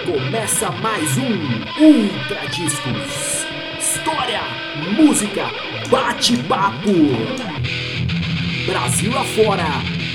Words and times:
Começa 0.00 0.70
mais 0.70 1.18
um 1.18 1.32
Ultra 1.78 2.48
Discos. 2.48 3.46
História, 3.78 4.40
música, 4.96 5.44
bate-papo. 5.90 6.88
Brasil 8.64 9.12
afora, 9.16 9.66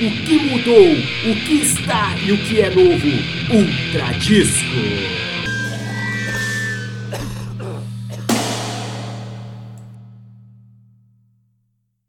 o 0.01 0.25
que 0.25 0.39
mudou, 0.39 0.91
o 1.31 1.35
que 1.45 1.61
está 1.61 2.09
e 2.25 2.31
o 2.31 2.37
que 2.39 2.59
é 2.59 2.71
novo. 2.71 3.07
Ultra 3.53 4.13
Disco. 4.18 4.66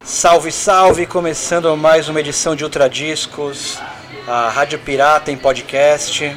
Salve, 0.03 0.50
salve! 0.50 1.07
Começando 1.07 1.77
mais 1.77 2.09
uma 2.09 2.21
edição 2.21 2.57
de 2.57 2.64
Ultra 2.64 2.89
Discos, 2.89 3.79
a 4.27 4.48
Rádio 4.48 4.79
Pirata 4.79 5.30
em 5.30 5.37
podcast. 5.37 6.35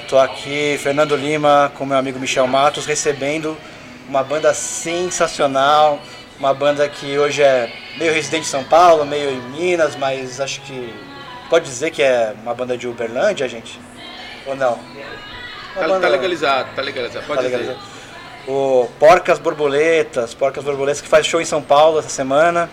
Estou 0.00 0.18
aqui, 0.18 0.78
Fernando 0.82 1.14
Lima, 1.14 1.70
com 1.76 1.84
meu 1.84 1.98
amigo 1.98 2.18
Michel 2.18 2.46
Matos, 2.46 2.86
recebendo 2.86 3.56
uma 4.08 4.22
banda 4.24 4.54
sensacional, 4.54 6.00
uma 6.38 6.54
banda 6.54 6.88
que 6.88 7.18
hoje 7.18 7.42
é 7.42 7.70
meio 7.98 8.12
residente 8.14 8.46
em 8.46 8.50
São 8.50 8.64
Paulo, 8.64 9.04
meio 9.04 9.30
em 9.30 9.40
Minas, 9.50 9.94
mas 9.96 10.40
acho 10.40 10.60
que 10.62 10.94
pode 11.50 11.66
dizer 11.66 11.90
que 11.90 12.02
é 12.02 12.34
uma 12.42 12.54
banda 12.54 12.78
de 12.78 12.88
Uberlândia, 12.88 13.46
gente? 13.48 13.78
Ou 14.46 14.56
não? 14.56 14.72
Uma 14.74 15.82
Tá, 15.82 15.88
banda- 15.88 16.00
tá 16.00 16.08
legalizado, 16.08 16.68
tá 16.74 16.80
legalizado. 16.82 17.26
Pode 17.26 17.42
Tá 17.42 17.46
dizer. 17.48 17.56
legalizado. 17.58 17.96
O 18.48 18.88
Porcas 18.98 19.38
Borboletas, 19.38 20.32
Porcas 20.32 20.64
Borboletas 20.64 21.02
que 21.02 21.08
faz 21.08 21.26
show 21.26 21.40
em 21.42 21.44
São 21.44 21.60
Paulo 21.60 21.98
essa 21.98 22.08
semana, 22.08 22.70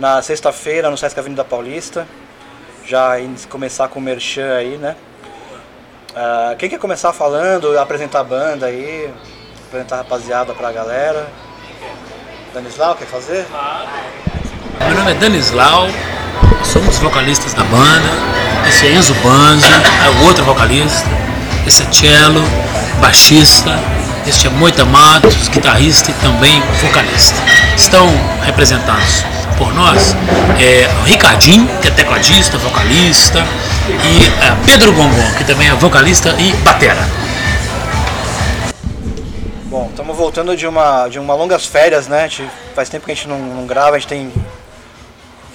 na 0.00 0.20
sexta-feira 0.22 0.90
no 0.90 0.96
Sesc 0.98 1.16
Avenida 1.20 1.44
Paulista. 1.44 2.08
Já 2.84 3.12
começar 3.48 3.86
com 3.88 3.98
o 4.00 4.02
Merchan 4.02 4.56
aí, 4.56 4.76
né? 4.76 4.96
Ah, 6.16 6.54
quem 6.56 6.68
quer 6.68 6.78
começar 6.78 7.12
falando, 7.12 7.76
apresentar 7.76 8.20
a 8.20 8.24
banda 8.24 8.66
aí, 8.66 9.12
apresentar 9.66 9.96
a 9.96 9.98
rapaziada 9.98 10.54
pra 10.54 10.70
galera? 10.70 11.26
Danislau, 12.52 12.94
quer 12.94 13.06
fazer? 13.06 13.44
Meu 14.78 14.94
nome 14.94 15.10
é 15.10 15.14
Danislau, 15.14 15.88
sou 16.62 16.80
um 16.82 16.86
dos 16.86 16.98
vocalistas 16.98 17.52
da 17.52 17.64
banda. 17.64 18.08
Esse 18.68 18.86
é 18.86 18.92
Enzo 18.92 19.12
Banzo, 19.14 19.66
é 19.66 20.08
o 20.10 20.26
outro 20.26 20.44
vocalista. 20.44 21.08
Esse 21.66 21.82
é 21.82 21.92
Cello, 21.92 22.42
baixista. 23.00 23.70
Este 24.24 24.46
é 24.46 24.50
Moita 24.50 24.84
Matos, 24.84 25.48
guitarrista 25.48 26.12
e 26.12 26.14
também 26.14 26.62
vocalista. 26.80 27.42
Estão 27.76 28.06
representados 28.42 29.24
por 29.58 29.74
nós 29.74 30.14
é, 30.60 30.88
o 31.00 31.04
Ricardinho, 31.04 31.68
que 31.82 31.88
é 31.88 31.90
tecladista, 31.90 32.56
vocalista, 32.56 33.44
e 33.86 34.24
é, 34.42 34.66
Pedro 34.66 34.92
Gongon, 34.92 35.34
que 35.36 35.44
também 35.44 35.68
é 35.68 35.74
vocalista 35.74 36.30
e 36.40 36.52
batera. 36.62 37.00
Bom, 39.66 39.88
estamos 39.90 40.16
voltando 40.16 40.56
de 40.56 40.66
uma, 40.66 41.08
de 41.08 41.18
uma 41.18 41.34
longas 41.34 41.66
férias, 41.66 42.06
né? 42.06 42.28
Gente- 42.28 42.50
faz 42.74 42.88
tempo 42.88 43.04
que 43.04 43.12
a 43.12 43.14
gente 43.14 43.28
não, 43.28 43.38
não 43.38 43.66
grava, 43.66 43.96
a 43.96 43.98
gente 43.98 44.08
tem 44.08 44.32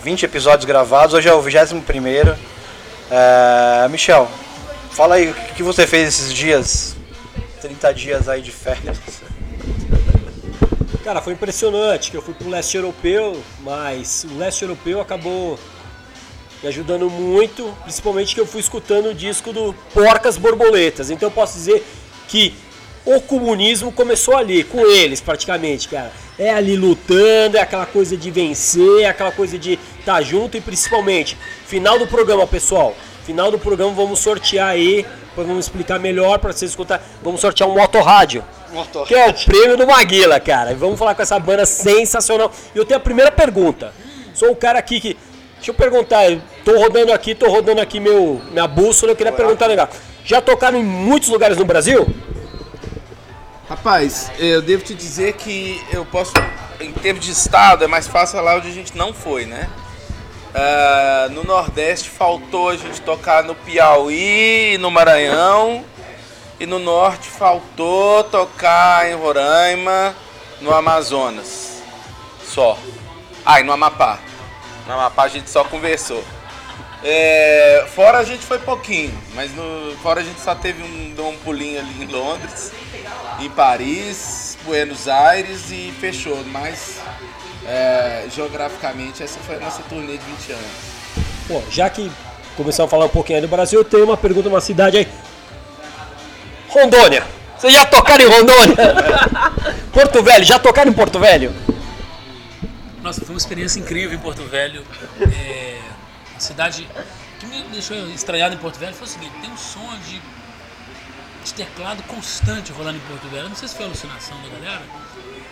20 0.03 0.23
episódios 0.23 0.65
gravados, 0.65 1.13
hoje 1.13 1.27
é 1.27 1.33
o 1.33 1.41
21 1.41 1.81
primeiro. 1.81 2.35
É, 3.09 3.87
Michel, 3.89 4.29
fala 4.91 5.15
aí 5.15 5.29
o 5.31 5.33
que 5.33 5.53
que 5.55 5.63
você 5.63 5.87
fez 5.87 6.09
esses 6.09 6.33
dias, 6.33 6.95
30 7.61 7.93
dias 7.93 8.29
aí 8.29 8.41
de 8.41 8.51
férias. 8.51 8.97
Cara, 11.03 11.21
foi 11.21 11.33
impressionante 11.33 12.11
que 12.11 12.17
eu 12.17 12.21
fui 12.21 12.33
pro 12.35 12.49
leste 12.49 12.77
europeu, 12.77 13.41
mas 13.61 14.27
o 14.29 14.37
leste 14.37 14.61
europeu 14.61 15.01
acabou 15.01 15.57
me 16.61 16.69
ajudando 16.69 17.09
muito, 17.09 17.73
principalmente 17.83 18.35
que 18.35 18.41
eu 18.41 18.45
fui 18.45 18.59
escutando 18.59 19.09
o 19.09 19.13
disco 19.13 19.53
do 19.53 19.73
Porcas 19.93 20.37
Borboletas. 20.37 21.09
Então 21.09 21.27
eu 21.27 21.31
posso 21.31 21.53
dizer 21.53 21.85
que 22.27 22.53
o 23.05 23.21
comunismo 23.21 23.91
começou 23.91 24.35
ali, 24.35 24.63
com 24.63 24.85
eles 24.85 25.21
praticamente, 25.21 25.87
cara. 25.87 26.11
É 26.37 26.51
ali 26.51 26.75
lutando, 26.75 27.57
é 27.57 27.61
aquela 27.61 27.85
coisa 27.85 28.15
de 28.15 28.29
vencer, 28.29 29.01
é 29.01 29.05
aquela 29.05 29.31
coisa 29.31 29.57
de 29.57 29.79
estar 29.99 30.21
junto 30.21 30.57
e 30.57 30.61
principalmente, 30.61 31.37
final 31.65 31.97
do 31.97 32.07
programa, 32.07 32.45
pessoal. 32.45 32.95
Final 33.25 33.51
do 33.51 33.59
programa 33.59 33.93
vamos 33.93 34.19
sortear 34.19 34.69
aí, 34.69 35.05
depois 35.39 35.47
vamos 35.47 35.65
explicar 35.65 35.99
melhor 35.99 36.39
para 36.39 36.51
vocês 36.51 36.71
escutar. 36.71 37.01
Vamos 37.23 37.39
sortear 37.39 37.69
um 37.69 37.73
motorrádio. 37.73 38.43
Que 39.07 39.15
é 39.15 39.29
o 39.29 39.33
prêmio 39.33 39.77
do 39.77 39.87
Maguila, 39.87 40.39
cara. 40.39 40.71
E 40.71 40.75
vamos 40.75 40.99
falar 40.99 41.15
com 41.15 41.21
essa 41.21 41.39
banda 41.39 41.65
sensacional. 41.65 42.51
E 42.75 42.77
eu 42.77 42.85
tenho 42.85 42.99
a 42.99 43.03
primeira 43.03 43.31
pergunta. 43.31 43.93
Sou 44.33 44.51
o 44.51 44.55
cara 44.55 44.79
aqui 44.79 44.99
que. 44.99 45.17
Deixa 45.59 45.71
eu 45.71 45.75
perguntar, 45.75 46.31
eu 46.31 46.41
tô 46.63 46.77
rodando 46.77 47.11
aqui, 47.11 47.35
tô 47.35 47.49
rodando 47.49 47.81
aqui 47.81 47.99
meu, 47.99 48.41
minha 48.49 48.65
bússola, 48.65 49.11
eu 49.11 49.15
queria 49.15 49.33
perguntar 49.33 49.67
legal. 49.67 49.89
Já 50.23 50.41
tocaram 50.41 50.79
em 50.79 50.83
muitos 50.83 51.27
lugares 51.27 51.57
no 51.57 51.65
Brasil? 51.65 52.07
Rapaz, 53.67 54.31
eu 54.39 54.61
devo 54.61 54.83
te 54.83 54.95
dizer 54.95 55.33
que 55.33 55.83
eu 55.91 56.05
posso, 56.05 56.31
em 56.79 56.93
termos 56.93 57.25
de 57.25 57.31
estado, 57.31 57.83
é 57.83 57.87
mais 57.87 58.07
fácil 58.07 58.41
lá 58.41 58.55
onde 58.55 58.69
a 58.69 58.73
gente 58.73 58.97
não 58.97 59.13
foi, 59.13 59.45
né? 59.45 59.69
Ah, 60.55 61.27
no 61.31 61.43
Nordeste 61.43 62.09
faltou 62.09 62.69
a 62.69 62.77
gente 62.77 63.01
tocar 63.01 63.43
no 63.43 63.53
Piauí, 63.53 64.77
no 64.79 64.89
Maranhão. 64.89 65.83
E 66.57 66.65
no 66.65 66.79
Norte 66.79 67.29
faltou 67.29 68.23
tocar 68.25 69.09
em 69.09 69.15
Roraima, 69.15 70.13
no 70.59 70.73
Amazonas. 70.73 71.81
Só. 72.45 72.77
Ah, 73.45 73.61
e 73.61 73.63
no 73.63 73.71
Amapá. 73.71 74.19
No 74.89 74.95
Amapá 74.95 75.25
a 75.25 75.27
gente 75.27 75.47
só 75.51 75.63
conversou. 75.63 76.23
É, 77.03 77.85
fora 77.93 78.17
a 78.17 78.23
gente 78.23 78.43
foi 78.43 78.57
pouquinho, 78.57 79.13
mas 79.35 79.53
no, 79.53 79.95
fora 80.01 80.19
a 80.19 80.23
gente 80.23 80.41
só 80.41 80.55
teve 80.55 80.81
um, 80.81 81.27
um 81.27 81.37
pulinho 81.37 81.79
ali 81.79 82.03
em 82.03 82.07
Londres, 82.07 82.71
em 83.39 83.47
Paris, 83.51 84.57
Buenos 84.65 85.07
Aires 85.07 85.69
e 85.69 85.93
fechou. 85.99 86.43
Mas 86.45 86.97
é, 87.67 88.25
geograficamente 88.33 89.21
essa 89.21 89.39
foi 89.41 89.57
a 89.57 89.59
nossa 89.59 89.83
turnê 89.83 90.17
de 90.17 90.25
20 90.25 90.51
anos. 90.53 90.71
Pô, 91.47 91.61
já 91.69 91.87
que 91.87 92.11
começamos 92.57 92.89
a 92.89 92.91
falar 92.91 93.05
um 93.05 93.09
pouquinho 93.09 93.37
aí 93.37 93.41
do 93.43 93.47
Brasil, 93.47 93.81
eu 93.81 93.85
tenho 93.85 94.05
uma 94.05 94.17
pergunta, 94.17 94.49
uma 94.49 94.59
cidade 94.59 94.97
aí. 94.97 95.07
Rondônia. 96.67 97.23
Vocês 97.55 97.71
já 97.71 97.85
tocaram 97.85 98.25
em 98.25 98.27
Rondônia? 98.27 98.75
Porto 99.93 100.23
Velho, 100.23 100.43
já 100.43 100.57
tocaram 100.57 100.89
em 100.89 100.95
Porto 100.95 101.19
Velho? 101.19 101.53
Nossa, 103.01 103.21
foi 103.21 103.33
uma 103.33 103.37
experiência 103.37 103.79
incrível 103.79 104.13
em 104.17 104.21
Porto 104.21 104.43
Velho. 104.43 104.85
É, 105.21 105.79
a 106.35 106.39
cidade 106.39 106.87
que 107.39 107.45
me 107.45 107.61
deixou 107.63 107.95
estranhado 108.09 108.55
em 108.55 108.57
Porto 108.57 108.77
Velho 108.77 108.93
foi 108.93 109.07
o 109.07 109.09
seguinte: 109.09 109.33
tem 109.41 109.49
um 109.49 109.57
som 109.57 109.87
de, 110.07 110.21
de 111.45 111.53
teclado 111.53 112.03
constante 112.03 112.71
rolando 112.71 112.97
em 112.97 113.01
Porto 113.01 113.27
Velho. 113.29 113.43
Eu 113.45 113.49
não 113.49 113.55
sei 113.55 113.67
se 113.67 113.75
foi 113.75 113.85
alucinação 113.85 114.37
da 114.41 114.49
galera. 114.49 114.81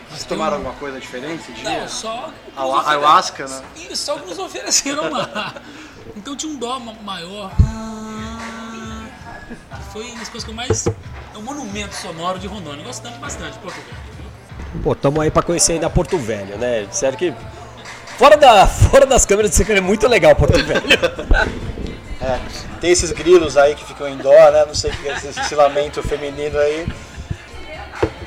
Mas 0.09 0.19
tem 0.19 0.30
Tomaram 0.30 0.53
um- 0.53 0.59
alguma 0.59 0.75
coisa 0.75 1.00
diferente 1.00 1.52
dia? 1.53 1.81
Não, 1.81 1.88
só. 1.88 2.31
ofere- 2.56 2.90
ayahuasca, 2.90 3.47
né? 3.47 3.62
Isso, 3.90 3.97
só 4.06 4.18
que 4.19 4.28
nos 4.28 4.38
ofereceram 4.40 5.09
lá. 5.12 5.53
Então 6.16 6.35
tinha 6.35 6.52
um 6.52 6.58
dó 6.58 6.79
ma- 6.79 6.94
maior. 6.94 7.52
Foi 9.91 10.03
uma 10.09 10.19
das 10.19 10.29
coisas 10.29 10.44
que 10.44 10.52
eu 10.52 10.56
mais. 10.56 10.88
É 10.88 11.38
um 11.38 11.41
monumento 11.41 11.96
sonoro 11.96 12.40
de 12.40 12.47
Rondônia. 12.47 12.84
Gostamos 12.84 13.18
bastante 13.19 13.53
de 13.53 13.59
Porto 13.59 13.75
Velho. 13.75 14.16
Pô, 14.84 14.95
tamo 14.95 15.22
aí 15.22 15.31
pra 15.31 15.41
conhecer 15.41 15.73
ainda 15.73 15.90
Porto 15.90 16.18
Velho, 16.18 16.57
né? 16.57 16.85
Disseram 16.90 17.18
que. 17.18 17.34
Fora, 18.18 18.35
da, 18.35 18.66
fora 18.68 19.06
das 19.06 19.25
câmeras, 19.25 19.57
que 19.57 19.72
é 19.72 19.81
muito 19.81 20.07
legal 20.07 20.35
Porto 20.35 20.57
Velho. 20.63 20.81
É, 22.19 22.40
tem 22.81 22.90
esses 22.90 23.12
grilos 23.12 23.57
aí 23.57 23.75
que 23.75 23.85
ficam 23.85 24.09
em 24.09 24.17
dó, 24.17 24.51
né? 24.51 24.66
Não 24.66 24.73
sei 24.73 24.90
o 24.90 24.97
que 24.97 25.07
é 25.07 25.13
esse, 25.13 25.53
lamento 25.53 26.01
feminino 26.01 26.57
aí. 26.57 26.88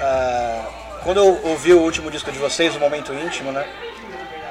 Ah, 0.00 0.64
quando 1.02 1.18
eu 1.18 1.40
ouvi 1.44 1.72
o 1.72 1.80
último 1.80 2.10
disco 2.10 2.30
de 2.30 2.38
vocês, 2.38 2.74
o 2.76 2.78
Momento 2.78 3.12
Íntimo, 3.12 3.50
né? 3.50 3.66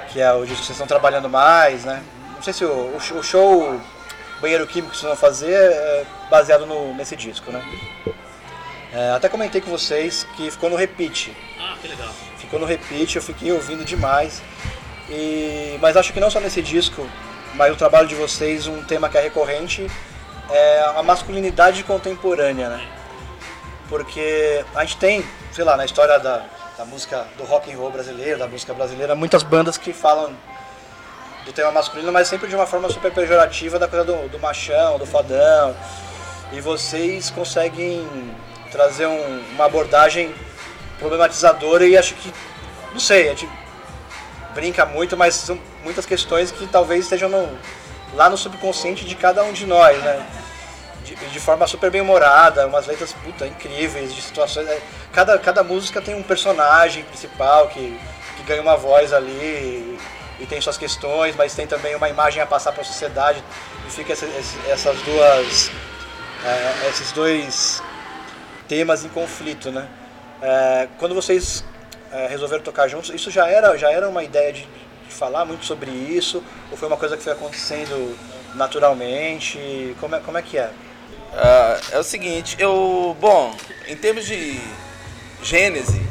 Que 0.09 0.19
é 0.19 0.31
o 0.34 0.41
disco 0.41 0.59
que 0.59 0.66
vocês 0.66 0.72
estão 0.72 0.85
trabalhando 0.85 1.29
mais, 1.29 1.85
né? 1.85 2.03
Não 2.35 2.44
sei 2.44 2.53
se 2.53 2.66
o, 2.66 2.95
o 2.97 3.23
show 3.23 3.79
Banheiro 4.41 4.68
Químico 4.68 4.91
que 4.91 4.97
vocês 4.97 5.07
vão 5.07 5.18
fazer 5.18 5.53
é 5.53 6.06
baseado 6.29 6.66
no, 6.66 6.94
nesse 6.94 7.15
disco, 7.15 7.51
né? 7.51 7.62
É, 8.91 9.12
até 9.12 9.30
comentei 9.30 9.62
com 9.62 9.69
vocês 9.69 10.25
que 10.36 10.50
ficou 10.50 10.69
no 10.69 10.75
repeat. 10.75 11.36
Ah, 11.59 11.75
que 11.81 11.88
legal. 11.88 12.09
Ficou 12.38 12.59
no 12.59 12.65
repeat, 12.65 13.15
eu 13.15 13.21
fiquei 13.21 13.51
ouvindo 13.51 13.86
demais. 13.86 14.41
E, 15.09 15.77
mas 15.81 15.95
acho 15.95 16.12
que 16.12 16.19
não 16.19 16.30
só 16.31 16.39
nesse 16.39 16.62
disco, 16.62 17.07
mas 17.53 17.74
o 17.74 17.75
trabalho 17.75 18.07
de 18.07 18.15
vocês, 18.15 18.68
um 18.68 18.83
tema 18.83 19.09
que 19.09 19.18
é 19.18 19.21
recorrente 19.21 19.89
é 20.50 20.81
a 20.95 21.03
masculinidade 21.03 21.83
contemporânea, 21.83 22.69
né? 22.69 22.88
Porque 23.88 24.63
a 24.75 24.81
gente 24.81 24.97
tem, 24.97 25.25
sei 25.51 25.63
lá, 25.63 25.77
na 25.77 25.85
história 25.85 26.19
da, 26.19 26.45
da 26.77 26.85
música 26.85 27.27
do 27.38 27.44
rock 27.44 27.71
and 27.71 27.77
roll 27.77 27.92
brasileiro, 27.92 28.39
da 28.39 28.47
música 28.47 28.74
brasileira, 28.74 29.15
muitas 29.15 29.44
bandas 29.44 29.77
que 29.77 29.94
falam 29.94 30.35
do 31.45 31.53
tema 31.53 31.71
masculino, 31.71 32.12
mas 32.12 32.27
sempre 32.27 32.47
de 32.47 32.56
uma 32.56 32.65
forma 32.65 32.89
super 32.89 33.12
pejorativa 33.12 33.77
da 33.77 33.88
coisa 33.88 34.06
do, 34.06 34.30
do 34.30 34.39
machão, 34.39 34.97
do 34.97 35.06
fadão. 35.06 35.75
E 36.51 36.59
vocês 36.59 37.30
conseguem 37.30 38.07
trazer 38.71 39.07
um- 39.07 39.44
uma 39.54 39.66
abordagem 39.66 40.33
problematizadora 41.00 41.86
e 41.86 41.98
acho 41.98 42.13
que, 42.16 42.33
não 42.92 43.00
sei, 43.00 43.27
a 43.27 43.30
gente 43.31 43.50
brinca 44.54 44.86
muito, 44.86 45.16
mas 45.16 45.36
são 45.36 45.60
muitas 45.83 46.06
questões 46.06 46.51
que 46.51 46.68
talvez 46.68 47.04
estejam 47.06 47.30
no- 47.30 47.57
lá 48.16 48.30
no 48.30 48.38
subconsciente 48.38 49.06
de 49.06 49.16
cada 49.16 49.44
um 49.44 49.54
de 49.54 49.66
nós, 49.66 49.98
né? 50.04 50.25
de, 51.04 51.16
de 51.16 51.39
forma 51.39 51.66
super 51.66 51.89
bem 51.89 52.01
humorada, 52.01 52.68
umas 52.68 52.86
letras 52.86 53.13
puta, 53.13 53.48
incríveis, 53.48 54.13
de 54.13 54.21
situações. 54.21 54.68
é, 54.68 54.80
Cada, 55.13 55.39
cada 55.39 55.63
música 55.63 56.00
tem 56.01 56.13
um 56.13 56.21
personagem 56.21 57.04
principal 57.04 57.68
que, 57.69 57.98
que 58.38 58.44
ganha 58.44 58.62
uma 58.62 58.75
voz 58.77 59.12
ali 59.12 59.31
e, 59.31 60.00
e 60.42 60.45
tem 60.45 60.62
suas 60.62 60.77
questões, 60.77 61.36
mas 61.36 61.56
tem 61.56 61.66
também 61.66 61.95
uma 61.95 62.10
imagem 62.10 62.44
a 62.44 62.45
passar 62.45 62.74
para 62.74 62.81
a 62.81 62.86
sociedade 62.86 63.44
e 63.88 63.92
fica 63.92 64.13
essa- 64.13 64.25
esse- 64.27 64.57
essas 64.69 65.01
duas. 65.01 65.71
é, 66.45 66.89
esses 66.89 67.12
dois 67.12 67.81
temas 68.69 69.04
em 69.04 69.10
conflito, 69.10 69.71
né? 69.71 69.86
É, 70.42 70.88
quando 70.98 71.13
vocês 71.13 71.66
é, 72.13 72.27
resolveram 72.27 72.63
tocar 72.63 72.88
juntos, 72.88 73.10
isso 73.10 73.30
já 73.30 73.48
era, 73.48 73.75
já 73.77 73.92
era 73.92 74.07
uma 74.07 74.24
ideia 74.24 74.54
de, 74.54 74.62
de 74.62 75.13
falar 75.13 75.44
muito 75.44 75.66
sobre 75.66 75.92
isso? 75.92 76.42
Ou 76.71 76.77
foi 76.77 76.88
uma 76.88 76.95
coisa 76.95 77.18
que 77.18 77.24
foi 77.24 77.33
acontecendo 77.33 78.16
naturalmente? 78.56 79.95
Como 80.00 80.16
é, 80.16 80.19
como 80.19 80.38
é 80.38 80.42
que 80.42 80.57
é? 80.57 80.71
Ah, 81.33 81.80
é 81.92 82.00
o 82.00 82.04
seguinte, 82.04 82.56
eu. 82.60 83.18
Bom, 83.19 83.56
em 83.88 83.95
termos 83.95 84.25
de 84.25 84.60
gênese 85.44 86.01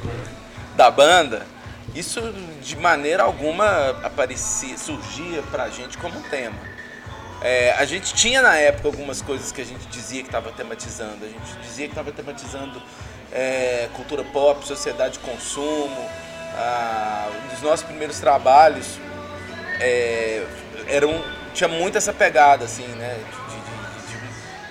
da 0.76 0.90
banda, 0.90 1.46
isso 1.94 2.20
de 2.62 2.76
maneira 2.76 3.22
alguma 3.22 3.90
aparecia, 4.02 4.76
surgia 4.76 5.42
pra 5.50 5.68
gente 5.70 5.96
como 5.98 6.18
um 6.18 6.22
tema. 6.22 6.56
É, 7.40 7.72
a 7.78 7.84
gente 7.84 8.14
tinha 8.14 8.42
na 8.42 8.56
época 8.56 8.88
algumas 8.88 9.22
coisas 9.22 9.52
que 9.52 9.60
a 9.60 9.64
gente 9.64 9.86
dizia 9.86 10.22
que 10.22 10.28
estava 10.28 10.50
tematizando. 10.50 11.24
A 11.24 11.28
gente 11.28 11.58
dizia 11.62 11.86
que 11.86 11.92
estava 11.92 12.10
tematizando 12.10 12.82
é, 13.32 13.88
cultura 13.94 14.24
pop, 14.24 14.66
sociedade 14.66 15.14
de 15.14 15.18
consumo. 15.20 16.10
Ah, 16.56 17.28
um 17.44 17.48
dos 17.54 17.62
nossos 17.62 17.84
primeiros 17.86 18.18
trabalhos 18.18 18.98
é, 19.78 20.44
era 20.88 21.06
tinha 21.54 21.68
muito 21.68 21.96
essa 21.96 22.12
pegada, 22.12 22.64
assim, 22.64 22.86
né? 22.86 23.14
de- 23.48 23.54
de- 23.54 24.20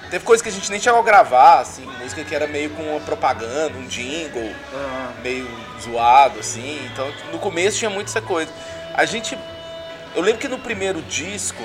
de- 0.04 0.10
teve 0.10 0.26
coisas 0.26 0.42
que 0.42 0.50
a 0.50 0.52
gente 0.52 0.70
nem 0.70 0.80
chegou 0.80 1.00
a 1.00 1.04
gravar, 1.04 1.60
assim, 1.62 1.86
música 2.02 2.24
que 2.24 2.34
era 2.36 2.48
meio 2.48 2.70
com 2.72 2.84
uma 2.84 3.00
propaganda, 3.00 3.78
um 3.78 3.88
jingle, 3.88 4.54
meio 5.24 5.48
zoado, 5.82 6.40
assim. 6.40 6.86
Então, 6.92 7.10
no 7.32 7.40
começo 7.40 7.78
tinha 7.78 7.90
muito 7.90 8.08
essa 8.10 8.22
coisa. 8.22 8.52
A 8.94 9.06
gente. 9.06 9.38
Eu 10.16 10.22
lembro 10.22 10.40
que 10.42 10.48
no 10.48 10.58
primeiro 10.60 11.02
disco 11.04 11.62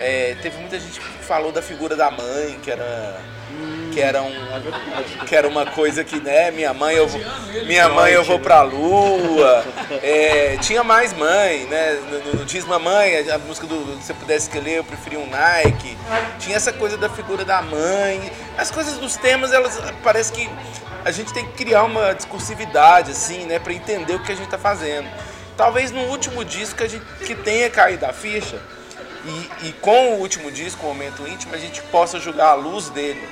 é, 0.00 0.34
teve 0.40 0.56
muita 0.56 0.80
gente 0.80 0.98
que 0.98 1.06
falou 1.22 1.52
da 1.52 1.60
figura 1.60 1.94
da 1.94 2.10
mãe, 2.10 2.58
que 2.62 2.70
era. 2.70 3.20
Que 3.92 4.00
era, 4.00 4.22
um, 4.22 4.32
que 5.26 5.34
era 5.34 5.48
uma 5.48 5.66
coisa 5.66 6.04
que, 6.04 6.20
né, 6.20 6.52
minha 6.52 6.72
mãe 6.72 6.94
eu 6.94 7.08
vou, 7.08 7.20
minha 7.66 7.88
mãe 7.88 8.12
eu 8.12 8.22
vou 8.22 8.38
pra 8.38 8.62
lua. 8.62 9.64
É, 10.00 10.56
tinha 10.58 10.84
mais 10.84 11.12
mãe, 11.12 11.66
né? 11.66 11.98
No, 12.08 12.38
no, 12.38 12.44
Diz 12.44 12.64
Mamãe, 12.64 13.28
a, 13.28 13.36
música 13.38 13.66
do, 13.66 14.00
Se 14.00 14.14
Pudesse 14.14 14.48
Escolher, 14.48 14.76
eu 14.76 14.84
preferia 14.84 15.18
um 15.18 15.28
Nike. 15.28 15.98
Tinha 16.38 16.56
essa 16.56 16.72
coisa 16.72 16.96
da 16.96 17.08
figura 17.08 17.44
da 17.44 17.60
mãe. 17.60 18.32
As 18.56 18.70
coisas 18.70 18.96
dos 18.96 19.16
temas, 19.16 19.52
elas 19.52 19.78
parece 20.04 20.32
que 20.32 20.48
a 21.04 21.10
gente 21.10 21.34
tem 21.34 21.44
que 21.44 21.52
criar 21.52 21.82
uma 21.82 22.14
discursividade, 22.14 23.10
assim, 23.10 23.44
né, 23.44 23.58
pra 23.58 23.72
entender 23.72 24.14
o 24.14 24.22
que 24.22 24.30
a 24.30 24.36
gente 24.36 24.48
tá 24.48 24.58
fazendo. 24.58 25.08
Talvez 25.56 25.90
no 25.90 26.02
último 26.02 26.44
disco 26.44 26.76
que 26.76 26.84
a 26.84 26.88
gente 26.88 27.04
que 27.26 27.34
tenha 27.34 27.68
caído 27.68 28.06
a 28.06 28.12
ficha, 28.12 28.60
e, 29.24 29.68
e 29.68 29.72
com 29.74 30.14
o 30.14 30.18
último 30.20 30.50
disco, 30.50 30.84
o 30.84 30.88
Momento 30.88 31.26
Íntimo, 31.26 31.54
a 31.54 31.58
gente 31.58 31.82
possa 31.82 32.18
jogar 32.18 32.48
a 32.50 32.54
luz 32.54 32.88
dele 32.90 33.26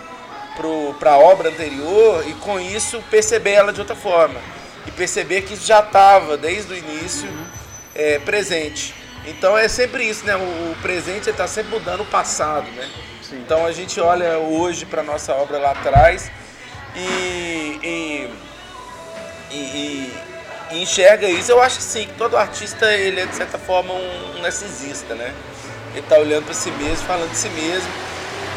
para 0.98 1.12
a 1.12 1.18
obra 1.18 1.50
anterior 1.50 2.24
e 2.28 2.32
com 2.34 2.58
isso 2.58 3.02
perceber 3.10 3.52
ela 3.52 3.72
de 3.72 3.80
outra 3.80 3.94
forma. 3.96 4.40
E 4.86 4.90
perceber 4.90 5.42
que 5.42 5.54
isso 5.54 5.66
já 5.66 5.80
estava 5.80 6.36
desde 6.36 6.72
o 6.72 6.76
início 6.76 7.28
é, 7.94 8.18
presente. 8.18 8.94
Então 9.26 9.56
é 9.56 9.68
sempre 9.68 10.04
isso, 10.08 10.24
né? 10.24 10.34
O, 10.36 10.40
o 10.72 10.76
presente 10.80 11.28
está 11.30 11.46
sempre 11.46 11.72
mudando 11.78 12.00
o 12.00 12.06
passado, 12.06 12.70
né? 12.72 12.88
Então 13.32 13.66
a 13.66 13.72
gente 13.72 14.00
olha 14.00 14.38
hoje 14.38 14.86
para 14.86 15.02
nossa 15.02 15.34
obra 15.34 15.58
lá 15.58 15.72
atrás 15.72 16.30
e, 16.96 17.78
e, 17.82 18.30
e- 19.50 20.12
e- 20.72 20.78
enxerga 20.82 21.28
isso. 21.28 21.52
Eu 21.52 21.60
acho 21.60 21.80
sim 21.80 22.06
que 22.06 22.14
todo 22.14 22.36
artista 22.36 22.90
ele 22.92 23.20
é 23.20 23.26
de 23.26 23.34
certa 23.36 23.58
forma 23.58 23.92
um, 23.92 24.36
um 24.36 24.40
narcisista, 24.40 25.14
né? 25.14 25.34
Ele 25.92 26.00
está 26.00 26.18
olhando 26.18 26.44
para 26.44 26.54
si 26.54 26.70
mesmo, 26.72 27.06
falando 27.06 27.30
de 27.30 27.36
si 27.36 27.48
mesmo. 27.50 27.88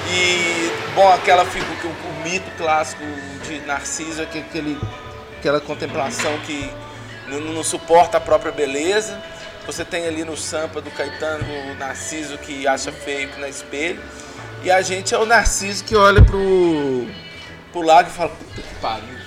E, 0.10 0.72
bom, 0.96 1.12
aquela 1.14 1.46
figura, 1.46 1.72
o, 1.86 1.88
o 2.10 2.24
mito 2.24 2.50
clássico 2.58 3.04
de 3.48 3.60
Narciso, 3.62 4.26
que- 4.28 4.40
aquele, 4.40 4.78
aquela 5.40 5.60
contemplação 5.62 6.38
que 6.40 6.70
não, 7.28 7.40
não 7.40 7.64
suporta 7.64 8.18
a 8.18 8.22
própria 8.22 8.52
beleza. 8.52 9.20
Você 9.66 9.86
tem 9.86 10.08
ali 10.08 10.24
no 10.26 10.36
Sampa 10.36 10.82
do 10.82 10.90
Caetano 10.92 11.46
o 11.72 11.76
Narciso 11.76 12.38
que 12.40 12.68
acha 12.68 12.92
feio 12.92 13.30
que 13.30 13.40
não 13.40 13.46
é 13.48 13.50
espelho. 13.50 14.02
E 14.64 14.72
a 14.72 14.82
gente 14.82 15.14
é 15.14 15.18
o 15.18 15.26
Narciso 15.26 15.84
que 15.84 15.96
olha 15.96 16.22
pro, 16.24 17.08
pro 17.72 17.82
lago 17.82 18.10
e 18.10 18.12
fala, 18.12 18.30
puta 18.30 18.62
que 18.62 18.76
pariu, 18.82 19.18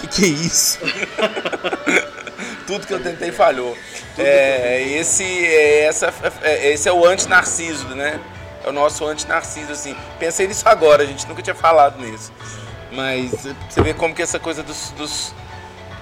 que 0.00 0.06
que 0.08 0.24
é 0.24 0.28
isso? 0.28 0.78
Tudo 2.66 2.86
que 2.86 2.92
eu 2.92 3.02
tentei 3.02 3.30
falhou. 3.30 3.76
É, 4.18 4.82
esse, 4.82 5.24
é, 5.24 5.84
essa, 5.84 6.12
é, 6.42 6.72
esse 6.72 6.88
é 6.88 6.92
o 6.92 7.06
anti-narciso, 7.06 7.88
né? 7.88 8.20
É 8.64 8.68
o 8.68 8.72
nosso 8.72 9.06
anti-narciso, 9.06 9.72
assim. 9.72 9.96
Pensei 10.18 10.46
nisso 10.46 10.68
agora, 10.68 11.02
a 11.02 11.06
gente 11.06 11.26
nunca 11.28 11.42
tinha 11.42 11.54
falado 11.54 12.00
nisso. 12.00 12.32
Mas 12.90 13.46
é, 13.46 13.54
você 13.68 13.82
vê 13.82 13.94
como 13.94 14.14
que 14.14 14.22
essa 14.22 14.38
coisa 14.38 14.62
dos, 14.62 14.90
dos, 14.90 15.34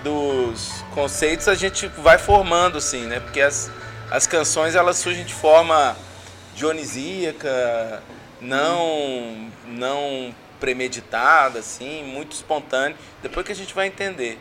dos 0.02 0.84
conceitos 0.94 1.49
a 1.49 1.55
gente 1.55 1.87
vai 1.88 2.19
formando, 2.19 2.78
assim, 2.78 3.06
né? 3.06 3.20
Porque 3.20 3.40
as, 3.40 3.70
as 4.10 4.26
canções, 4.26 4.75
elas 4.75 4.96
surgem 4.96 5.25
de 5.25 5.34
forma 5.34 5.96
dionisíaca, 6.55 8.02
não, 8.40 9.50
não 9.67 10.34
premeditada, 10.60 11.58
assim, 11.58 12.05
muito 12.05 12.32
espontânea. 12.32 12.96
Depois 13.22 13.44
que 13.44 13.52
a 13.52 13.56
gente 13.56 13.75
vai 13.75 13.87
entender, 13.87 14.38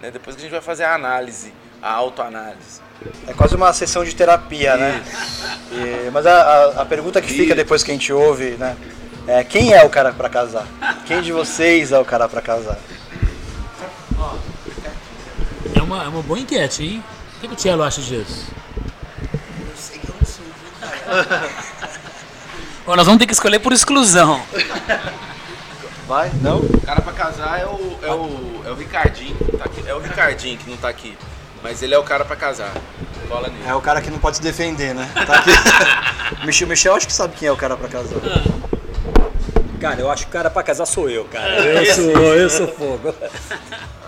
né? 0.00 0.10
Depois 0.10 0.36
que 0.36 0.42
a 0.42 0.44
gente 0.44 0.52
vai 0.52 0.60
fazer 0.60 0.84
a 0.84 0.94
análise, 0.94 1.52
a 1.84 1.92
autoanálise. 1.92 2.80
É 3.26 3.34
quase 3.34 3.54
uma 3.54 3.70
sessão 3.74 4.02
de 4.04 4.14
terapia, 4.14 4.76
né? 4.78 5.04
E- 5.70 6.10
mas 6.10 6.24
a, 6.26 6.32
a- 6.32 6.82
a 6.82 6.84
pergunta 6.86 7.20
que 7.20 7.28
fica 7.28 7.54
depois 7.54 7.82
que 7.82 7.90
a 7.90 7.94
gente 7.94 8.10
ouve, 8.12 8.52
né? 8.52 8.74
É 9.26 9.44
quem 9.44 9.72
é 9.74 9.84
o 9.84 9.90
cara 9.90 10.12
pra 10.12 10.28
casar? 10.30 10.66
Quem 11.06 11.20
de 11.20 11.30
vocês 11.32 11.92
é 11.92 11.98
o 11.98 12.04
cara 12.04 12.26
pra 12.28 12.40
casar? 12.40 12.78
É 15.76 15.82
uma, 15.82 16.04
é 16.04 16.08
uma 16.08 16.22
boa 16.22 16.38
enquete, 16.38 16.82
hein? 16.82 17.04
O 17.36 17.40
que, 17.40 17.48
que 17.48 17.52
o 17.54 17.56
Tielo 17.56 17.82
acha 17.82 18.00
disso? 18.00 18.46
Ó, 22.86 22.96
nós 22.96 23.06
vamos 23.06 23.18
ter 23.18 23.26
que 23.26 23.32
escolher 23.32 23.58
por 23.58 23.72
exclusão. 23.72 24.42
Vai? 26.06 26.30
Não? 26.42 26.58
O 26.60 26.80
cara 26.82 27.00
pra 27.00 27.12
casar 27.12 27.60
é 27.60 27.66
o, 27.66 27.98
é 28.02 28.10
o, 28.12 28.62
é 28.66 28.70
o 28.70 28.74
Ricardinho. 28.74 29.36
que 29.36 29.56
tá 29.56 29.64
aqui. 29.64 29.84
É 29.88 29.94
o 29.94 29.98
Ricardinho 30.00 30.58
que 30.58 30.68
não 30.70 30.76
tá 30.76 30.88
aqui. 30.88 31.16
Mas 31.64 31.82
ele 31.82 31.94
é 31.94 31.98
o 31.98 32.02
cara 32.02 32.26
pra 32.26 32.36
casar. 32.36 32.74
Cola 33.26 33.48
nele. 33.48 33.66
É 33.66 33.74
o 33.74 33.80
cara 33.80 34.02
que 34.02 34.10
não 34.10 34.18
pode 34.18 34.36
se 34.36 34.42
defender, 34.42 34.94
né? 34.94 35.10
Tá 35.26 35.38
aqui. 35.38 35.50
Michel, 36.44 36.68
Michel 36.68 36.94
acho 36.94 37.06
que 37.06 37.12
sabe 37.12 37.34
quem 37.36 37.48
é 37.48 37.52
o 37.52 37.56
cara 37.56 37.74
pra 37.74 37.88
casar. 37.88 38.20
Cara, 39.80 39.98
eu 39.98 40.10
acho 40.10 40.24
que 40.24 40.28
o 40.28 40.32
cara 40.32 40.50
pra 40.50 40.62
casar 40.62 40.84
sou 40.84 41.08
eu, 41.08 41.24
cara. 41.24 41.64
Eu 41.64 41.94
sou, 41.94 42.34
eu 42.34 42.50
sou 42.50 42.68
fogo. 42.68 43.14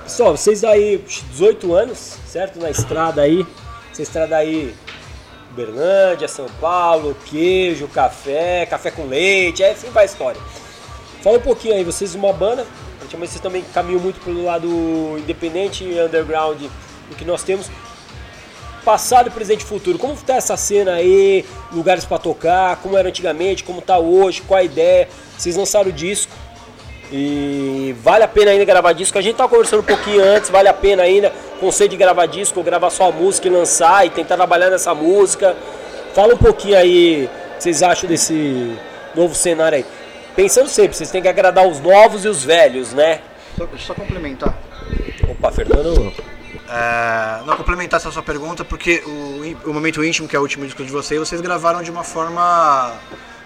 Pessoal, 0.03 0.37
vocês 0.37 0.65
aí, 0.65 1.03
18 1.31 1.75
anos, 1.75 2.19
certo? 2.27 2.59
Na 2.59 2.69
estrada 2.69 3.23
aí. 3.23 3.47
Essa 3.91 4.03
estrada 4.03 4.37
aí, 4.37 4.75
Berlândia, 5.53 6.29
São 6.29 6.47
Paulo, 6.61 7.17
queijo, 7.25 7.89
café, 7.89 8.67
café 8.67 8.91
com 8.91 9.07
leite, 9.07 9.63
é 9.63 9.71
assim 9.71 9.89
vai 9.89 10.03
a 10.03 10.07
história. 10.07 10.41
Fala 11.23 11.39
um 11.39 11.41
pouquinho 11.41 11.75
aí, 11.75 11.83
vocês 11.83 12.15
uma 12.15 12.35
banda, 12.35 12.67
praticamente 12.99 13.33
vocês 13.33 13.41
também 13.41 13.65
caminham 13.73 13.99
muito 13.99 14.21
pelo 14.21 14.45
lado 14.45 14.69
independente 15.19 15.85
e 15.85 15.99
underground 15.99 16.61
do 17.09 17.17
que 17.17 17.25
nós 17.25 17.43
temos. 17.43 17.71
Passado, 18.85 19.31
presente 19.33 19.63
e 19.63 19.65
futuro, 19.65 19.99
como 19.99 20.17
tá 20.17 20.37
essa 20.37 20.57
cena 20.57 20.93
aí, 20.93 21.45
lugares 21.73 22.05
pra 22.05 22.19
tocar, 22.19 22.77
como 22.77 22.97
era 22.97 23.09
antigamente, 23.09 23.65
como 23.65 23.83
tá 23.83 23.99
hoje, 23.99 24.43
qual 24.43 24.61
a 24.61 24.63
ideia? 24.63 25.09
Vocês 25.37 25.57
lançaram 25.57 25.91
o 25.91 25.93
disco 25.93 26.33
e 27.11 27.95
vale 28.03 28.23
a 28.23 28.29
pena 28.29 28.53
ainda 28.53 28.65
gravar 28.65 28.93
disco. 28.93 29.19
A 29.19 29.23
gente 29.23 29.37
tava 29.37 29.49
conversando 29.49 29.81
um 29.81 29.85
pouquinho 29.85 30.23
antes, 30.23 30.51
vale 30.51 30.69
a 30.69 30.73
pena 30.73 31.03
ainda 31.03 31.33
conceito 31.59 31.93
de 31.93 31.97
gravar 31.97 32.27
disco, 32.27 32.63
gravar 32.63 32.91
só 32.91 33.09
a 33.09 33.13
música 33.13 33.49
e 33.49 33.51
lançar 33.51 34.07
e 34.07 34.11
tentar 34.11 34.37
trabalhar 34.37 34.71
nessa 34.71 34.95
música. 34.95 35.57
Fala 36.15 36.35
um 36.35 36.39
pouquinho 36.39 36.79
aí, 36.79 37.25
o 37.25 37.57
que 37.57 37.63
vocês 37.63 37.83
acham 37.83 38.09
desse 38.09 38.77
novo 39.15 39.35
cenário 39.35 39.79
aí? 39.79 39.85
Pensando 40.35 40.69
sempre, 40.69 40.97
vocês 40.97 41.11
têm 41.11 41.23
que 41.23 41.29
agradar 41.29 41.67
os 41.67 41.81
novos 41.81 42.25
e 42.25 42.29
os 42.29 42.45
velhos, 42.45 42.93
né? 42.93 43.21
Só, 43.57 43.65
deixa 43.65 43.83
eu 43.83 43.87
só 43.87 43.95
complementar. 43.95 44.57
Opa, 45.29 45.51
Fernando. 45.51 46.13
É, 46.69 47.43
não 47.47 47.57
complementar 47.57 47.99
essa 48.01 48.11
sua 48.11 48.23
pergunta, 48.23 48.65
porque 48.65 49.03
o, 49.07 49.71
o 49.71 49.73
Momento 49.73 50.05
Íntimo, 50.05 50.27
que 50.29 50.35
é 50.35 50.39
o 50.39 50.43
último 50.43 50.65
disco 50.65 50.85
de 50.85 50.91
vocês, 50.91 51.19
vocês 51.21 51.41
gravaram 51.41 51.83
de 51.83 51.91
uma 51.91 52.03
forma 52.03 52.93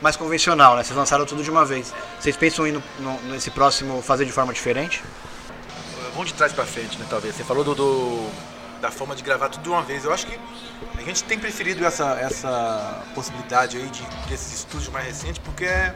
mais 0.01 0.17
convencional, 0.17 0.75
né? 0.77 0.83
Vocês 0.83 0.97
lançaram 0.97 1.27
tudo 1.27 1.43
de 1.43 1.51
uma 1.51 1.65
vez. 1.65 1.93
Vocês 2.19 2.35
pensam 2.37 2.67
em 2.67 2.73
no, 2.73 2.83
no- 2.99 3.23
nesse 3.33 3.51
próximo 3.51 4.01
fazer 4.01 4.25
de 4.25 4.33
forma 4.33 4.53
diferente? 4.55 5.03
Vamos 6.13 6.29
de 6.29 6.35
trás 6.35 6.53
pra 6.53 6.65
frente, 6.65 6.99
né, 6.99 7.07
talvez. 7.11 7.35
Você 7.35 7.45
falou 7.45 7.63
do, 7.63 7.75
do- 7.75 8.31
da 8.81 8.91
forma 8.91 9.15
de 9.15 9.23
gravar 9.23 9.51
tudo 9.51 9.63
de 9.63 9.69
uma 9.69 9.83
vez. 9.83 10.05
Eu 10.07 10.13
acho 10.15 10.27
que 10.27 10.39
a 10.99 11.03
gente 11.03 11.23
tem 11.25 11.39
preferido 11.39 11.85
essa, 11.85 12.13
essa 12.19 13.03
possibilidade 13.15 13.77
aí 13.77 13.87
de, 13.91 14.03
desses 14.29 14.55
estúdios 14.61 14.89
mais 14.89 15.05
recentes, 15.07 15.39
porque 15.45 15.67
é, 15.67 15.95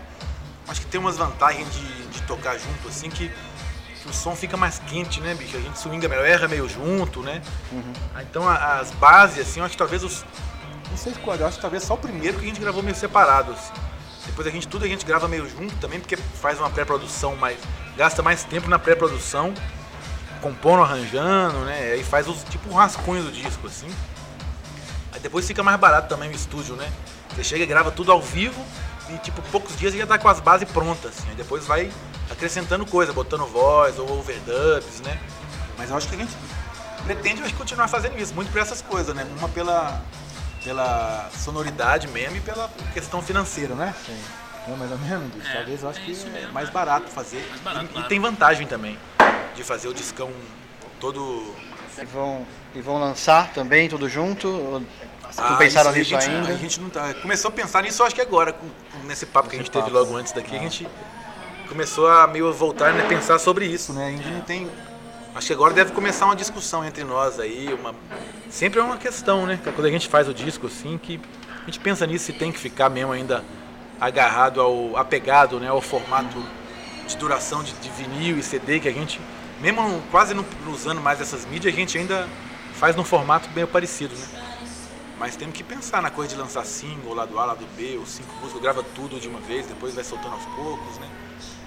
acho 0.68 0.82
que 0.82 0.86
tem 0.88 1.00
umas 1.00 1.16
vantagens 1.16 1.66
de, 1.72 2.06
de 2.08 2.22
tocar 2.24 2.58
junto, 2.58 2.86
assim, 2.88 3.08
que 3.08 3.30
o 4.08 4.12
som 4.12 4.34
fica 4.36 4.56
mais 4.56 4.78
quente, 4.78 5.20
né, 5.20 5.34
bicho? 5.34 5.56
A 5.56 5.60
gente 5.60 5.78
swinga 5.78 6.08
melhor, 6.08 6.26
erra 6.26 6.46
meio 6.48 6.68
junto, 6.68 7.20
né? 7.22 7.40
Ah, 8.14 8.22
Então 8.22 8.48
as 8.48 8.90
bases, 8.92 9.46
assim, 9.46 9.60
eu 9.60 9.66
acho 9.66 9.72
que 9.72 9.78
talvez 9.78 10.02
os. 10.04 10.24
Não 10.90 10.96
sei 10.96 11.12
qual, 11.14 11.36
eu 11.36 11.46
acho 11.46 11.56
que 11.56 11.62
talvez 11.62 11.82
só 11.82 11.94
o 11.94 11.98
primeiro 11.98 12.38
que 12.38 12.44
a 12.44 12.48
gente 12.48 12.60
gravou 12.60 12.82
meio 12.82 12.94
separado, 12.96 13.52
assim. 13.52 13.72
Depois 14.26 14.46
a 14.46 14.50
gente, 14.50 14.66
tudo 14.68 14.84
a 14.84 14.88
gente 14.88 15.04
grava 15.04 15.26
meio 15.28 15.48
junto 15.48 15.74
também, 15.76 16.00
porque 16.00 16.16
faz 16.16 16.58
uma 16.58 16.70
pré-produção 16.70 17.36
mais. 17.36 17.58
gasta 17.96 18.22
mais 18.22 18.44
tempo 18.44 18.68
na 18.68 18.78
pré-produção, 18.78 19.52
compondo, 20.40 20.82
arranjando, 20.82 21.58
né? 21.60 21.92
Aí 21.92 22.04
faz 22.04 22.28
os 22.28 22.42
tipo 22.44 22.70
um 22.70 22.74
rascunho 22.74 23.22
do 23.22 23.32
disco, 23.32 23.66
assim. 23.66 23.88
Aí 25.12 25.20
depois 25.20 25.46
fica 25.46 25.62
mais 25.62 25.78
barato 25.78 26.08
também 26.08 26.28
o 26.30 26.32
estúdio, 26.32 26.74
né? 26.76 26.90
Você 27.34 27.44
chega 27.44 27.64
e 27.64 27.66
grava 27.66 27.90
tudo 27.90 28.12
ao 28.12 28.20
vivo 28.22 28.64
e 29.10 29.18
tipo, 29.18 29.42
poucos 29.50 29.76
dias 29.76 29.92
já 29.94 30.06
tá 30.06 30.18
com 30.18 30.28
as 30.28 30.40
bases 30.40 30.68
prontas, 30.70 31.12
assim. 31.16 31.28
Aí 31.30 31.34
depois 31.34 31.66
vai 31.66 31.90
acrescentando 32.30 32.84
coisa, 32.86 33.12
botando 33.12 33.46
voz 33.46 33.98
ou 33.98 34.18
overdubs, 34.18 35.00
né? 35.00 35.18
Mas 35.78 35.90
eu 35.90 35.96
acho 35.96 36.08
que 36.08 36.14
a 36.14 36.18
gente 36.18 36.32
pretende 37.04 37.52
continuar 37.54 37.88
fazendo 37.88 38.18
isso, 38.18 38.34
muito 38.34 38.50
por 38.50 38.60
essas 38.60 38.80
coisas, 38.80 39.14
né? 39.14 39.26
Uma 39.38 39.48
pela, 39.48 40.00
pela 40.62 41.28
sonoridade 41.38 42.08
mesmo 42.08 42.36
e 42.36 42.40
pela 42.40 42.70
questão 42.92 43.20
financeira, 43.22 43.74
né? 43.74 43.94
Sim. 44.06 44.18
É 44.66 44.76
mais 44.76 44.90
ou 44.90 44.98
menos, 44.98 45.30
bicho. 45.34 45.46
É, 45.48 45.52
talvez 45.52 45.82
eu 45.82 45.90
acho 45.90 45.98
é 46.00 46.02
que 46.02 46.10
isso 46.12 46.26
é 46.26 46.30
mesmo, 46.30 46.52
mais 46.52 46.68
né? 46.68 46.72
barato 46.72 47.10
fazer. 47.10 47.46
Mais 47.50 47.60
barato, 47.60 47.88
e, 47.94 48.00
e 48.00 48.02
tem 48.04 48.18
vantagem 48.18 48.66
também 48.66 48.98
de 49.54 49.62
fazer 49.62 49.88
o 49.88 49.94
discão 49.94 50.30
todo 50.98 51.54
E 51.98 52.04
vão, 52.06 52.46
e 52.74 52.80
vão 52.80 52.98
lançar 52.98 53.52
também 53.52 53.88
tudo 53.90 54.08
junto? 54.08 54.48
Ou 54.48 54.80
Vocês 55.22 55.36
não 55.36 55.54
Ah, 55.54 55.56
pensaram 55.56 55.92
nisso 55.92 56.16
a 56.16 56.20
gente, 56.20 56.30
ainda? 56.34 56.48
A 56.48 56.56
gente 56.56 56.80
não 56.80 56.88
tá, 56.88 57.12
começou 57.14 57.50
a 57.50 57.52
pensar 57.52 57.82
nisso, 57.82 58.02
acho 58.02 58.14
que 58.14 58.22
agora, 58.22 58.54
com- 58.54 58.66
com- 58.66 59.06
nesse 59.06 59.26
papo 59.26 59.50
que 59.50 59.56
a 59.56 59.58
gente 59.58 59.70
teve 59.70 59.90
logo 59.90 60.16
antes 60.16 60.32
daqui, 60.32 60.56
a 60.56 60.58
gente 60.58 60.88
começou 61.68 62.08
a 62.08 62.26
meio 62.26 62.52
voltar 62.52 62.98
a 62.98 63.06
pensar 63.06 63.38
sobre 63.38 63.66
isso, 63.66 63.92
né? 63.92 64.08
A 64.08 64.10
gente 64.10 64.28
não 64.28 64.40
tem. 64.40 64.70
Acho 65.34 65.48
que 65.48 65.52
agora 65.52 65.74
deve 65.74 65.92
começar 65.92 66.26
uma 66.26 66.36
discussão 66.36 66.84
entre 66.84 67.04
nós 67.04 67.40
aí, 67.40 67.72
uma. 67.72 67.94
Sempre 68.48 68.80
é 68.80 68.82
uma 68.82 68.96
questão, 68.96 69.46
né? 69.46 69.58
Quando 69.62 69.86
a 69.86 69.90
gente 69.90 70.08
faz 70.08 70.28
o 70.28 70.34
disco 70.34 70.66
assim, 70.66 70.96
que 70.98 71.20
a 71.62 71.64
gente 71.66 71.80
pensa 71.80 72.06
nisso 72.06 72.26
se 72.26 72.32
tem 72.32 72.52
que 72.52 72.58
ficar 72.58 72.88
mesmo 72.88 73.12
ainda 73.12 73.44
agarrado 74.00 74.60
ao. 74.60 74.96
apegado 74.96 75.58
né, 75.58 75.68
ao 75.68 75.80
formato 75.80 76.42
de 77.06 77.16
duração 77.16 77.62
de, 77.62 77.72
de 77.74 77.90
vinil 77.90 78.38
e 78.38 78.42
CD 78.42 78.80
que 78.80 78.88
a 78.88 78.92
gente, 78.92 79.20
mesmo 79.60 80.02
quase 80.10 80.32
não 80.34 80.44
usando 80.68 81.00
mais 81.00 81.20
essas 81.20 81.44
mídias, 81.44 81.74
a 81.74 81.76
gente 81.76 81.98
ainda 81.98 82.26
faz 82.74 82.96
num 82.96 83.04
formato 83.04 83.48
meio 83.54 83.66
parecido, 83.66 84.14
né? 84.14 84.26
Mas 85.18 85.36
temos 85.36 85.54
que 85.54 85.62
pensar 85.62 86.02
na 86.02 86.10
coisa 86.10 86.34
de 86.34 86.40
lançar 86.40 86.64
single, 86.64 87.14
lado 87.14 87.38
A, 87.38 87.44
lado 87.44 87.64
B, 87.76 87.96
ou 87.98 88.06
cinco 88.06 88.34
músicas, 88.40 88.60
grava 88.60 88.82
tudo 88.94 89.20
de 89.20 89.28
uma 89.28 89.40
vez, 89.40 89.66
depois 89.66 89.94
vai 89.94 90.02
soltando 90.02 90.34
aos 90.34 90.44
poucos, 90.46 90.98
né? 90.98 91.08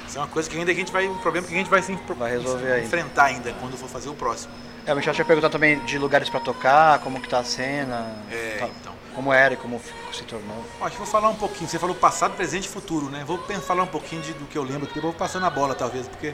Isso 0.08 0.18
é 0.18 0.22
uma 0.22 0.28
coisa 0.28 0.50
que 0.50 0.58
ainda 0.58 0.72
a 0.72 0.76
gente 0.76 0.92
vai. 0.92 1.08
Um 1.08 1.18
problema 1.18 1.46
que 1.48 1.54
a 1.54 1.58
gente 1.58 1.70
vai, 1.70 1.82
se 1.82 1.94
Vai 2.18 2.32
resolver 2.32 2.84
enfrentar 2.84 3.26
ainda 3.26 3.54
quando 3.60 3.78
for 3.78 3.90
fazer 3.90 4.10
o 4.10 4.14
próximo. 4.14 4.54
É, 4.86 4.94
o 4.94 4.96
Michel 4.96 5.14
tinha 5.14 5.26
perguntado 5.26 5.52
também 5.52 5.80
de 5.84 5.98
lugares 5.98 6.30
pra 6.30 6.40
tocar, 6.40 7.00
como 7.00 7.20
que 7.20 7.28
tá 7.28 7.40
a 7.40 7.44
cena, 7.44 8.16
É, 8.32 8.56
tá- 8.60 8.70
então. 8.80 8.94
como 9.14 9.34
era 9.34 9.54
e 9.54 9.58
como 9.58 9.82
se 10.14 10.24
tornou. 10.24 10.64
Acho 10.80 10.92
que 10.92 10.98
vou 10.98 11.06
falar 11.06 11.28
um 11.28 11.36
pouquinho. 11.36 11.70
Você 11.70 11.78
falou 11.78 11.94
passado, 11.94 12.36
presente 12.38 12.66
e 12.66 12.70
futuro, 12.70 13.10
né? 13.10 13.24
Vou 13.28 13.38
falar 13.62 13.84
um 13.84 13.88
pouquinho 13.88 14.22
de- 14.22 14.34
do 14.34 14.46
que 14.46 14.58
eu 14.58 14.64
lembro 14.64 14.86
aqui, 14.86 14.94
depois 14.94 15.12
vou 15.12 15.14
passando 15.14 15.46
a 15.46 15.50
bola 15.50 15.76
talvez, 15.76 16.08
porque. 16.08 16.34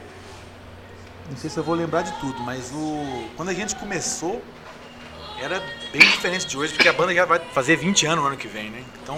Não 1.28 1.36
sei 1.36 1.48
se 1.50 1.56
eu 1.56 1.64
vou 1.64 1.74
lembrar 1.74 2.02
de 2.02 2.12
tudo, 2.20 2.40
mas 2.42 2.70
o. 2.72 3.28
Quando 3.36 3.48
a 3.48 3.54
gente 3.54 3.74
começou, 3.76 4.40
era 5.40 5.60
bem 5.90 6.02
diferente 6.02 6.46
de 6.46 6.56
hoje, 6.56 6.74
porque 6.74 6.88
a 6.88 6.92
banda 6.92 7.12
já 7.12 7.24
vai 7.24 7.40
fazer 7.52 7.74
20 7.76 8.06
anos 8.06 8.20
no 8.22 8.26
ano 8.28 8.36
que 8.36 8.46
vem, 8.46 8.70
né? 8.70 8.84
Então, 9.02 9.16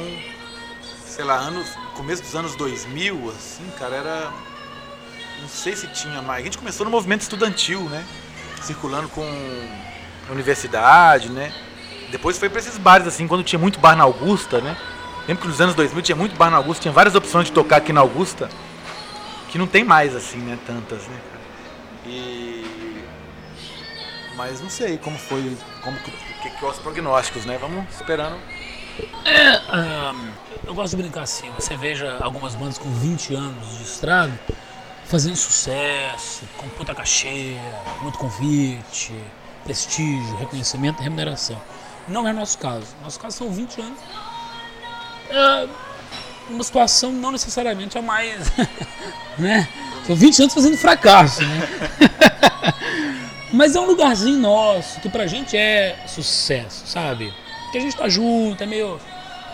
sei 1.17 1.25
lá, 1.25 1.37
anos, 1.37 1.67
começo 1.95 2.23
dos 2.23 2.37
anos 2.37 2.55
2000, 2.57 3.31
assim, 3.31 3.65
cara, 3.79 3.97
era. 3.97 4.33
Não 5.41 5.49
sei 5.49 5.75
se 5.75 5.87
tinha 5.89 6.21
mais. 6.21 6.43
A 6.43 6.45
gente 6.45 6.59
começou 6.59 6.85
no 6.85 6.91
movimento 6.91 7.23
estudantil, 7.23 7.81
né? 7.85 8.05
Circulando 8.61 9.09
com 9.09 9.25
universidade, 10.31 11.31
né? 11.31 11.55
Depois 12.11 12.39
foi 12.39 12.51
pra 12.51 12.59
esses 12.59 12.77
bares, 12.77 13.07
assim, 13.07 13.27
quando 13.27 13.43
tinha 13.43 13.59
muito 13.59 13.81
bar 13.81 13.97
na 13.97 14.05
Augusta, 14.05 14.61
né? 14.61 14.77
Lembro 15.27 15.43
que 15.43 15.49
nos 15.49 15.61
anos 15.61 15.75
2000 15.75 16.03
tinha 16.03 16.17
muito 16.17 16.37
bar 16.37 16.51
na 16.51 16.59
Augusta, 16.59 16.83
tinha 16.83 16.93
várias 16.93 17.15
opções 17.15 17.47
de 17.47 17.53
tocar 17.53 17.79
aqui 17.79 17.95
na 17.95 18.03
Augusta, 18.03 18.51
que 19.49 19.57
não 19.57 19.67
tem 19.67 19.85
mais, 19.85 20.15
assim, 20.15 20.39
né? 20.39 20.59
Tantas, 20.67 21.07
né, 21.07 21.19
cara? 21.31 21.43
E. 22.05 23.03
Mas 24.37 24.61
não 24.61 24.69
sei 24.69 24.99
como 24.99 25.17
foi, 25.17 25.57
como 25.81 25.99
que, 25.99 26.11
que, 26.11 26.51
que 26.51 26.65
os 26.65 26.79
prognósticos, 26.79 27.47
né? 27.47 27.57
Vamos 27.59 27.87
esperando. 27.95 28.37
É, 29.25 29.61
ahn, 29.69 30.31
eu 30.67 30.75
gosto 30.75 30.97
de 30.97 31.03
brincar 31.03 31.23
assim. 31.23 31.51
Você 31.59 31.77
veja 31.77 32.19
algumas 32.21 32.55
bandas 32.55 32.79
com 32.79 32.91
20 32.91 33.35
anos 33.35 33.79
de 33.79 33.85
estrada 33.85 34.33
fazendo 35.07 35.37
sucesso, 35.37 36.43
com 36.57 36.69
puta 36.71 36.95
cachê, 36.95 37.57
muito 38.03 38.19
convite, 38.19 39.15
prestígio, 39.65 40.37
reconhecimento, 40.37 41.03
remuneração. 41.03 41.61
Não 42.09 42.27
é 42.27 42.33
nosso 42.33 42.59
caso. 42.59 42.87
Nosso 43.03 43.19
caso 43.19 43.37
são 43.37 43.51
20 43.51 43.81
anos. 43.81 43.99
É 45.31 45.69
uma 46.49 46.63
situação 46.63 47.13
não 47.13 47.33
necessariamente 47.33 47.99
a 47.99 48.03
mais. 48.03 48.53
né? 49.39 49.69
São 50.07 50.15
20 50.15 50.43
anos 50.43 50.55
fazendo 50.55 50.77
fracasso, 50.77 51.43
né? 51.43 51.69
Mas 53.53 53.75
é 53.75 53.81
um 53.81 53.87
lugarzinho 53.87 54.39
nosso, 54.39 55.01
que 55.01 55.09
pra 55.09 55.27
gente 55.27 55.57
é 55.57 56.05
sucesso, 56.07 56.87
sabe? 56.87 57.33
Que 57.73 57.79
a 57.79 57.81
gente 57.81 57.97
tá 57.97 58.09
junto, 58.09 58.63
é 58.63 58.67
meio 58.67 58.99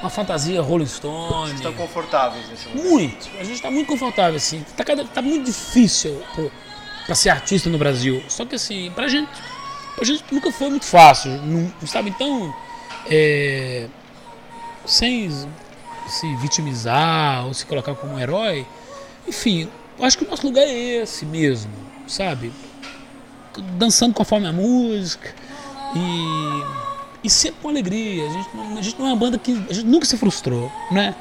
uma 0.01 0.11
fantasia 0.11 0.61
Rolling 0.61 0.87
Stone. 0.87 1.55
Estão 1.55 1.73
confortáveis 1.75 2.49
nesse 2.49 2.69
lugar. 2.69 2.85
Muito. 2.85 3.29
A 3.39 3.45
gente 3.45 3.61
tá 3.63 3.71
muito 3.71 3.87
confortável, 3.87 4.37
assim. 4.37 4.65
Tá, 4.77 4.85
cada- 4.85 5.05
tá 5.05 5.23
muito 5.23 5.47
difícil 5.47 6.21
pro, 6.35 6.51
pra 7.07 7.15
ser 7.15 7.31
artista 7.31 7.71
no 7.71 7.79
Brasil. 7.79 8.23
Só 8.29 8.45
que 8.45 8.55
assim, 8.57 8.91
pra 8.95 9.07
gente, 9.09 9.31
pra 9.97 10.05
gente 10.05 10.25
nunca 10.33 10.51
foi 10.53 10.71
muito 10.71 10.85
fácil, 10.87 11.31
não, 11.43 11.73
sabe? 11.87 12.11
Então, 12.11 12.53
é, 13.09 13.87
sem 14.85 15.31
se 16.09 16.37
vitimizar 16.37 17.47
ou 17.47 17.55
se 17.55 17.65
colocar 17.65 17.95
como 17.95 18.15
um 18.15 18.19
herói, 18.21 18.67
enfim, 19.27 19.69
acho 20.01 20.19
que 20.19 20.25
o 20.25 20.29
nosso 20.29 20.45
lugar 20.45 20.65
é 20.65 20.73
esse 21.03 21.25
mesmo, 21.25 21.71
sabe? 22.09 22.53
Dançando 23.79 24.15
conforme 24.15 24.49
a 24.49 24.53
música 24.53 25.33
e, 25.95 26.63
e 27.23 27.31
sempre 27.31 27.57
com 27.63 27.69
alegria. 27.69 28.25
A 28.29 28.33
gente, 28.33 28.49
a 28.79 28.83
gente 28.83 28.99
não 28.99 29.07
é 29.07 29.11
uma 29.11 29.17
banda 29.17 29.39
que. 29.39 29.53
A 29.69 29.73
gente 29.73 29.87
nunca 29.87 30.05
se 30.07 30.17
frustrou, 30.17 30.71
né? 30.91 31.15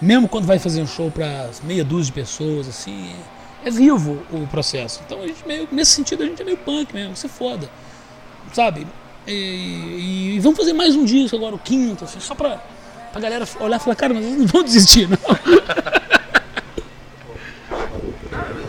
Mesmo 0.00 0.28
quando 0.28 0.46
vai 0.46 0.58
fazer 0.58 0.82
um 0.82 0.86
show 0.86 1.10
para 1.10 1.50
meia 1.62 1.84
dúzia 1.84 2.06
de 2.06 2.12
pessoas, 2.12 2.66
assim, 2.68 3.14
é 3.64 3.70
vivo 3.70 4.20
o 4.32 4.46
processo. 4.48 5.00
Então, 5.06 5.20
a 5.22 5.26
gente 5.26 5.46
meio, 5.46 5.68
nesse 5.70 5.92
sentido, 5.92 6.22
a 6.24 6.26
gente 6.26 6.42
é 6.42 6.44
meio 6.44 6.56
punk 6.56 6.92
mesmo, 6.92 7.14
você 7.16 7.28
foda, 7.28 7.70
sabe? 8.52 8.84
E, 9.26 10.32
e 10.34 10.40
vamos 10.40 10.58
fazer 10.58 10.72
mais 10.72 10.96
um 10.96 11.04
disco 11.04 11.36
agora, 11.36 11.54
o 11.54 11.58
quinto, 11.58 12.04
assim, 12.04 12.18
só 12.18 12.34
pra, 12.34 12.60
pra 13.12 13.20
galera 13.20 13.46
olhar 13.60 13.76
e 13.76 13.80
falar, 13.80 13.94
cara, 13.94 14.12
mas 14.12 14.24
não 14.24 14.46
vão 14.46 14.64
desistir, 14.64 15.08
não. 15.08 15.18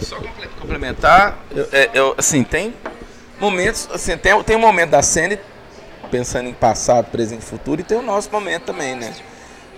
Só 0.02 0.18
comple- 0.18 0.48
complementar, 0.60 1.40
eu, 1.52 1.68
é, 1.72 1.90
eu, 1.94 2.14
assim, 2.18 2.44
tem 2.44 2.74
momentos, 3.40 3.88
assim, 3.92 4.18
tem, 4.18 4.44
tem 4.44 4.56
um 4.56 4.60
momento 4.60 4.90
da 4.92 5.02
cena, 5.02 5.40
pensando 6.10 6.50
em 6.50 6.54
passado, 6.54 7.06
presente 7.12 7.42
e 7.42 7.46
futuro, 7.46 7.82
e 7.82 7.84
tem 7.84 7.98
o 7.98 8.02
nosso 8.02 8.30
momento 8.32 8.64
também, 8.64 8.96
né? 8.96 9.14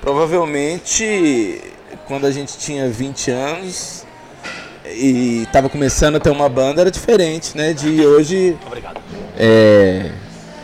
Provavelmente, 0.02 1.62
quando 2.08 2.26
a 2.26 2.32
gente 2.32 2.58
tinha 2.58 2.90
20 2.90 3.32
anos 3.32 4.06
e 4.86 5.44
estava 5.44 5.70
começando 5.70 6.16
a 6.16 6.20
ter 6.20 6.30
uma 6.30 6.48
banda, 6.48 6.82
era 6.82 6.92
diferente, 6.92 7.58
né? 7.58 7.74
De 7.74 8.06
hoje, 8.06 8.58
Obrigado. 8.66 9.00
é, 9.38 10.12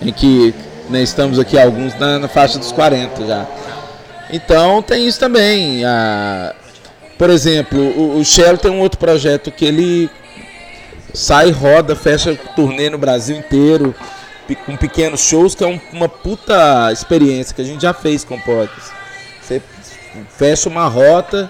em 0.01 0.11
que 0.11 0.53
né, 0.89 1.01
estamos 1.01 1.39
aqui 1.39 1.57
alguns 1.57 1.97
na, 1.97 2.19
na 2.19 2.27
faixa 2.27 2.59
dos 2.59 2.71
40 2.71 3.25
já. 3.25 3.47
Então 4.31 4.81
tem 4.81 5.07
isso 5.07 5.19
também. 5.19 5.83
A, 5.85 6.53
por 7.17 7.29
exemplo, 7.29 7.79
o, 7.79 8.19
o 8.19 8.25
Shell 8.25 8.57
tem 8.57 8.71
um 8.71 8.79
outro 8.79 8.99
projeto 8.99 9.51
que 9.51 9.65
ele 9.65 10.09
sai, 11.13 11.51
roda, 11.51 11.95
fecha 11.95 12.37
turnê 12.55 12.89
no 12.89 12.97
Brasil 12.97 13.37
inteiro, 13.37 13.93
com 14.55 14.75
pequenos 14.77 15.21
shows, 15.21 15.55
que 15.55 15.63
é 15.63 15.67
um- 15.67 15.79
uma 15.93 16.09
puta 16.09 16.91
experiência 16.91 17.53
que 17.55 17.61
a 17.61 17.65
gente 17.65 17.81
já 17.81 17.93
fez 17.93 18.23
com 18.23 18.39
Pockets. 18.39 18.91
Você 19.41 19.61
fecha 20.37 20.69
uma 20.69 20.87
rota, 20.87 21.49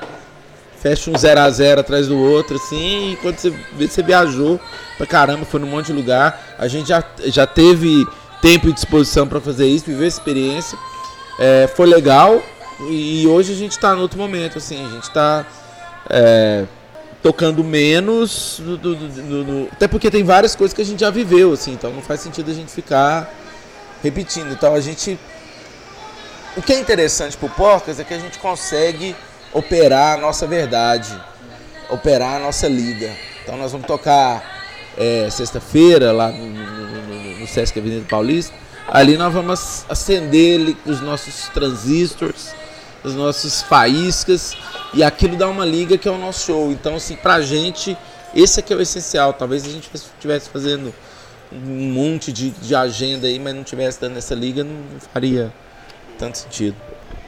fecha 0.79 1.09
um 1.11 1.17
0 1.17 1.41
a 1.41 1.49
0 1.49 1.81
atrás 1.81 2.07
do 2.07 2.17
outro, 2.17 2.55
assim, 2.57 3.13
e 3.13 3.15
quando 3.17 3.37
você 3.37 3.53
você 3.77 4.03
viajou 4.03 4.59
pra 4.97 5.05
caramba, 5.07 5.45
foi 5.45 5.59
num 5.59 5.67
monte 5.67 5.87
de 5.87 5.93
lugar. 5.93 6.55
A 6.57 6.67
gente 6.67 6.89
já, 6.89 7.03
já 7.25 7.45
teve 7.47 8.05
tempo 8.41 8.67
e 8.67 8.73
disposição 8.73 9.27
pra 9.27 9.39
fazer 9.39 9.67
isso, 9.67 9.85
viver 9.85 10.07
essa 10.07 10.17
experiência. 10.19 10.77
É, 11.39 11.67
foi 11.75 11.87
legal 11.87 12.41
e 12.89 13.25
hoje 13.27 13.51
a 13.53 13.55
gente 13.55 13.77
tá 13.79 13.95
no 13.95 14.01
outro 14.01 14.17
momento, 14.17 14.57
assim, 14.57 14.85
a 14.85 14.89
gente 14.89 15.09
tá 15.11 15.45
é, 16.09 16.65
tocando 17.21 17.63
menos, 17.63 18.57
do- 18.59 18.77
do- 18.77 18.95
do- 18.95 19.69
até 19.71 19.87
porque 19.87 20.09
tem 20.09 20.23
várias 20.23 20.55
coisas 20.55 20.73
que 20.73 20.81
a 20.81 20.85
gente 20.85 20.99
já 21.01 21.09
viveu, 21.09 21.53
assim, 21.53 21.73
então 21.73 21.91
não 21.91 22.01
faz 22.01 22.21
sentido 22.21 22.49
a 22.49 22.53
gente 22.53 22.71
ficar 22.71 23.31
repetindo. 24.03 24.51
Então 24.51 24.73
a 24.73 24.81
gente. 24.81 25.19
O 26.57 26.61
que 26.61 26.73
é 26.73 26.79
interessante 26.79 27.37
pro 27.37 27.47
Porcas 27.49 27.99
é 27.99 28.03
que 28.03 28.13
a 28.13 28.19
gente 28.19 28.37
consegue 28.39 29.15
operar 29.53 30.17
a 30.17 30.21
nossa 30.21 30.45
verdade. 30.47 31.13
operar 31.89 32.35
a 32.35 32.39
nossa 32.39 32.67
liga. 32.67 33.11
Então 33.43 33.57
nós 33.57 33.71
vamos 33.71 33.85
tocar 33.85 34.41
é, 34.97 35.29
sexta-feira 35.29 36.11
lá 36.13 36.29
no, 36.31 36.45
no, 36.45 37.01
no, 37.07 37.39
no 37.39 37.47
Sesc 37.47 37.77
Avenida 37.77 38.05
Paulista. 38.09 38.53
Ali 38.87 39.17
nós 39.17 39.33
vamos 39.33 39.85
acender 39.89 40.75
os 40.85 41.01
nossos 41.01 41.49
transistores, 41.53 42.53
os 43.03 43.13
nossos 43.13 43.61
faíscas 43.61 44.55
e 44.93 45.03
aquilo 45.03 45.35
dá 45.35 45.47
uma 45.47 45.65
liga 45.65 45.97
que 45.97 46.07
é 46.07 46.11
o 46.11 46.17
nosso 46.17 46.45
show. 46.45 46.71
Então 46.71 46.95
assim, 46.95 47.15
pra 47.15 47.41
gente, 47.41 47.97
esse 48.33 48.59
aqui 48.59 48.73
é 48.73 48.75
o 48.75 48.81
essencial. 48.81 49.33
Talvez 49.33 49.65
a 49.65 49.69
gente 49.69 49.89
estivesse 49.93 50.49
fazendo 50.49 50.93
um 51.51 51.91
monte 51.91 52.31
de, 52.31 52.51
de 52.51 52.75
agenda 52.75 53.27
aí, 53.27 53.39
mas 53.39 53.53
não 53.53 53.63
tivesse 53.63 53.99
dando 53.99 54.17
essa 54.17 54.33
liga, 54.33 54.63
não 54.63 54.99
faria 55.13 55.53
tanto 56.17 56.37
sentido. 56.37 56.75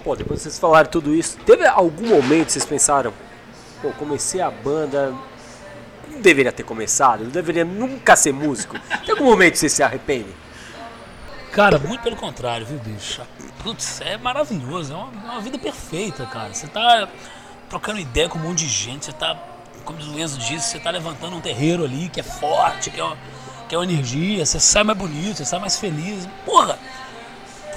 Pô, 0.03 0.15
depois 0.15 0.39
que 0.39 0.43
vocês 0.43 0.60
falaram 0.60 0.89
tudo 0.89 1.13
isso, 1.13 1.38
teve 1.46 1.65
algum 1.65 2.08
momento 2.08 2.48
que 2.48 2.53
vocês 2.53 2.65
pensaram, 2.65 3.13
pô, 3.82 3.89
comecei 3.91 4.41
a 4.41 4.51
banda, 4.51 5.13
não 6.10 6.22
deveria 6.22 6.51
ter 6.51 6.63
começado, 6.63 7.24
não 7.24 7.32
deveria 7.32 7.65
nunca 7.65 8.15
ser 8.15 8.34
músico? 8.34 8.77
Tem 9.05 9.12
algum 9.12 9.25
momento 9.25 9.53
que 9.53 9.60
vocês 9.60 9.74
se 9.74 9.84
arrependem? 9.84 10.34
Cara, 11.51 11.77
muito 11.77 12.01
pelo 12.01 12.15
contrário, 12.15 12.65
viu, 12.65 12.79
bicho? 12.79 13.22
Putz, 13.62 14.01
é 14.01 14.17
maravilhoso, 14.17 14.91
é 14.91 14.96
uma, 14.96 15.08
uma 15.08 15.41
vida 15.41 15.58
perfeita, 15.58 16.25
cara. 16.25 16.53
Você 16.53 16.67
tá 16.67 17.08
trocando 17.74 18.00
ideia 18.00 18.30
com 18.30 18.38
um 18.38 18.42
monte 18.44 18.60
de 18.60 18.68
gente, 18.68 19.06
você 19.06 19.12
tá, 19.12 19.36
como 19.84 19.98
o 19.98 20.20
Enzo 20.20 20.38
disse, 20.38 20.70
você 20.70 20.80
tá 20.80 20.92
levantando 20.92 21.36
um 21.36 21.42
terreiro 21.42 21.84
ali 21.84 22.08
que 22.08 22.20
é 22.20 22.24
forte, 22.24 22.92
que 22.92 23.00
é 23.00 23.03
uma, 23.03 23.18
que 23.68 23.74
é 23.74 23.77
uma 23.80 23.84
energia, 23.84 24.46
você 24.46 24.60
sai 24.60 24.84
mais 24.84 24.96
bonito, 24.96 25.38
você 25.38 25.46
sai 25.46 25.60
mais 25.60 25.80
feliz. 25.80 26.30
Porra! 26.46 26.77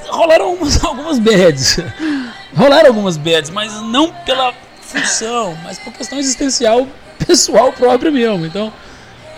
Rolaram 0.08 0.48
algumas, 0.48 0.76
algumas 0.84 1.18
bads. 1.18 1.78
Rolaram 2.54 2.88
algumas 2.88 3.16
bads, 3.16 3.48
mas 3.48 3.72
não 3.84 4.12
pela 4.12 4.52
função, 4.82 5.56
mas 5.64 5.78
por 5.78 5.94
questão 5.94 6.18
existencial 6.18 6.86
pessoal 7.26 7.72
própria 7.72 8.10
mesmo. 8.10 8.44
Então, 8.44 8.70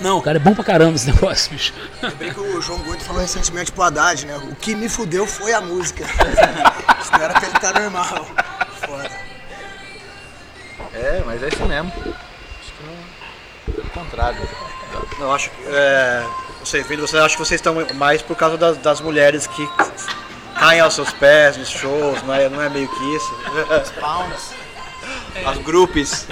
não, 0.01 0.21
cara, 0.21 0.39
é 0.39 0.41
bom 0.41 0.57
pra 0.57 0.65
caramba 0.65 0.97
esse 0.97 1.07
negócio, 1.07 1.53
bicho. 1.53 1.73
Lembrei 2.03 2.33
que 2.33 2.41
o 2.41 2.61
João 2.61 2.81
Gordo 2.81 3.05
falou 3.05 3.23
recentemente 3.23 3.71
pro 3.71 3.85
Haddad, 3.85 4.27
né? 4.27 4.37
O 4.39 4.57
que 4.57 4.75
me 4.75 4.89
fudeu 4.89 5.25
foi 5.25 5.53
a 5.53 5.61
música. 5.61 6.05
Isso 7.01 7.13
não 7.13 7.21
era 7.21 7.35
pra 7.35 7.47
ele 7.47 7.57
estar 7.57 7.81
normal. 7.81 8.27
Foda. 8.85 9.28
É, 10.99 11.23
mas 11.25 11.43
é 11.43 11.49
isso 11.49 11.65
mesmo. 11.65 11.93
Acho 11.97 12.73
que 12.73 12.85
não. 12.85 13.75
Pelo 13.75 13.91
contrário. 13.91 14.49
Não, 15.19 15.33
acho 15.33 15.51
que. 15.51 15.57
É, 15.69 16.27
vocês 16.65 16.87
vendo, 16.87 17.07
vocês 17.07 17.23
acham 17.23 17.39
que 17.39 17.47
vocês 17.47 17.61
estão 17.61 17.75
mais 17.95 18.21
por 18.21 18.37
causa 18.37 18.57
das, 18.57 18.77
das 18.79 19.01
mulheres 19.01 19.47
que 19.47 19.69
caem 20.59 20.81
aos 20.81 20.95
seus 20.95 21.13
pés 21.13 21.57
nos 21.57 21.69
shows, 21.69 22.23
não 22.25 22.35
é, 22.35 22.49
não 22.49 22.61
é 22.61 22.69
meio 22.69 22.89
que 22.89 23.15
isso? 23.15 23.39
As 25.47 25.59
grupos. 25.59 26.27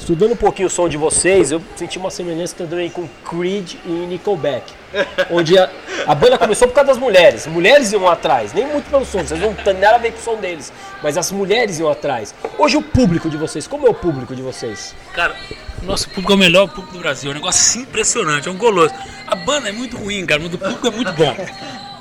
Estudando 0.00 0.32
um 0.32 0.36
pouquinho 0.36 0.66
o 0.66 0.70
som 0.70 0.88
de 0.88 0.96
vocês, 0.96 1.52
eu 1.52 1.62
senti 1.76 1.98
uma 1.98 2.10
semelhança 2.10 2.56
também 2.56 2.88
com 2.88 3.06
Creed 3.22 3.74
e 3.84 3.90
Nickelback. 3.90 4.72
Onde 5.30 5.58
a, 5.58 5.70
a 6.06 6.14
banda 6.14 6.38
começou 6.38 6.66
por 6.66 6.74
causa 6.74 6.88
das 6.88 6.98
mulheres. 6.98 7.46
Mulheres 7.46 7.92
iam 7.92 8.08
atrás, 8.08 8.54
nem 8.54 8.66
muito 8.66 8.88
pelo 8.88 9.04
som, 9.04 9.18
vocês 9.18 9.38
não 9.38 9.54
tem 9.54 9.74
nada 9.74 9.96
a 9.96 9.98
ver 9.98 10.12
com 10.12 10.18
o 10.18 10.22
som 10.22 10.36
deles. 10.36 10.72
Mas 11.02 11.18
as 11.18 11.30
mulheres 11.30 11.78
iam 11.78 11.90
atrás. 11.90 12.34
Hoje 12.58 12.78
o 12.78 12.82
público 12.82 13.28
de 13.28 13.36
vocês, 13.36 13.68
como 13.68 13.86
é 13.86 13.90
o 13.90 13.94
público 13.94 14.34
de 14.34 14.40
vocês? 14.40 14.96
Cara, 15.12 15.36
o 15.82 15.84
nosso 15.84 16.08
público 16.08 16.32
é 16.32 16.34
o 16.34 16.38
melhor 16.38 16.66
público 16.68 16.94
do 16.94 17.00
Brasil. 17.00 17.30
É 17.30 17.34
um 17.34 17.36
negócio 17.36 17.82
impressionante, 17.82 18.48
é 18.48 18.50
um 18.50 18.56
goloso. 18.56 18.94
A 19.26 19.36
banda 19.36 19.68
é 19.68 19.72
muito 19.72 19.98
ruim, 19.98 20.24
cara, 20.24 20.40
mas 20.42 20.52
o 20.54 20.58
público 20.58 20.86
é 20.88 20.90
muito 20.90 21.12
bom. 21.12 21.36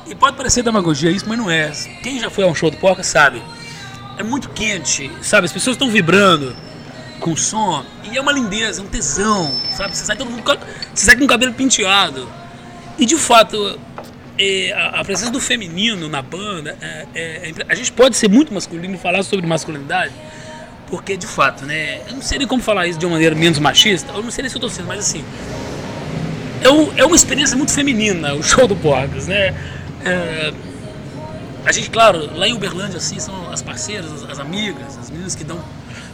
E 0.07 0.15
pode 0.15 0.37
parecer 0.37 0.63
demagogia 0.63 1.11
isso, 1.11 1.25
mas 1.27 1.37
não 1.37 1.51
é. 1.51 1.69
Quem 2.01 2.17
já 2.17 2.29
foi 2.29 2.45
a 2.45 2.47
um 2.47 2.55
show 2.55 2.71
do 2.71 2.77
Porca 2.77 3.03
sabe. 3.03 3.43
É 4.17 4.23
muito 4.23 4.49
quente, 4.49 5.11
sabe? 5.21 5.45
As 5.45 5.51
pessoas 5.51 5.75
estão 5.75 5.89
vibrando 5.89 6.55
com 7.19 7.35
som. 7.35 7.85
E 8.11 8.17
é 8.17 8.21
uma 8.21 8.31
lindeza, 8.31 8.81
é 8.81 8.83
um 8.83 8.87
tesão, 8.87 9.51
sabe? 9.73 9.95
Você 9.95 10.05
sai, 10.05 10.15
todo 10.15 10.29
mundo, 10.29 10.43
você 10.93 11.05
sai 11.05 11.15
com 11.15 11.25
o 11.25 11.27
cabelo 11.27 11.53
penteado. 11.53 12.27
E 12.97 13.05
de 13.05 13.15
fato, 13.15 13.79
é, 14.37 14.73
a, 14.73 15.03
presença 15.03 15.31
do 15.31 15.39
feminino 15.39 16.09
na 16.09 16.21
banda, 16.21 16.77
é, 16.81 17.07
é- 17.13 17.49
é 17.49 17.53
a 17.67 17.75
gente 17.75 17.91
pode 17.91 18.15
ser 18.15 18.29
muito 18.29 18.53
masculino 18.53 18.95
e 18.95 18.97
falar 18.97 19.23
sobre 19.23 19.45
masculinidade, 19.45 20.13
porque 20.87 21.15
de 21.15 21.27
fato, 21.27 21.65
né? 21.65 22.01
Eu 22.07 22.15
não 22.15 22.21
sei 22.21 22.39
nem 22.39 22.47
como 22.47 22.61
falar 22.61 22.87
isso 22.87 22.97
de 22.97 23.05
uma 23.05 23.13
maneira 23.13 23.35
menos 23.35 23.59
machista, 23.59 24.11
eu 24.11 24.23
não 24.23 24.31
sei 24.31 24.41
nem 24.43 24.49
se 24.49 24.55
eu 24.55 24.61
tô 24.61 24.69
sendo, 24.69 24.87
mas 24.87 24.99
assim. 24.99 25.23
É, 26.61 27.01
é 27.01 27.05
uma 27.05 27.15
experiência 27.15 27.55
muito 27.55 27.71
feminina 27.71 28.33
o 28.33 28.43
show 28.43 28.67
do 28.67 28.75
Porcas, 28.75 29.27
né? 29.27 29.53
A 31.65 31.71
gente, 31.71 31.89
claro, 31.89 32.35
lá 32.35 32.47
em 32.47 32.53
Uberlândia, 32.53 32.97
assim, 32.97 33.19
são 33.19 33.51
as 33.51 33.61
parceiras, 33.61 34.11
as, 34.11 34.31
as 34.31 34.39
amigas, 34.39 34.97
as 34.97 35.09
meninas 35.09 35.35
que 35.35 35.43
dão 35.43 35.59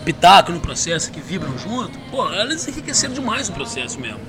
pitaco 0.05 0.51
no 0.51 0.59
processo, 0.59 1.11
que 1.11 1.19
vibram 1.19 1.57
junto. 1.57 1.97
Pô, 2.11 2.31
elas 2.31 2.67
enriqueceram 2.67 3.13
demais 3.13 3.49
o 3.49 3.51
processo 3.51 3.99
mesmo. 3.99 4.19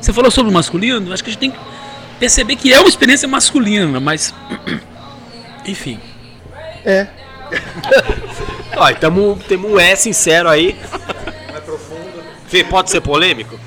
Você 0.00 0.12
falou 0.12 0.30
sobre 0.30 0.50
o 0.50 0.54
masculino, 0.54 1.12
acho 1.12 1.22
que 1.22 1.30
a 1.30 1.32
gente 1.32 1.40
tem 1.40 1.50
que 1.50 1.58
perceber 2.18 2.56
que 2.56 2.72
é 2.72 2.80
uma 2.80 2.88
experiência 2.88 3.28
masculina, 3.28 4.00
mas. 4.00 4.34
Enfim. 5.66 6.00
Ó, 8.76 8.88
e 8.88 8.94
tamo, 8.94 9.38
temos 9.46 9.70
um 9.70 9.78
é 9.78 9.94
sincero 9.94 10.48
aí. 10.48 10.76
Fê, 12.46 12.64
pode 12.64 12.90
ser 12.90 13.00
polêmico? 13.00 13.58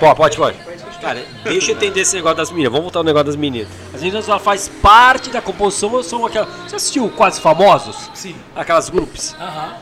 Pode, 0.00 0.16
pode, 0.16 0.36
pode. 0.36 0.56
Cara, 1.00 1.22
deixa 1.42 1.72
eu 1.72 1.76
entender 1.76 2.00
esse 2.00 2.16
negócio 2.16 2.38
das 2.38 2.50
meninas. 2.50 2.72
Vamos 2.72 2.84
voltar 2.84 3.00
ao 3.00 3.04
negócio 3.04 3.26
das 3.26 3.36
meninas. 3.36 3.68
As 3.92 4.00
meninas 4.00 4.26
ela 4.26 4.38
faz 4.38 4.68
parte 4.80 5.28
da 5.28 5.42
composição 5.42 5.92
ou 5.92 6.02
são 6.02 6.24
aquela. 6.24 6.46
Você 6.66 6.76
assistiu 6.76 7.10
Quase 7.10 7.42
Famosos? 7.42 8.10
Sim. 8.14 8.34
Aquelas 8.56 8.88
grupos. 8.88 9.34
Aham. 9.38 9.74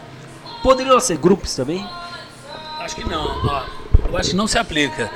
Poderiam 0.62 1.00
ser 1.00 1.18
grupos 1.18 1.54
também? 1.54 1.88
Acho 2.78 2.96
que 2.96 3.04
não. 3.04 3.42
Eu 4.08 4.16
acho 4.16 4.30
que 4.30 4.36
não 4.36 4.46
se 4.46 4.58
aplica. 4.58 5.10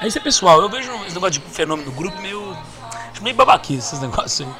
Aí 0.00 0.08
isso 0.08 0.18
é 0.18 0.20
pessoal, 0.20 0.60
eu 0.60 0.68
vejo 0.68 0.92
esse 1.04 1.14
negócio 1.14 1.32
de 1.32 1.40
fenômeno 1.40 1.90
do 1.90 1.96
grupo 1.96 2.20
meio. 2.20 2.56
Acho 3.12 3.22
meio 3.22 3.34
babaquice 3.34 3.78
esses 3.88 4.00
negócios 4.00 4.46
aí. 4.46 4.54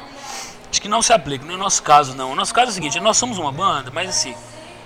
Acho 0.69 0.81
que 0.81 0.87
não 0.87 1.01
se 1.01 1.13
aplica, 1.13 1.45
não 1.45 1.53
é 1.53 1.55
o 1.55 1.59
nosso 1.59 1.81
caso 1.81 2.15
não. 2.15 2.31
O 2.31 2.35
nosso 2.35 2.53
caso 2.53 2.67
é 2.67 2.71
o 2.71 2.73
seguinte, 2.73 2.99
nós 2.99 3.17
somos 3.17 3.37
uma 3.37 3.51
banda, 3.51 3.89
mas 3.93 4.09
assim, 4.09 4.35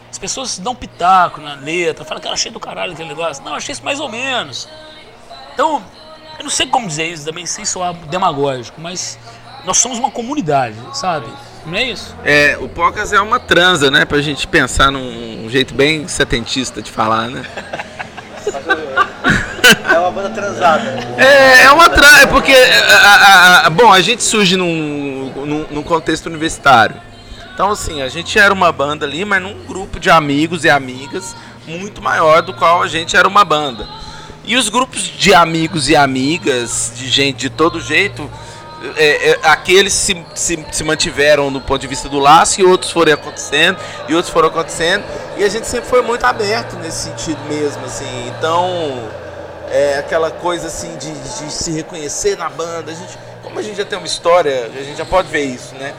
as 0.09 0.17
pessoas 0.17 0.59
dão 0.59 0.75
pitaco 0.75 1.41
na 1.41 1.55
letra, 1.55 2.05
falam 2.05 2.21
que 2.21 2.27
eu 2.27 2.31
achei 2.31 2.51
do 2.51 2.59
caralho 2.59 2.93
aquele 2.93 3.09
negócio. 3.09 3.43
Não, 3.43 3.55
achei 3.55 3.73
isso 3.73 3.83
mais 3.83 3.99
ou 3.99 4.07
menos. 4.07 4.69
Então, 5.53 5.83
eu 6.37 6.43
não 6.43 6.51
sei 6.51 6.67
como 6.67 6.87
dizer 6.87 7.07
isso 7.07 7.25
também 7.25 7.45
sem 7.45 7.65
soar 7.65 7.93
demagógico, 7.93 8.79
mas 8.79 9.17
nós 9.65 9.77
somos 9.77 9.97
uma 9.97 10.11
comunidade, 10.11 10.75
sabe? 10.93 11.27
Não 11.65 11.77
é 11.77 11.83
isso? 11.83 12.15
É, 12.25 12.57
o 12.59 12.67
Pocas 12.67 13.13
é 13.13 13.21
uma 13.21 13.39
transa, 13.39 13.91
né? 13.91 14.03
Pra 14.05 14.19
gente 14.21 14.47
pensar 14.47 14.91
num 14.91 15.47
jeito 15.49 15.73
bem 15.73 16.07
setentista 16.07 16.81
de 16.81 16.89
falar, 16.91 17.27
né? 17.29 17.43
É 19.93 19.99
uma 19.99 20.11
banda 20.11 20.29
transada. 20.31 20.89
É, 21.17 21.63
é 21.63 21.71
uma 21.71 21.89
transa, 21.89 22.23
é 22.23 22.25
porque, 22.27 22.51
a- 22.53 22.95
a- 23.63 23.67
a- 23.67 23.69
bom, 23.69 23.91
a 23.91 24.01
gente 24.01 24.23
surge 24.23 24.57
num, 24.57 25.31
num, 25.45 25.65
num 25.69 25.83
contexto 25.83 26.25
universitário. 26.27 26.95
Então, 27.53 27.69
assim, 27.71 28.01
a 28.01 28.09
gente 28.09 28.39
era 28.39 28.53
uma 28.53 28.71
banda 28.71 29.05
ali, 29.05 29.23
mas 29.23 29.41
num 29.41 29.63
grupo 29.65 29.99
de 29.99 30.09
amigos 30.09 30.63
e 30.65 30.69
amigas 30.69 31.35
muito 31.67 32.01
maior 32.01 32.41
do 32.41 32.53
qual 32.53 32.81
a 32.81 32.87
gente 32.87 33.15
era 33.15 33.27
uma 33.27 33.45
banda. 33.45 33.87
E 34.43 34.55
os 34.55 34.67
grupos 34.69 35.03
de 35.03 35.33
amigos 35.33 35.87
e 35.87 35.95
amigas, 35.95 36.91
de 36.95 37.07
gente 37.07 37.37
de 37.37 37.49
todo 37.51 37.79
jeito, 37.79 38.29
é, 38.97 39.31
é, 39.31 39.39
aqueles 39.43 39.93
se, 39.93 40.25
se, 40.33 40.65
se 40.71 40.83
mantiveram 40.83 41.51
do 41.51 41.61
ponto 41.61 41.79
de 41.81 41.87
vista 41.87 42.09
do 42.09 42.19
laço 42.19 42.59
e 42.59 42.63
outros 42.63 42.91
foram 42.91 43.13
acontecendo, 43.13 43.77
e 44.07 44.15
outros 44.15 44.33
foram 44.33 44.47
acontecendo, 44.47 45.03
e 45.37 45.43
a 45.43 45.49
gente 45.49 45.67
sempre 45.67 45.89
foi 45.89 46.01
muito 46.01 46.23
aberto 46.25 46.75
nesse 46.77 47.09
sentido 47.09 47.39
mesmo, 47.47 47.85
assim. 47.85 48.27
Então, 48.37 49.09
é 49.69 49.97
aquela 49.99 50.31
coisa 50.31 50.67
assim 50.67 50.95
de, 50.97 51.11
de 51.11 51.51
se 51.51 51.71
reconhecer 51.71 52.37
na 52.37 52.49
banda. 52.49 52.91
A 52.91 52.95
gente, 52.95 53.17
como 53.43 53.59
a 53.59 53.61
gente 53.61 53.77
já 53.77 53.85
tem 53.85 53.97
uma 53.97 54.07
história, 54.07 54.65
a 54.65 54.83
gente 54.83 54.97
já 54.97 55.05
pode 55.05 55.27
ver 55.29 55.43
isso, 55.45 55.73
né? 55.75 55.93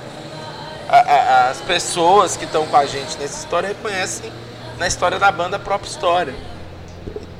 A- 0.88 0.98
a- 0.98 1.50
as 1.50 1.58
pessoas 1.58 2.36
que 2.36 2.44
estão 2.44 2.66
com 2.66 2.76
a 2.76 2.84
gente 2.84 3.16
nessa 3.18 3.38
história 3.38 3.68
reconhecem 3.68 4.30
na 4.78 4.86
história 4.86 5.18
da 5.18 5.30
banda 5.32 5.56
a 5.56 5.60
própria 5.60 5.88
história. 5.88 6.34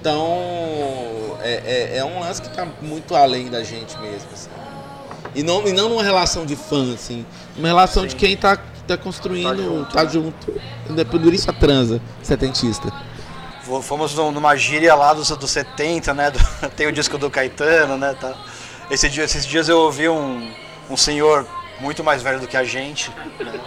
Então 0.00 1.37
é, 1.42 1.90
é, 1.94 1.98
é 1.98 2.05
um 2.05 2.20
lance 2.20 2.40
que 2.40 2.48
está 2.48 2.66
muito 2.81 3.14
além 3.14 3.48
da 3.50 3.62
gente 3.62 3.98
mesmo. 3.98 4.28
assim. 4.33 4.48
E, 5.34 5.42
não, 5.42 5.66
e 5.66 5.72
não 5.72 5.88
numa 5.88 6.02
relação 6.02 6.44
de 6.44 6.56
fã, 6.56 6.92
assim. 6.94 7.24
Uma 7.56 7.68
relação 7.68 8.06
de 8.06 8.14
quem 8.16 8.32
está 8.34 8.56
tá 8.86 8.96
construindo, 8.96 9.86
tá 9.90 10.04
junto. 10.04 10.52
É 10.96 11.04
Por 11.04 11.32
isso 11.32 11.48
a 11.50 11.54
transa 11.54 12.00
setentista. 12.22 12.92
Fo- 13.62 13.80
Fomos 13.80 14.14
num- 14.14 14.30
numa 14.32 14.56
gíria 14.56 14.94
lá 14.94 15.14
dos, 15.14 15.28
dos 15.30 15.50
70, 15.50 16.12
né? 16.12 16.30
do- 16.30 16.38
tem 16.76 16.86
o 16.86 16.92
disco 16.92 17.16
do 17.16 17.30
Caetano, 17.30 17.96
né? 17.96 18.14
Tá. 18.20 18.34
Esse 18.90 19.08
dia, 19.08 19.24
esses 19.24 19.46
dias 19.46 19.68
eu 19.68 19.78
ouvi 19.78 20.08
um, 20.08 20.52
um 20.90 20.96
senhor 20.96 21.46
muito 21.80 22.02
mais 22.04 22.22
velho 22.22 22.38
do 22.40 22.46
que 22.46 22.56
a 22.56 22.64
gente, 22.64 23.10
né, 23.40 23.58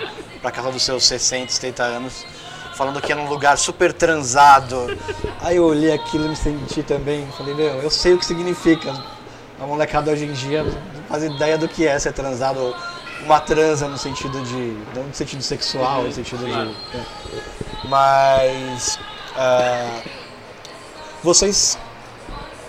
pra 0.41 0.51
casa 0.51 0.71
dos 0.71 0.83
seus 0.83 1.05
60, 1.05 1.51
70 1.51 1.83
anos, 1.83 2.25
falando 2.75 3.01
que 3.01 3.11
era 3.11 3.19
um 3.19 3.27
lugar 3.27 3.57
super 3.57 3.91
transado. 3.91 4.95
Aí 5.41 5.55
eu 5.57 5.65
olhei 5.65 5.91
aquilo 5.93 6.25
e 6.25 6.29
me 6.29 6.35
senti 6.35 6.83
também, 6.83 7.27
falei, 7.37 7.53
meu, 7.55 7.81
eu 7.81 7.89
sei 7.89 8.13
o 8.13 8.17
que 8.19 8.25
significa. 8.25 8.93
A 9.59 9.65
molecada 9.65 10.11
hoje 10.11 10.25
em 10.25 10.33
dia 10.33 10.63
não 10.63 10.94
faz 11.07 11.23
ideia 11.23 11.57
do 11.57 11.67
que 11.67 11.87
é 11.87 11.97
ser 11.97 12.13
transado, 12.13 12.75
uma 13.23 13.39
transa 13.39 13.87
no 13.87 13.97
sentido 13.97 14.41
de. 14.43 14.77
não 14.95 15.03
no 15.03 15.13
sentido 15.13 15.41
sexual, 15.41 16.03
no 16.03 16.11
sentido 16.11 16.45
de. 16.45 16.97
é. 16.97 17.03
Mas 17.87 18.99
ah, 19.35 20.01
vocês 21.23 21.77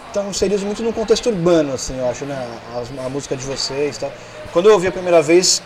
estão 0.08 0.30
inseridos 0.30 0.62
muito 0.62 0.82
no 0.82 0.92
contexto 0.92 1.28
urbano, 1.28 1.74
assim, 1.74 1.98
eu 1.98 2.08
acho, 2.08 2.24
né? 2.24 2.48
A, 2.74 3.06
a 3.06 3.08
música 3.08 3.36
de 3.36 3.44
vocês, 3.44 3.98
tá? 3.98 4.08
Quando 4.52 4.66
eu 4.66 4.72
ouvi 4.72 4.86
a 4.86 4.92
primeira 4.92 5.22
vez, 5.22 5.62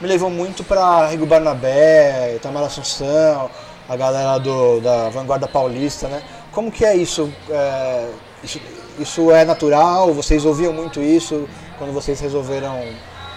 me 0.00 0.06
levou 0.06 0.30
muito 0.30 0.62
para 0.62 1.08
Rigo 1.08 1.26
Barnabé, 1.26 2.34
Itamar 2.36 2.64
Assunção, 2.64 3.50
a 3.88 3.96
galera 3.96 4.38
do, 4.38 4.80
da 4.80 5.08
Vanguarda 5.08 5.48
Paulista, 5.48 6.08
né? 6.08 6.22
Como 6.52 6.70
que 6.70 6.84
é 6.84 6.94
isso? 6.94 7.32
É, 7.50 8.08
isso? 8.42 8.60
Isso 8.96 9.30
é 9.32 9.44
natural? 9.44 10.14
Vocês 10.14 10.44
ouviam 10.44 10.72
muito 10.72 11.02
isso 11.02 11.48
quando 11.78 11.92
vocês 11.92 12.20
resolveram 12.20 12.80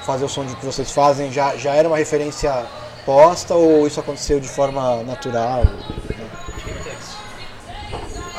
fazer 0.03 0.25
o 0.25 0.29
som 0.29 0.45
de 0.45 0.55
que 0.55 0.65
vocês 0.65 0.91
fazem? 0.91 1.31
Já, 1.31 1.55
já 1.55 1.73
era 1.73 1.87
uma 1.87 1.97
referência 1.97 2.65
posta 3.05 3.55
ou 3.55 3.87
isso 3.87 3.99
aconteceu 3.99 4.39
de 4.39 4.47
forma 4.47 5.03
natural? 5.03 5.63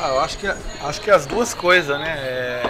Ah, 0.01 0.09
eu 0.09 0.19
acho 0.21 0.37
que, 0.37 0.47
acho 0.47 1.01
que 1.01 1.11
as 1.11 1.25
duas 1.25 1.53
coisas, 1.53 1.99
né? 1.99 2.17
É, 2.19 2.63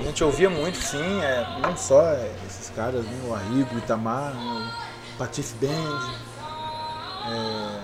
a 0.00 0.02
gente 0.04 0.22
ouvia 0.22 0.50
muito, 0.50 0.76
sim, 0.76 1.22
é, 1.22 1.58
não 1.62 1.74
só 1.76 2.02
é, 2.02 2.30
esses 2.46 2.68
caras, 2.70 3.02
né, 3.04 3.20
o 3.26 3.34
Arrigo, 3.34 3.74
o 3.74 3.78
Itamar, 3.78 4.34
né, 4.34 4.70
o 5.14 5.18
Patife 5.18 5.54
Band, 5.54 6.14
é, 7.26 7.80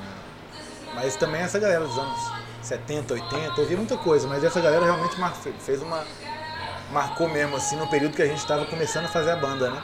mas 0.95 1.17
também 1.17 1.41
essa 1.41 1.59
galera 1.59 1.87
dos 1.87 1.97
anos 1.97 2.41
70, 2.61 3.15
80, 3.15 3.61
ouvia 3.61 3.77
muita 3.77 3.97
coisa, 3.97 4.29
mas 4.29 4.45
essa 4.45 4.61
galera 4.61 4.85
realmente 4.85 5.17
fez 5.61 5.81
uma. 5.81 6.05
Marcou 6.93 7.29
mesmo, 7.29 7.57
assim, 7.57 7.77
no 7.77 7.87
período 7.87 8.17
que 8.17 8.23
a 8.23 8.27
gente 8.27 8.39
estava 8.39 8.65
começando 8.67 9.05
a 9.05 9.09
fazer 9.09 9.31
a 9.31 9.37
banda, 9.37 9.71
né? 9.71 9.81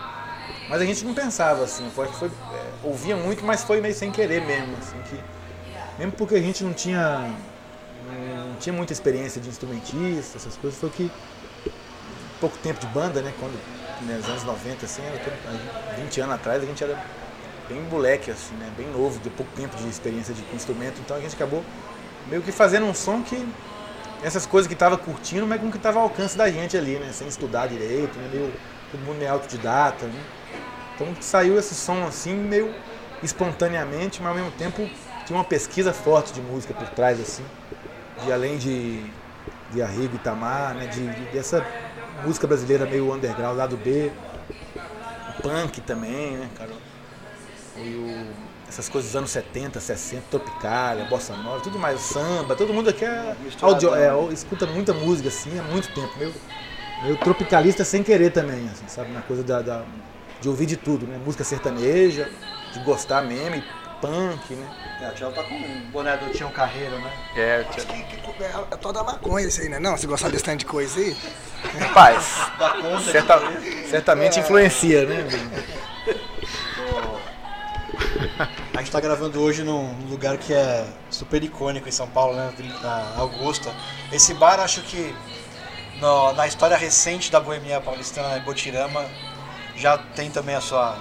Mas 0.68 0.80
a 0.80 0.84
gente 0.84 1.04
não 1.04 1.14
pensava 1.14 1.64
assim, 1.64 1.88
foi, 1.94 2.08
foi, 2.08 2.28
é, 2.28 2.72
ouvia 2.82 3.16
muito, 3.16 3.44
mas 3.44 3.62
foi 3.62 3.80
meio 3.80 3.94
sem 3.94 4.10
querer 4.10 4.44
mesmo, 4.44 4.76
assim, 4.78 4.96
que, 5.08 5.20
mesmo 5.98 6.12
porque 6.12 6.34
a 6.34 6.40
gente 6.40 6.64
não 6.64 6.72
tinha 6.72 7.30
não 8.56 8.56
tinha 8.60 8.72
muita 8.72 8.92
experiência 8.92 9.40
de 9.40 9.48
instrumentista, 9.48 10.38
essas 10.38 10.56
coisas, 10.56 10.78
foi 10.78 10.90
que 10.90 11.10
pouco 12.40 12.56
tempo 12.58 12.80
de 12.80 12.86
banda, 12.86 13.20
né? 13.22 13.32
Quando 13.38 13.52
né, 14.06 14.16
nos 14.16 14.28
anos 14.28 14.44
90, 14.44 14.84
assim, 14.84 15.02
era 15.02 15.16
aí, 15.16 16.02
20 16.02 16.20
anos 16.20 16.34
atrás, 16.34 16.62
a 16.62 16.66
gente 16.66 16.82
era 16.82 16.98
bem 17.68 17.80
moleque, 17.82 18.30
assim, 18.30 18.54
né? 18.56 18.70
Bem 18.76 18.88
novo, 18.90 19.18
de 19.20 19.30
pouco 19.30 19.50
tempo 19.56 19.76
de 19.76 19.88
experiência 19.88 20.34
de 20.34 20.42
instrumento, 20.54 21.00
então 21.00 21.16
a 21.16 21.20
gente 21.20 21.34
acabou 21.34 21.62
meio 22.28 22.42
que 22.42 22.52
fazendo 22.52 22.86
um 22.86 22.94
som 22.94 23.22
que 23.22 23.36
essas 24.26 24.46
coisas 24.46 24.68
que 24.68 24.74
tava 24.76 24.98
curtindo, 24.98 25.46
mas 25.46 25.60
com 25.60 25.70
que 25.70 25.78
tava 25.78 25.98
ao 25.98 26.04
alcance 26.04 26.36
da 26.36 26.50
gente 26.50 26.76
ali, 26.76 26.98
né? 26.98 27.12
Sem 27.12 27.28
estudar 27.28 27.66
direito, 27.68 28.18
né? 28.18 28.28
Meio, 28.28 28.54
todo 28.90 29.02
mundo 29.02 29.18
meio 29.18 29.32
autodidata, 29.32 30.08
né? 30.08 30.26
Então 30.94 31.14
saiu 31.20 31.58
esse 31.58 31.74
som 31.74 32.04
assim, 32.06 32.34
meio 32.34 32.76
espontaneamente, 33.22 34.22
mas 34.22 34.30
ao 34.30 34.36
mesmo 34.36 34.52
tempo 34.52 34.90
tinha 35.24 35.36
uma 35.36 35.44
pesquisa 35.44 35.92
forte 35.92 36.32
de 36.32 36.40
música 36.42 36.74
por 36.74 36.88
trás, 36.88 37.20
assim. 37.20 37.50
De 38.16 38.32
além 38.32 38.58
de, 38.58 39.12
de 39.68 39.82
Arrigo 39.82 40.14
e 40.14 40.16
Itamar, 40.16 40.74
né? 40.74 40.86
De, 40.86 41.14
de- 41.14 41.26
dessa 41.26 41.68
música 42.22 42.46
brasileira 42.46 42.86
meio 42.86 43.12
underground, 43.14 43.56
lado 43.58 43.76
B. 43.76 44.12
O 45.26 45.32
punk 45.32 45.80
também, 45.80 46.36
né, 46.38 46.50
cara? 46.54 46.72
E 47.76 47.94
o- 47.96 48.45
essas 48.76 48.90
coisas 48.90 49.10
dos 49.10 49.16
anos 49.16 49.30
70, 49.30 49.80
60, 49.80 50.22
Tropicália, 50.30 51.06
Bossa 51.06 51.34
Nova, 51.34 51.60
tudo 51.60 51.78
mais, 51.78 51.98
o 51.98 52.12
samba, 52.12 52.54
todo 52.54 52.74
mundo 52.74 52.90
aqui 52.90 53.06
é, 53.06 53.34
audio, 53.62 53.94
é, 53.94 54.10
escuta 54.34 54.66
muita 54.66 54.92
música 54.92 55.28
assim 55.30 55.58
há 55.58 55.62
muito 55.62 55.88
tempo, 55.94 56.12
meio, 56.18 56.34
meio 57.02 57.16
tropicalista 57.16 57.84
sem 57.86 58.02
querer 58.02 58.30
também, 58.32 58.68
assim, 58.70 58.86
sabe? 58.86 59.12
Na 59.12 59.22
coisa 59.22 59.42
da, 59.42 59.62
da- 59.62 59.82
de 60.42 60.48
ouvir 60.50 60.66
de 60.66 60.76
tudo, 60.76 61.06
né? 61.06 61.18
Música 61.24 61.42
sertaneja, 61.42 62.28
de 62.74 62.78
gostar 62.80 63.22
mesmo, 63.22 63.56
e 63.56 63.64
punk, 64.02 64.52
né? 64.54 64.68
É, 65.00 65.08
o 65.08 65.14
Tiago 65.14 65.34
tá 65.34 65.42
com 65.44 65.54
um 65.54 65.80
boné 65.90 66.14
do 66.18 66.30
Tião 66.30 66.50
Carreiro, 66.50 66.98
né? 66.98 67.10
É, 67.34 67.64
Acho 67.66 67.86
que, 67.86 68.02
que 68.02 68.42
é, 68.44 68.50
é 68.72 68.76
toda 68.76 69.02
maconha 69.02 69.46
isso 69.46 69.62
aí, 69.62 69.70
né? 69.70 69.78
Não, 69.78 69.96
se 69.96 70.06
gostar 70.06 70.28
desse 70.28 70.44
tanto 70.44 70.58
de 70.58 70.66
coisa 70.66 71.00
aí. 71.00 71.16
Rapaz, 71.80 72.24
certa- 73.10 73.40
certamente 73.88 74.38
influencia, 74.38 75.06
né? 75.06 75.26
A 78.38 78.78
gente 78.80 78.90
tá 78.90 79.00
gravando 79.00 79.40
hoje 79.40 79.62
num 79.62 79.94
lugar 80.10 80.36
que 80.36 80.52
é 80.52 80.86
super 81.10 81.42
icônico 81.42 81.88
em 81.88 81.92
São 81.92 82.06
Paulo, 82.06 82.34
né? 82.36 82.52
Na 82.82 83.14
Augusta. 83.16 83.72
Esse 84.12 84.34
bar, 84.34 84.60
acho 84.60 84.82
que 84.82 85.14
no- 86.00 86.32
na 86.34 86.46
história 86.46 86.76
recente 86.76 87.32
da 87.32 87.40
boemia 87.40 87.80
paulistana, 87.80 88.36
em 88.36 88.42
Botirama, 88.42 89.06
já 89.74 89.96
tem 89.96 90.30
também 90.30 90.54
a 90.54 90.60
sua. 90.60 90.96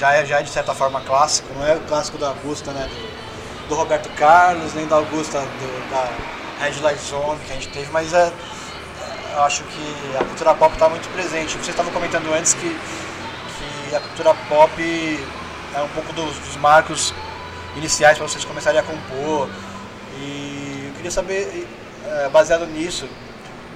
Já 0.00 0.12
é, 0.14 0.24
já 0.26 0.40
é 0.40 0.42
de 0.42 0.50
certa 0.50 0.74
forma 0.74 1.00
clássico, 1.02 1.52
não 1.54 1.64
é 1.66 1.76
o 1.76 1.80
clássico 1.80 2.18
da 2.18 2.28
Augusta, 2.28 2.72
né? 2.72 2.88
Do, 2.88 3.68
do 3.68 3.74
Roberto 3.76 4.08
Carlos, 4.16 4.74
nem 4.74 4.86
da 4.88 4.96
Augusta 4.96 5.38
do- 5.40 5.90
da 5.90 6.08
Red 6.64 6.80
Light 6.80 7.00
Zone 7.00 7.38
que 7.46 7.52
a 7.52 7.54
gente 7.54 7.68
teve, 7.68 7.90
mas 7.92 8.12
é. 8.12 8.32
Eu 9.34 9.42
acho 9.44 9.62
que 9.62 10.16
a 10.18 10.24
cultura 10.24 10.52
pop 10.54 10.72
está 10.74 10.88
muito 10.88 11.08
presente. 11.12 11.52
Vocês 11.52 11.68
estavam 11.68 11.92
comentando 11.92 12.34
antes 12.34 12.52
que, 12.54 12.76
que 13.88 13.94
a 13.94 14.00
cultura 14.00 14.34
pop 14.48 14.72
é 15.74 15.80
um 15.82 15.88
pouco 15.88 16.12
dos, 16.12 16.36
dos 16.38 16.56
marcos 16.56 17.12
iniciais 17.76 18.18
para 18.18 18.26
vocês 18.26 18.44
começarem 18.44 18.80
a 18.80 18.82
compor. 18.82 19.48
E 20.18 20.84
eu 20.88 20.94
queria 20.94 21.10
saber, 21.10 21.66
eh, 22.04 22.28
baseado 22.32 22.66
nisso, 22.66 23.08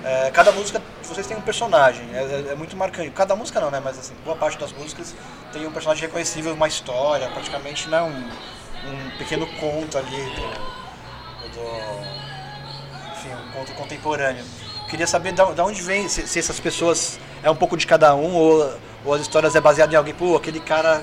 eh, 0.05 0.31
cada 0.35 0.51
música 0.53 0.83
vocês 1.03 1.27
têm 1.27 1.37
um 1.37 1.41
personagem, 1.41 2.05
é, 2.13 2.19
é- 2.49 2.53
é 2.53 2.55
muito 2.55 2.77
marcante. 2.77 3.11
Cada 3.11 3.37
música 3.37 3.61
não, 3.61 3.71
né? 3.71 3.81
Mas 3.83 3.99
assim, 3.99 4.15
boa 4.25 4.37
parte 4.37 4.59
das 4.59 4.73
músicas 4.73 5.15
tem 5.53 5.67
um 5.67 5.71
personagem 5.73 6.03
reconhecível, 6.07 6.53
uma 6.55 6.67
história, 6.69 7.29
praticamente 7.29 7.89
né, 7.89 8.03
um, 8.03 8.91
um 8.91 9.11
pequeno 9.19 9.47
conto 9.61 9.97
ali 9.97 10.11
do, 10.35 11.55
do- 11.55 13.13
enfim, 13.13 13.29
um 13.49 13.53
conto 13.53 13.73
contemporâneo. 13.75 14.45
Queria 14.89 15.07
saber 15.07 15.33
da, 15.33 15.45
da 15.47 15.65
onde 15.65 15.81
vem, 15.83 16.09
se, 16.09 16.27
se 16.27 16.39
essas 16.39 16.59
pessoas 16.61 17.19
é 17.43 17.51
um 17.51 17.57
pouco 17.57 17.77
de 17.77 17.87
cada 17.87 18.15
um 18.15 18.35
ou, 18.35 18.75
ou 19.05 19.15
as 19.15 19.21
histórias 19.21 19.55
é 19.57 19.61
baseado 19.61 19.93
em 19.93 19.97
alguém, 19.97 20.15
pô, 20.15 20.37
aquele 20.37 20.61
cara 20.61 21.03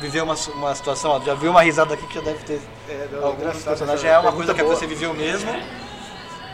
viveu 0.00 0.24
uma, 0.24 0.34
uma 0.54 0.74
situação, 0.74 1.10
ó, 1.12 1.20
já 1.20 1.34
viu 1.34 1.50
uma 1.50 1.62
risada 1.62 1.94
aqui 1.94 2.06
que 2.06 2.14
já 2.14 2.20
deve 2.22 2.42
ter 2.44 2.60
algum 3.22 3.40
engraçado 3.40 3.64
personagem, 3.64 4.08
essa 4.08 4.16
é 4.16 4.18
uma 4.18 4.32
coisa 4.32 4.54
que 4.54 4.62
boa. 4.62 4.74
você 4.74 4.86
viveu 4.86 5.12
mesmo, 5.12 5.50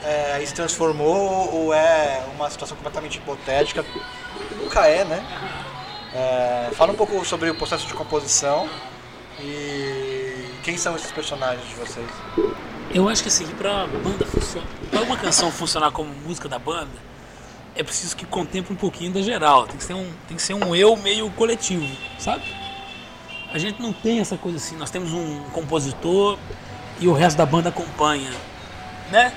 é, 0.02 0.42
e 0.42 0.46
se 0.46 0.54
transformou 0.54 1.54
ou 1.54 1.72
é 1.72 2.24
uma 2.34 2.50
situação 2.50 2.76
completamente 2.76 3.18
hipotética, 3.18 3.84
nunca 4.60 4.86
é, 4.86 5.04
né? 5.04 5.24
É, 6.14 6.70
fala 6.72 6.92
um 6.92 6.96
pouco 6.96 7.24
sobre 7.24 7.50
o 7.50 7.54
processo 7.54 7.86
de 7.86 7.94
composição 7.94 8.68
e 9.40 10.48
quem 10.62 10.76
são 10.76 10.96
esses 10.96 11.12
personagens 11.12 11.66
de 11.68 11.74
vocês. 11.74 12.06
Eu 12.92 13.08
acho 13.08 13.22
que 13.22 13.28
assim, 13.28 13.46
pra 13.46 13.86
banda 13.86 14.24
funcionar, 14.24 14.68
pra 14.90 15.00
uma 15.02 15.16
canção 15.16 15.50
funcionar 15.50 15.90
como 15.90 16.10
música 16.26 16.48
da 16.48 16.58
banda, 16.58 17.06
é 17.74 17.82
preciso 17.82 18.16
que 18.16 18.24
contemple 18.24 18.72
um 18.72 18.76
pouquinho 18.76 19.12
da 19.12 19.20
geral. 19.20 19.66
Tem 19.66 19.76
que 19.76 19.84
ser 19.84 19.94
um, 19.94 20.10
tem 20.26 20.36
que 20.36 20.42
ser 20.42 20.54
um 20.54 20.74
eu 20.74 20.96
meio 20.96 21.30
coletivo, 21.32 21.86
sabe? 22.18 22.42
A 23.56 23.58
gente 23.58 23.80
não 23.80 23.90
tem 23.90 24.20
essa 24.20 24.36
coisa 24.36 24.58
assim, 24.58 24.76
nós 24.76 24.90
temos 24.90 25.14
um 25.14 25.40
compositor 25.44 26.38
e 27.00 27.08
o 27.08 27.14
resto 27.14 27.38
da 27.38 27.46
banda 27.46 27.70
acompanha, 27.70 28.30
né? 29.10 29.32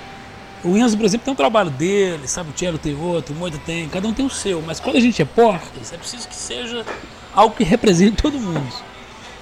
O 0.61 0.75
Enzo, 0.75 0.97
por 0.97 1.05
exemplo, 1.05 1.23
tem 1.23 1.31
um 1.31 1.37
trabalho 1.37 1.69
dele, 1.69 2.27
sabe? 2.27 2.49
O 2.49 2.51
Tchelo 2.51 2.77
tem 2.77 2.93
outro, 2.99 3.33
o 3.33 3.37
Moita 3.37 3.57
tem, 3.65 3.87
cada 3.87 4.05
um 4.05 4.13
tem 4.13 4.25
o 4.25 4.29
seu. 4.29 4.61
Mas 4.61 4.77
quando 4.77 4.97
a 4.97 4.99
gente 4.99 5.21
é 5.21 5.25
porcas, 5.25 5.93
é 5.93 5.97
preciso 5.97 6.27
que 6.27 6.35
seja 6.35 6.85
algo 7.33 7.55
que 7.55 7.63
represente 7.63 8.17
todo 8.21 8.37
mundo. 8.37 8.73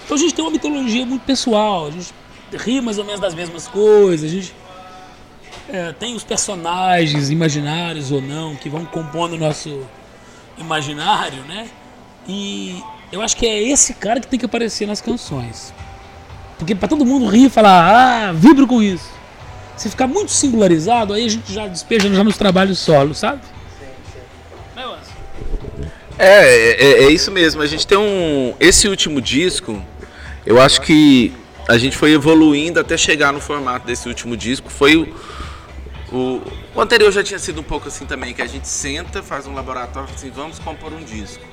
Então 0.06 0.16
a 0.16 0.20
gente 0.20 0.36
tem 0.36 0.46
uma 0.46 0.52
mitologia 0.52 1.08
muito 1.08 1.24
pessoal, 1.24 1.88
a 1.88 1.90
gente 1.90 2.14
ri 2.54 2.80
mais 2.80 3.00
ou 3.00 3.04
menos 3.04 3.20
das 3.20 3.34
mesmas 3.34 3.68
coisas, 3.68 4.30
a 4.30 4.32
gente 4.32 4.54
é, 5.70 5.92
tem 5.92 6.16
os 6.16 6.24
personagens 6.24 7.32
imaginários 7.32 8.12
ou 8.12 8.22
não 8.22 8.56
que 8.56 8.70
vão 8.70 8.86
compondo 8.86 9.34
o 9.34 9.38
nosso 9.40 9.84
imaginário, 10.56 11.42
né? 11.46 11.68
E 12.28 12.80
eu 13.12 13.22
acho 13.22 13.36
que 13.38 13.46
é 13.46 13.62
esse 13.62 13.94
cara 13.94 14.20
que 14.20 14.28
tem 14.28 14.40
que 14.40 14.46
aparecer 14.46 14.88
nas 14.88 15.02
canções. 15.02 15.74
Porque 16.58 16.74
para 16.74 16.88
todo 16.88 17.06
mundo 17.06 17.28
rir 17.28 17.46
e 17.46 17.50
falar, 17.50 18.30
ah, 18.30 18.34
vibro 18.34 18.66
com 18.68 18.82
isso. 18.82 19.10
Se 19.76 19.90
ficar 19.90 20.08
muito 20.08 20.32
singularizado, 20.32 21.14
aí 21.14 21.26
a 21.26 21.30
gente 21.30 21.54
já 21.54 21.68
despeja 21.68 22.12
já 22.14 22.24
nos 22.24 22.36
trabalhos 22.36 22.80
solos, 22.80 23.20
sabe? 23.20 23.42
É, 26.18 26.72
é, 26.72 27.04
é 27.04 27.12
isso 27.12 27.32
mesmo. 27.32 27.62
A 27.62 27.68
gente 27.68 27.86
tem 27.86 27.98
um. 27.98 28.56
Esse 28.60 28.88
último 28.88 29.22
disco, 29.22 29.82
eu 30.46 30.60
acho 30.60 30.82
que 30.82 31.32
a 31.68 31.78
gente 31.78 31.96
foi 31.96 32.12
evoluindo 32.14 32.80
até 32.80 32.98
chegar 32.98 33.32
no 33.32 33.40
formato 33.40 33.86
desse 33.86 34.08
último 34.08 34.36
disco. 34.36 34.70
Foi 34.70 34.96
o. 34.96 35.38
O, 36.10 36.42
o 36.74 36.82
anterior 36.82 37.12
já 37.12 37.22
tinha 37.22 37.38
sido 37.38 37.60
um 37.60 37.64
pouco 37.64 37.90
assim 37.90 38.06
também, 38.06 38.34
que 38.34 38.42
a 38.42 38.48
gente 38.48 38.66
senta, 38.66 39.22
faz 39.22 39.46
um 39.46 39.54
laboratório 39.54 40.10
assim, 40.16 40.32
vamos 40.34 40.58
compor 40.58 40.94
um 40.94 41.04
disco. 41.04 41.44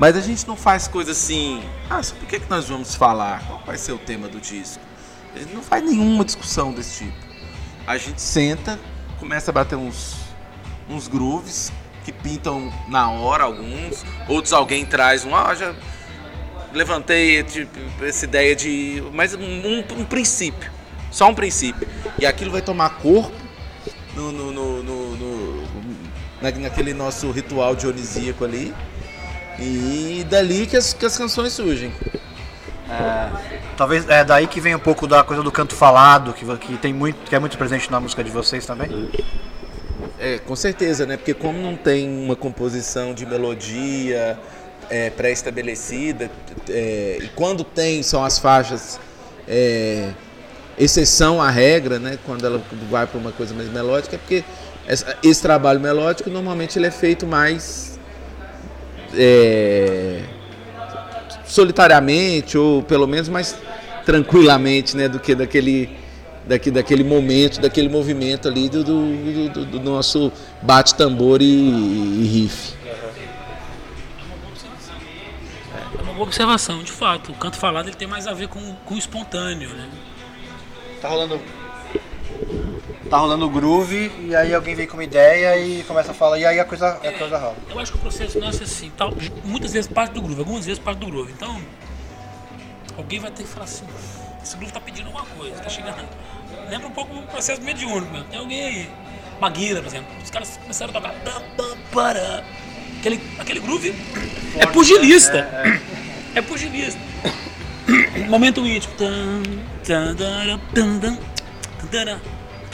Mas 0.00 0.16
a 0.16 0.20
gente 0.22 0.48
não 0.48 0.56
faz 0.56 0.88
coisa 0.88 1.12
assim, 1.12 1.62
ah, 1.90 2.02
sobre 2.02 2.24
o 2.24 2.26
que, 2.26 2.36
é 2.36 2.40
que 2.40 2.48
nós 2.48 2.66
vamos 2.66 2.94
falar? 2.94 3.46
Qual 3.46 3.62
vai 3.66 3.76
ser 3.76 3.92
o 3.92 3.98
tema 3.98 4.28
do 4.28 4.40
disco? 4.40 4.82
A 5.36 5.38
gente 5.38 5.52
não 5.52 5.62
faz 5.62 5.84
nenhuma 5.84 6.24
discussão 6.24 6.72
desse 6.72 7.04
tipo. 7.04 7.18
A 7.86 7.98
gente 7.98 8.18
senta, 8.18 8.80
começa 9.18 9.50
a 9.50 9.54
bater 9.54 9.76
uns, 9.76 10.16
uns 10.88 11.06
grooves 11.06 11.70
que 12.02 12.12
pintam 12.12 12.72
na 12.88 13.10
hora 13.10 13.44
alguns, 13.44 14.02
outros 14.26 14.54
alguém 14.54 14.86
traz 14.86 15.26
um, 15.26 15.36
ah, 15.36 15.54
já 15.54 15.74
levantei 16.72 17.42
tipo, 17.42 17.78
essa 18.02 18.24
ideia 18.24 18.56
de, 18.56 19.02
mas 19.12 19.34
um, 19.34 19.40
um- 19.42 20.04
princípio. 20.06 20.72
só 21.10 21.28
um 21.28 21.34
princípio. 21.34 21.86
E 22.18 22.24
aquilo 22.24 22.50
vai 22.50 22.62
tomar 22.62 22.88
corpo 23.00 23.36
no, 24.14 24.32
no, 24.32 24.50
no, 24.50 24.82
no- 24.82 25.16
no- 25.16 25.62
na- 26.40 26.50
naquele 26.52 26.94
nosso 26.94 27.30
ritual 27.30 27.76
dionisíaco 27.76 28.46
ali. 28.46 28.74
E 29.60 30.24
dali 30.28 30.66
que 30.66 30.76
as, 30.76 30.92
que 30.92 31.04
as 31.04 31.16
canções 31.16 31.52
surgem. 31.52 31.92
Talvez 33.76 34.08
é 34.08 34.24
daí 34.24 34.46
que 34.46 34.60
vem 34.60 34.74
um 34.74 34.80
pouco 34.80 35.06
da 35.06 35.22
coisa 35.22 35.42
do 35.42 35.50
canto 35.50 35.74
falado, 35.74 36.32
que, 36.32 36.44
que, 36.58 36.76
tem 36.76 36.92
muito, 36.92 37.16
que 37.28 37.34
é 37.34 37.38
muito 37.38 37.56
presente 37.56 37.90
na 37.90 38.00
música 38.00 38.22
de 38.22 38.30
vocês 38.30 38.66
também. 38.66 39.10
É, 40.18 40.38
com 40.38 40.54
certeza, 40.54 41.06
né? 41.06 41.16
Porque 41.16 41.32
como 41.32 41.58
não 41.58 41.76
tem 41.76 42.08
uma 42.08 42.36
composição 42.36 43.14
de 43.14 43.24
melodia 43.24 44.38
é, 44.90 45.08
pré-estabelecida, 45.08 46.30
é, 46.68 47.18
e 47.22 47.28
quando 47.28 47.64
tem 47.64 48.02
são 48.02 48.22
as 48.22 48.38
faixas 48.38 49.00
é, 49.48 50.10
exceção 50.78 51.40
à 51.40 51.48
regra, 51.48 51.98
né? 51.98 52.18
Quando 52.26 52.44
ela 52.44 52.62
vai 52.90 53.06
para 53.06 53.18
uma 53.18 53.32
coisa 53.32 53.54
mais 53.54 53.70
melódica, 53.70 54.16
é 54.16 54.18
porque 54.18 54.44
esse 55.22 55.40
trabalho 55.40 55.80
melódico 55.80 56.28
normalmente 56.28 56.78
ele 56.78 56.86
é 56.86 56.90
feito 56.90 57.26
mais 57.26 57.89
é, 59.14 60.20
solitariamente 61.44 62.56
ou 62.56 62.82
pelo 62.82 63.06
menos 63.06 63.28
mais 63.28 63.56
tranquilamente, 64.04 64.96
né? 64.96 65.08
Do 65.08 65.18
que 65.20 65.34
daquele 65.34 65.90
daqui, 66.46 66.70
daquele 66.70 67.04
momento, 67.04 67.60
daquele 67.60 67.88
movimento 67.88 68.48
ali 68.48 68.68
do, 68.68 68.82
do, 68.84 69.48
do- 69.50 69.64
do 69.66 69.80
nosso 69.80 70.32
bate-tambor 70.62 71.40
e, 71.42 71.44
e 71.44 72.26
riff. 72.26 72.74
É 75.98 76.02
uma 76.02 76.12
boa 76.14 76.26
observação, 76.26 76.82
de 76.82 76.90
fato. 76.92 77.32
O 77.32 77.34
canto 77.34 77.56
falado 77.56 77.88
ele 77.88 77.96
tem 77.96 78.08
mais 78.08 78.26
a 78.26 78.32
ver 78.32 78.48
com, 78.48 78.60
com 78.84 78.94
o 78.94 78.98
espontâneo, 78.98 79.70
né? 79.70 79.88
Tá 81.00 81.08
rolando. 81.08 81.40
Tá 83.10 83.18
rolando 83.18 83.44
o 83.44 83.50
groove 83.50 84.08
e 84.20 84.36
aí 84.36 84.54
alguém 84.54 84.76
vem 84.76 84.86
com 84.86 84.94
uma 84.94 85.02
ideia 85.02 85.58
e 85.58 85.82
começa 85.82 86.12
a 86.12 86.14
falar, 86.14 86.38
e 86.38 86.46
aí 86.46 86.60
a 86.60 86.64
coisa, 86.64 86.90
a 86.90 87.12
coisa 87.12 87.38
rola. 87.38 87.56
Eu 87.68 87.80
acho 87.80 87.90
que 87.90 87.98
o 87.98 88.00
processo 88.00 88.38
nosso 88.38 88.60
é 88.60 88.64
assim, 88.64 88.88
tal, 88.96 89.12
muitas 89.44 89.72
vezes 89.72 89.90
parte 89.90 90.12
do 90.12 90.22
groove, 90.22 90.38
algumas 90.38 90.64
vezes 90.64 90.78
parte 90.78 90.98
do 90.98 91.06
groove. 91.06 91.32
Então, 91.32 91.60
alguém 92.96 93.18
vai 93.18 93.32
ter 93.32 93.42
que 93.42 93.48
falar 93.48 93.64
assim, 93.64 93.84
esse 94.40 94.56
groove 94.56 94.72
tá 94.72 94.80
pedindo 94.80 95.06
alguma 95.06 95.26
coisa, 95.26 95.56
tá 95.56 95.68
chegando. 95.68 96.08
Lembra 96.68 96.86
um 96.86 96.92
pouco 96.92 97.16
o 97.16 97.22
processo 97.24 97.60
mediúnico 97.62 98.12
mesmo. 98.12 98.28
Tem 98.28 98.38
alguém 98.38 98.62
aí, 98.62 98.90
Maguila, 99.40 99.80
por 99.80 99.88
exemplo, 99.88 100.06
os 100.22 100.30
caras 100.30 100.56
começaram 100.58 100.92
a 100.96 101.00
tocar. 101.00 102.44
Aquele, 103.00 103.20
aquele 103.40 103.58
groove 103.58 103.92
é 104.56 104.66
pugilista. 104.66 105.48
É 106.32 106.40
pugilista. 106.40 107.00
Momento 108.28 108.64
íntimo. 108.64 108.94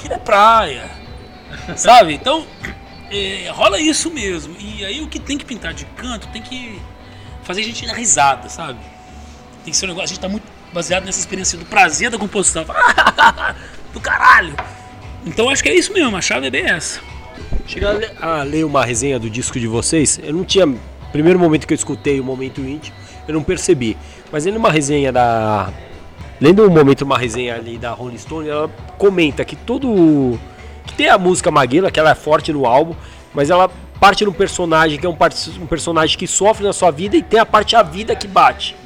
Aquilo 0.06 0.14
é 0.14 0.18
praia. 0.18 0.90
Sabe? 1.76 2.14
Então, 2.14 2.46
é, 3.10 3.48
rola 3.50 3.80
isso 3.80 4.10
mesmo. 4.10 4.54
E 4.58 4.84
aí 4.84 5.02
o 5.02 5.08
que 5.08 5.18
tem 5.18 5.36
que 5.36 5.44
pintar 5.44 5.74
de 5.74 5.84
canto 5.84 6.28
tem 6.28 6.40
que 6.40 6.80
fazer 7.42 7.62
a 7.62 7.64
gente 7.64 7.84
dar 7.84 7.94
risada, 7.94 8.48
sabe? 8.48 8.78
Tem 9.64 9.72
que 9.72 9.76
ser 9.76 9.86
um 9.86 9.88
negócio. 9.88 10.04
A 10.04 10.08
gente 10.08 10.20
tá 10.20 10.28
muito 10.28 10.46
baseado 10.72 11.04
nessa 11.04 11.18
experiência 11.18 11.58
do 11.58 11.64
prazer 11.64 12.10
da 12.10 12.18
composição. 12.18 12.64
do 13.92 14.00
caralho! 14.00 14.54
Então 15.24 15.48
acho 15.50 15.62
que 15.62 15.68
é 15.68 15.74
isso 15.74 15.92
mesmo, 15.92 16.16
a 16.16 16.20
chave 16.20 16.46
é 16.46 16.50
bem 16.50 16.66
essa. 16.66 17.00
Chegar 17.66 17.96
a 18.20 18.40
a 18.40 18.42
ler 18.44 18.64
uma 18.64 18.84
resenha 18.84 19.18
do 19.18 19.28
disco 19.28 19.58
de 19.58 19.66
vocês, 19.66 20.20
eu 20.22 20.32
não 20.32 20.44
tinha. 20.44 20.66
Primeiro 21.10 21.38
momento 21.38 21.66
que 21.66 21.72
eu 21.72 21.76
escutei 21.76 22.20
o 22.20 22.24
momento 22.24 22.60
íntimo, 22.60 22.94
eu 23.26 23.34
não 23.34 23.42
percebi. 23.42 23.96
Mas 24.30 24.44
lendo 24.44 24.56
uma 24.56 24.70
resenha 24.70 25.10
da. 25.10 25.72
Lendo 26.40 26.62
um 26.64 26.70
momento 26.70 27.02
uma 27.02 27.16
resenha 27.18 27.54
ali 27.54 27.78
da 27.78 27.90
Rolling 27.92 28.18
Stone, 28.18 28.48
ela 28.48 28.70
comenta 28.98 29.44
que 29.44 29.56
todo. 29.56 30.38
que 30.86 30.92
tem 30.94 31.08
a 31.08 31.16
música 31.18 31.50
Maguila, 31.50 31.90
que 31.90 31.98
ela 31.98 32.10
é 32.10 32.14
forte 32.14 32.52
no 32.52 32.66
álbum, 32.66 32.94
mas 33.34 33.48
ela 33.50 33.70
parte 33.98 34.24
de 34.24 34.28
um 34.30 34.32
personagem 34.32 34.98
que 34.98 35.06
é 35.06 35.08
um, 35.08 35.16
um 35.60 35.66
personagem 35.66 36.18
que 36.18 36.26
sofre 36.26 36.64
na 36.66 36.72
sua 36.74 36.90
vida 36.90 37.16
e 37.16 37.22
tem 37.22 37.40
a 37.40 37.46
parte 37.46 37.74
a 37.74 37.82
vida 37.82 38.14
que 38.14 38.28
bate. 38.28 38.76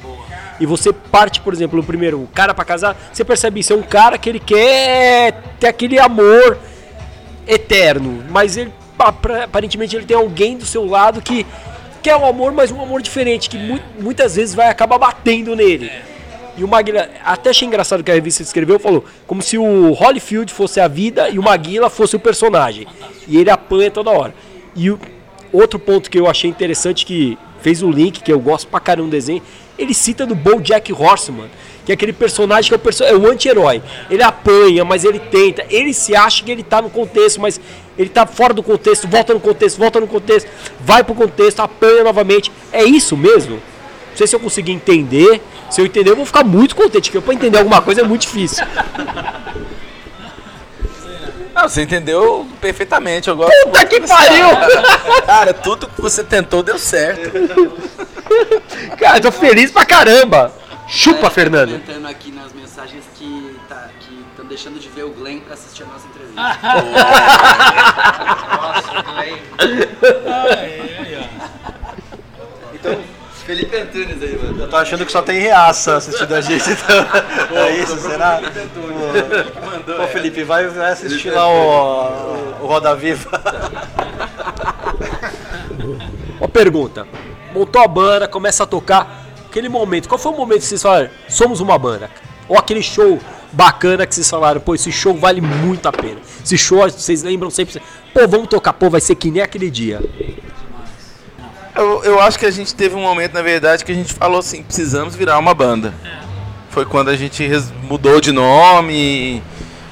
E 0.59 0.65
você 0.65 0.93
parte, 0.93 1.41
por 1.41 1.51
exemplo, 1.53 1.75
no 1.77 1.83
primeiro, 1.83 2.21
o 2.21 2.27
cara 2.27 2.53
pra 2.53 2.63
casar, 2.63 2.95
você 3.11 3.25
percebe 3.25 3.59
isso, 3.59 3.73
é 3.73 3.75
um 3.75 3.81
cara 3.81 4.17
que 4.17 4.29
ele 4.29 4.39
quer 4.39 5.33
ter 5.59 5.67
aquele 5.67 5.99
amor 5.99 6.57
eterno, 7.47 8.23
mas 8.29 8.55
ele 8.57 8.71
aparentemente 8.97 9.95
ele 9.95 10.05
tem 10.05 10.15
alguém 10.15 10.55
do 10.57 10.65
seu 10.65 10.85
lado 10.85 11.21
que 11.21 11.45
quer 12.03 12.15
um 12.15 12.25
amor, 12.25 12.51
mas 12.51 12.71
um 12.71 12.81
amor 12.81 13.01
diferente, 13.01 13.49
que 13.49 13.57
mu- 13.57 13.79
muitas 13.99 14.35
vezes 14.35 14.53
vai 14.53 14.69
acabar 14.69 14.97
batendo 14.99 15.55
nele. 15.55 15.91
E 16.57 16.63
o 16.63 16.67
Maguila, 16.67 17.09
até 17.23 17.49
achei 17.49 17.67
engraçado 17.67 18.03
que 18.03 18.11
a 18.11 18.13
revista 18.13 18.43
escreveu, 18.43 18.77
falou 18.77 19.05
como 19.25 19.41
se 19.41 19.57
o 19.57 19.93
Holyfield 19.93 20.53
fosse 20.53 20.79
a 20.79 20.87
vida 20.87 21.29
e 21.29 21.39
o 21.39 21.43
Maguila 21.43 21.89
fosse 21.89 22.15
o 22.15 22.19
personagem. 22.19 22.87
E 23.27 23.37
ele 23.37 23.49
apanha 23.49 23.89
toda 23.89 24.09
hora. 24.11 24.33
E 24.75 24.89
o 24.89 24.99
outro 25.51 25.79
ponto 25.79 26.09
que 26.09 26.19
eu 26.19 26.27
achei 26.27 26.49
interessante 26.49 27.05
que 27.05 27.37
fez 27.61 27.81
o 27.81 27.89
link, 27.89 28.21
que 28.21 28.31
eu 28.31 28.39
gosto 28.39 28.67
pra 28.67 28.79
caramba 28.79 29.07
do 29.07 29.11
desenho, 29.11 29.41
ele 29.77 29.93
cita 29.93 30.25
do 30.25 30.35
BoJack 30.35 30.91
Horseman, 30.91 31.49
que 31.85 31.91
é 31.91 31.95
aquele 31.95 32.13
personagem 32.13 32.69
que 32.69 32.75
é 32.75 32.77
o, 32.77 32.79
perso 32.79 33.03
é 33.03 33.15
o 33.15 33.29
anti-herói. 33.29 33.81
Ele 34.09 34.21
apanha, 34.21 34.83
mas 34.83 35.05
ele 35.05 35.19
tenta, 35.19 35.65
ele 35.69 35.93
se 35.93 36.15
acha 36.15 36.43
que 36.43 36.51
ele 36.51 36.63
tá 36.63 36.81
no 36.81 36.89
contexto, 36.89 37.39
mas 37.39 37.59
ele 37.97 38.09
tá 38.09 38.25
fora 38.25 38.53
do 38.53 38.61
contexto, 38.61 39.07
volta 39.07 39.33
no 39.33 39.39
contexto, 39.39 39.77
volta 39.77 39.99
no 39.99 40.07
contexto, 40.07 40.49
vai 40.81 41.03
pro 41.03 41.15
contexto, 41.15 41.59
apanha 41.61 42.03
novamente. 42.03 42.51
É 42.71 42.83
isso 42.83 43.15
mesmo? 43.15 43.55
Não 43.55 44.17
sei 44.17 44.27
se 44.27 44.35
eu 44.35 44.39
conseguir 44.39 44.73
entender. 44.73 45.41
Se 45.71 45.79
eu 45.79 45.85
entender, 45.85 46.11
eu 46.11 46.17
vou 46.17 46.25
ficar 46.25 46.43
muito 46.43 46.75
contente, 46.75 47.09
porque 47.09 47.23
pra 47.23 47.33
entender 47.33 47.57
alguma 47.57 47.81
coisa 47.81 48.01
é 48.01 48.03
muito 48.03 48.21
difícil. 48.21 48.65
Não, 51.55 51.69
você 51.69 51.83
entendeu 51.83 52.45
perfeitamente. 52.59 53.31
Gosto 53.31 53.51
Puta 53.65 53.85
que 53.85 54.01
pariu! 54.01 54.49
cara. 54.49 55.21
Cara, 55.21 55.53
tudo 55.53 55.87
que 55.87 56.01
você 56.01 56.23
tentou 56.23 56.61
deu 56.61 56.77
certo. 56.77 57.31
Cara, 58.97 59.17
eu 59.17 59.21
tô 59.21 59.31
feliz 59.31 59.71
pra 59.71 59.85
caramba! 59.85 60.51
Chupa, 60.87 61.29
Fernando! 61.29 61.79
comentando 61.79 62.05
aqui 62.07 62.31
nas 62.31 62.51
mensagens 62.51 63.05
que 63.15 63.55
tá, 63.69 63.87
que 64.01 64.25
estão 64.31 64.45
deixando 64.45 64.77
de 64.77 64.89
ver 64.89 65.03
o 65.03 65.11
Glenn 65.11 65.39
pra 65.39 65.53
assistir 65.53 65.83
a 65.83 65.85
nossa 65.85 66.05
entrevista. 66.07 66.41
Felipe 73.41 73.75
Antunes 73.75 74.21
aí, 74.21 74.37
mano. 74.37 74.61
Eu 74.61 74.69
tô 74.69 74.75
achando 74.75 75.05
que 75.05 75.11
só 75.11 75.21
tem 75.21 75.39
reaça 75.39 75.97
assistindo 75.97 76.33
a 76.33 76.41
gente. 76.41 76.69
Então, 76.69 77.05
é 77.57 77.77
isso, 77.77 77.97
será? 77.97 78.41
Pô, 79.85 79.93
Pô, 79.93 80.07
Felipe, 80.07 80.43
vai, 80.43 80.67
vai 80.67 80.91
assistir 80.91 81.31
lá 81.31 81.47
o, 81.47 82.63
o 82.63 82.67
Roda 82.67 82.95
Viva. 82.95 83.29
Uma 86.39 86.49
pergunta. 86.49 87.07
Montou 87.53 87.81
a 87.81 87.87
banda, 87.87 88.27
começa 88.27 88.63
a 88.63 88.65
tocar. 88.65 89.25
Aquele 89.45 89.67
momento, 89.67 90.07
qual 90.07 90.17
foi 90.17 90.31
o 90.31 90.37
momento 90.37 90.59
que 90.59 90.67
vocês 90.67 90.81
falaram, 90.81 91.09
somos 91.27 91.59
uma 91.59 91.77
banda? 91.77 92.09
Ou 92.47 92.57
aquele 92.57 92.81
show 92.81 93.19
bacana 93.51 94.07
que 94.07 94.15
vocês 94.15 94.29
falaram, 94.29 94.61
pô, 94.61 94.73
esse 94.73 94.91
show 94.91 95.13
vale 95.13 95.41
muito 95.41 95.87
a 95.87 95.91
pena. 95.91 96.19
Esse 96.43 96.57
show, 96.57 96.79
vocês 96.89 97.21
lembram 97.21 97.49
sempre, 97.49 97.81
pô, 98.13 98.27
vamos 98.27 98.47
tocar, 98.47 98.71
pô, 98.73 98.89
vai 98.89 99.01
ser 99.01 99.15
que 99.15 99.29
nem 99.29 99.41
aquele 99.41 99.69
dia. 99.69 100.01
Eu, 101.75 102.03
eu 102.03 102.19
acho 102.19 102.37
que 102.37 102.45
a 102.45 102.51
gente 102.51 102.75
teve 102.75 102.95
um 102.95 103.01
momento, 103.01 103.33
na 103.33 103.41
verdade, 103.41 103.85
que 103.85 103.91
a 103.91 103.95
gente 103.95 104.13
falou 104.13 104.39
assim, 104.39 104.61
precisamos 104.63 105.15
virar 105.15 105.37
uma 105.39 105.53
banda. 105.53 105.93
Foi 106.69 106.85
quando 106.85 107.09
a 107.09 107.15
gente 107.15 107.47
mudou 107.83 108.19
de 108.21 108.31
nome 108.31 108.93
e, 108.93 109.43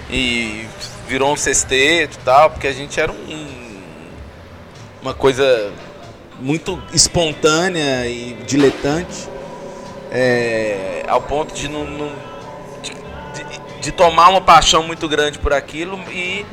e 0.10 0.68
virou 1.08 1.32
um 1.34 1.36
sexteto 1.38 2.16
e 2.16 2.20
tal, 2.24 2.50
porque 2.50 2.68
a 2.68 2.74
gente 2.74 3.00
era 3.00 3.12
um, 3.12 3.78
uma 5.02 5.14
coisa 5.14 5.72
muito 6.40 6.82
espontânea 6.94 8.06
e 8.08 8.34
diletante, 8.46 9.28
é, 10.12 11.04
ao 11.08 11.22
ponto 11.22 11.54
de 11.54 11.68
não, 11.68 11.86
não- 11.86 12.12
de, 12.82 12.92
de- 12.92 13.82
de 13.82 13.92
tomar 13.92 14.30
uma 14.30 14.42
paixão 14.42 14.84
muito 14.84 15.08
grande 15.08 15.38
por 15.38 15.54
aquilo 15.54 16.00
e 16.12 16.46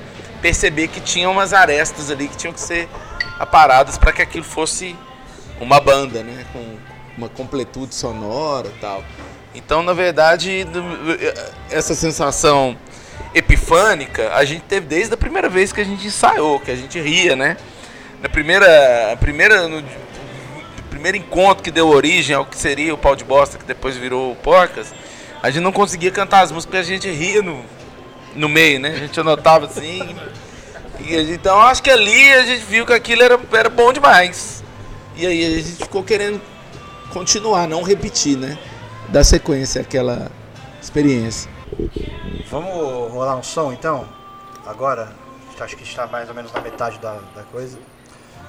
perceber 0.42 0.88
que 0.88 1.00
tinha 1.00 1.28
umas 1.30 1.52
arestas 1.52 2.10
ali 2.10 2.28
que 2.28 2.36
tinham 2.36 2.52
que 2.52 2.60
ser 2.60 2.88
aparadas 3.38 3.96
para 3.96 4.12
que 4.12 4.22
aquilo 4.22 4.44
fosse 4.44 4.96
uma 5.60 5.80
banda, 5.80 6.22
né, 6.22 6.44
com 6.52 6.76
uma 7.16 7.28
completude 7.28 7.94
sonora 7.94 8.70
tal. 8.80 9.02
Então, 9.54 9.82
na 9.82 9.92
verdade, 9.92 10.66
essa 11.70 11.94
sensação 11.94 12.76
epifânica 13.34 14.34
a 14.34 14.44
gente 14.44 14.62
teve 14.62 14.86
desde 14.86 15.14
a 15.14 15.16
primeira 15.16 15.48
vez 15.48 15.72
que 15.72 15.80
a 15.80 15.84
gente 15.84 16.06
ensaiou, 16.06 16.60
que 16.60 16.70
a 16.70 16.76
gente 16.76 17.00
ria, 17.00 17.34
né? 17.34 17.56
Na 18.22 18.28
primeira, 18.28 19.12
a 19.12 19.16
primeira 19.16 19.68
no, 19.68 19.82
primeiro 20.90 21.18
encontro 21.18 21.62
que 21.62 21.70
deu 21.70 21.88
origem 21.88 22.34
ao 22.34 22.46
que 22.46 22.56
seria 22.56 22.94
o 22.94 22.98
pau 22.98 23.14
de 23.14 23.22
bosta, 23.24 23.58
que 23.58 23.64
depois 23.64 23.96
virou 23.96 24.32
o 24.32 24.36
Porcas, 24.36 24.94
a 25.42 25.50
gente 25.50 25.62
não 25.62 25.72
conseguia 25.72 26.10
cantar 26.10 26.40
as 26.40 26.50
músicas 26.50 26.80
porque 26.80 26.92
a 26.92 26.96
gente 26.96 27.10
ria 27.10 27.42
no, 27.42 27.62
no 28.34 28.48
meio, 28.48 28.80
né? 28.80 28.90
A 28.90 28.98
gente 28.98 29.20
anotava 29.20 29.66
assim. 29.66 30.16
E 31.00 31.14
então 31.32 31.60
acho 31.60 31.82
que 31.82 31.90
ali 31.90 32.32
a 32.32 32.42
gente 32.42 32.64
viu 32.64 32.86
que 32.86 32.92
aquilo 32.92 33.22
era, 33.22 33.38
era 33.52 33.68
bom 33.68 33.92
demais. 33.92 34.64
E 35.16 35.26
aí 35.26 35.46
a 35.46 35.50
gente 35.62 35.76
ficou 35.76 36.04
querendo 36.04 36.40
continuar, 37.10 37.66
não 37.66 37.82
repetir, 37.82 38.36
né? 38.36 38.58
Dar 39.08 39.24
sequência 39.24 39.80
àquela 39.80 40.30
experiência. 40.80 41.50
Vamos 42.50 43.10
rolar 43.10 43.36
um 43.36 43.42
som 43.42 43.72
então? 43.72 44.06
Agora, 44.66 45.14
acho 45.58 45.76
que 45.76 45.84
está 45.84 46.06
mais 46.06 46.28
ou 46.28 46.34
menos 46.34 46.52
na 46.52 46.60
metade 46.60 46.98
da, 46.98 47.14
da 47.34 47.42
coisa. 47.44 47.78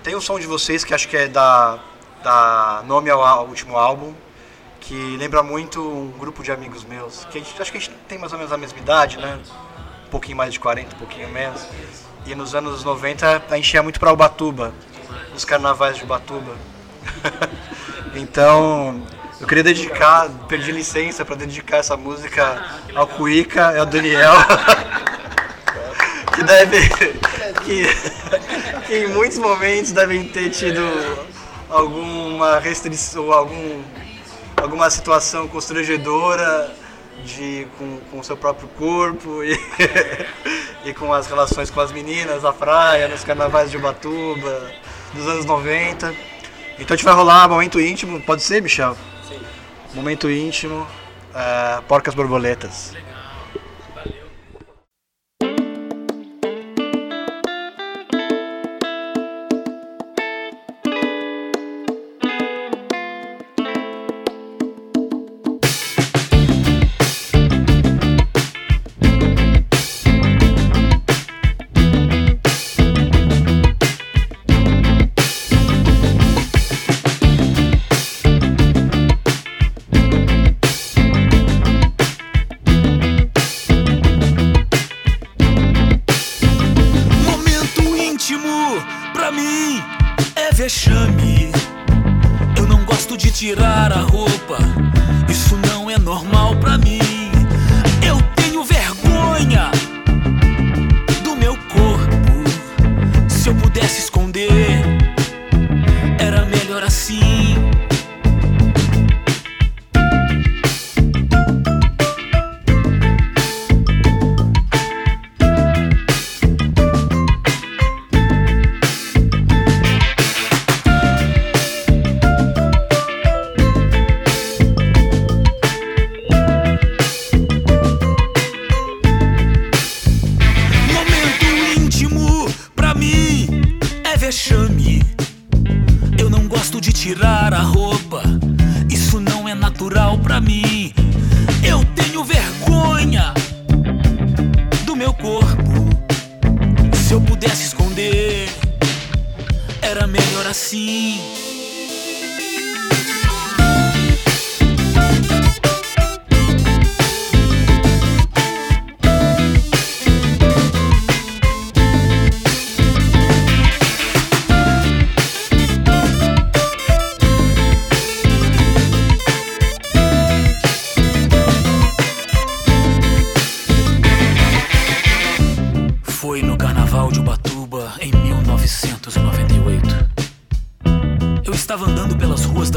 Tem 0.03 0.15
um 0.15 0.21
som 0.21 0.37
de 0.37 0.45
vocês 0.45 0.83
que 0.83 0.93
acho 0.93 1.07
que 1.07 1.15
é 1.15 1.27
da, 1.27 1.79
da 2.21 2.83
nome 2.85 3.09
ao, 3.09 3.23
ao 3.23 3.47
último 3.47 3.77
álbum, 3.77 4.13
que 4.81 5.15
lembra 5.17 5.41
muito 5.41 5.81
um 5.81 6.11
grupo 6.17 6.43
de 6.43 6.51
amigos 6.51 6.83
meus, 6.83 7.25
que 7.25 7.39
gente, 7.39 7.61
acho 7.61 7.71
que 7.71 7.77
a 7.77 7.81
gente 7.81 7.93
tem 8.07 8.17
mais 8.17 8.31
ou 8.33 8.37
menos 8.37 8.51
a 8.53 8.57
mesma 8.57 8.77
idade, 8.77 9.17
né? 9.17 9.39
Um 10.05 10.09
pouquinho 10.09 10.37
mais 10.37 10.53
de 10.53 10.59
40, 10.59 10.95
um 10.95 10.99
pouquinho 10.99 11.29
menos. 11.29 11.65
E 12.25 12.35
nos 12.35 12.53
anos 12.53 12.83
90 12.83 13.43
a 13.49 13.55
gente 13.55 13.73
ia 13.73 13.81
muito 13.81 13.99
para 13.99 14.11
Ubatuba, 14.11 14.73
nos 15.37 15.45
carnavais 15.45 15.97
de 15.97 16.03
Ubatuba. 16.03 16.55
então, 18.15 19.03
eu 19.39 19.45
queria 19.45 19.63
dedicar, 19.63 20.27
perdi 20.47 20.71
licença 20.71 21.23
para 21.23 21.35
dedicar 21.35 21.77
essa 21.77 21.95
música 21.95 22.65
ao 22.95 23.05
Cuica 23.05 23.71
e 23.75 23.77
ao 23.77 23.85
Daniel. 23.85 24.33
que 26.33 26.43
deve. 26.43 26.89
Que, 27.63 27.85
que 28.87 28.97
em 28.97 29.07
muitos 29.09 29.37
momentos 29.37 29.91
devem 29.91 30.27
ter 30.27 30.49
tido 30.49 30.81
alguma 31.69 32.57
restrição, 32.57 33.31
algum, 33.31 33.83
alguma 34.55 34.89
situação 34.89 35.47
constrangedora 35.47 36.73
de, 37.23 37.67
com, 37.77 37.99
com 38.09 38.19
o 38.21 38.23
seu 38.23 38.35
próprio 38.35 38.67
corpo 38.69 39.43
e, 39.43 39.53
e 40.83 40.93
com 40.95 41.13
as 41.13 41.27
relações 41.27 41.69
com 41.69 41.79
as 41.79 41.91
meninas 41.91 42.41
na 42.41 42.53
praia, 42.53 43.07
nos 43.07 43.23
carnavais 43.23 43.69
de 43.69 43.77
Ubatuba, 43.77 44.71
dos 45.13 45.27
anos 45.27 45.45
90. 45.45 46.13
Então 46.79 46.93
a 46.93 46.97
gente 46.97 47.05
vai 47.05 47.13
rolar 47.13 47.47
momento 47.49 47.79
íntimo, 47.79 48.19
pode 48.21 48.43
ser, 48.43 48.61
Michel? 48.61 48.95
Sim. 49.27 49.39
Momento 49.93 50.29
íntimo, 50.29 50.85
é, 51.33 51.81
porcas 51.87 52.13
borboletas. 52.13 52.93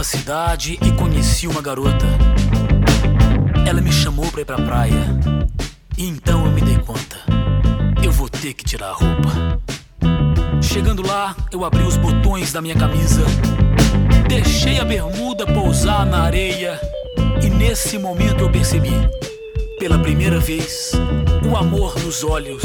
Da 0.00 0.04
cidade 0.04 0.78
e 0.80 0.92
conheci 0.92 1.46
uma 1.46 1.60
garota. 1.60 2.06
Ela 3.68 3.82
me 3.82 3.92
chamou 3.92 4.32
pra 4.32 4.40
ir 4.40 4.46
pra 4.46 4.56
praia. 4.56 5.04
E 5.98 6.08
então 6.08 6.46
eu 6.46 6.52
me 6.52 6.62
dei 6.62 6.78
conta. 6.78 7.18
Eu 8.02 8.10
vou 8.10 8.26
ter 8.26 8.54
que 8.54 8.64
tirar 8.64 8.86
a 8.86 8.92
roupa. 8.94 9.60
Chegando 10.62 11.06
lá, 11.06 11.36
eu 11.52 11.66
abri 11.66 11.82
os 11.82 11.98
botões 11.98 12.50
da 12.50 12.62
minha 12.62 12.74
camisa. 12.74 13.22
Deixei 14.26 14.80
a 14.80 14.86
bermuda 14.86 15.44
pousar 15.46 16.06
na 16.06 16.22
areia. 16.22 16.80
E 17.44 17.50
nesse 17.50 17.98
momento 17.98 18.40
eu 18.40 18.50
percebi, 18.50 18.94
pela 19.78 19.98
primeira 19.98 20.40
vez, 20.40 20.92
o 21.46 21.58
amor 21.58 21.94
nos 22.02 22.24
olhos 22.24 22.62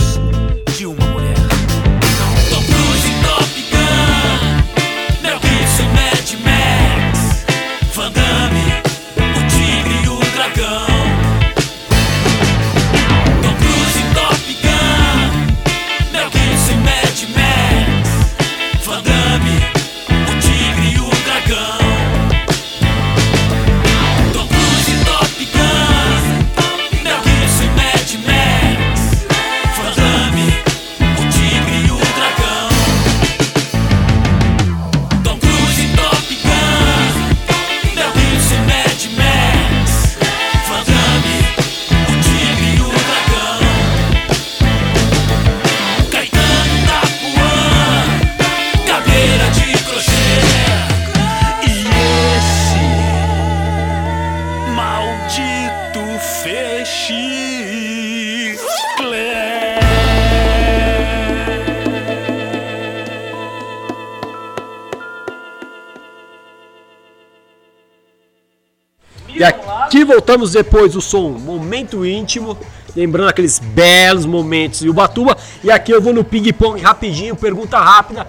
voltamos 70.16 70.52
depois 70.54 70.94
do 70.94 71.02
som 71.02 71.30
Momento 71.32 72.06
Íntimo, 72.06 72.58
lembrando 72.96 73.28
aqueles 73.30 73.60
belos 73.60 74.26
momentos 74.26 74.80
de 74.80 74.90
Ubatuba. 74.90 75.36
E 75.64 75.70
aqui 75.70 75.92
eu 75.92 76.02
vou 76.02 76.14
no 76.14 76.24
ping-pong 76.24 76.82
rapidinho, 76.82 77.36
pergunta 77.36 77.78
rápida. 77.78 78.26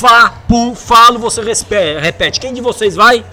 Pá, 0.00 0.32
pum, 0.48 0.74
falo, 0.74 1.18
você 1.18 1.42
respe- 1.42 1.98
repete. 2.00 2.38
Quem 2.38 2.52
de 2.54 2.60
vocês 2.60 2.94
vai? 2.94 3.24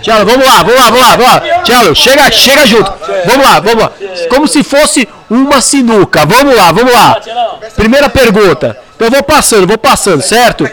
Tchelo, 0.00 0.24
vamos 0.24 0.46
lá, 0.46 0.62
vamos 0.62 0.74
lá, 0.76 0.84
vamos 0.90 1.00
lá, 1.00 1.16
vamos 1.16 1.26
lá. 1.26 1.62
Tchelo, 1.62 1.94
chega, 1.94 2.30
chega 2.30 2.66
junto. 2.66 2.90
Vamos 3.26 3.44
lá, 3.46 3.60
vamos 3.60 3.82
lá. 3.84 3.92
Como 4.30 4.48
se 4.48 4.62
fosse 4.62 5.06
uma 5.28 5.60
sinuca. 5.60 6.24
Vamos 6.24 6.56
lá, 6.56 6.72
vamos 6.72 6.92
lá. 6.92 7.20
Primeira 7.76 8.08
pergunta. 8.08 8.78
Então 8.96 9.08
eu 9.08 9.12
vou 9.12 9.22
passando, 9.22 9.66
vou 9.66 9.76
passando, 9.76 10.22
certo? 10.22 10.64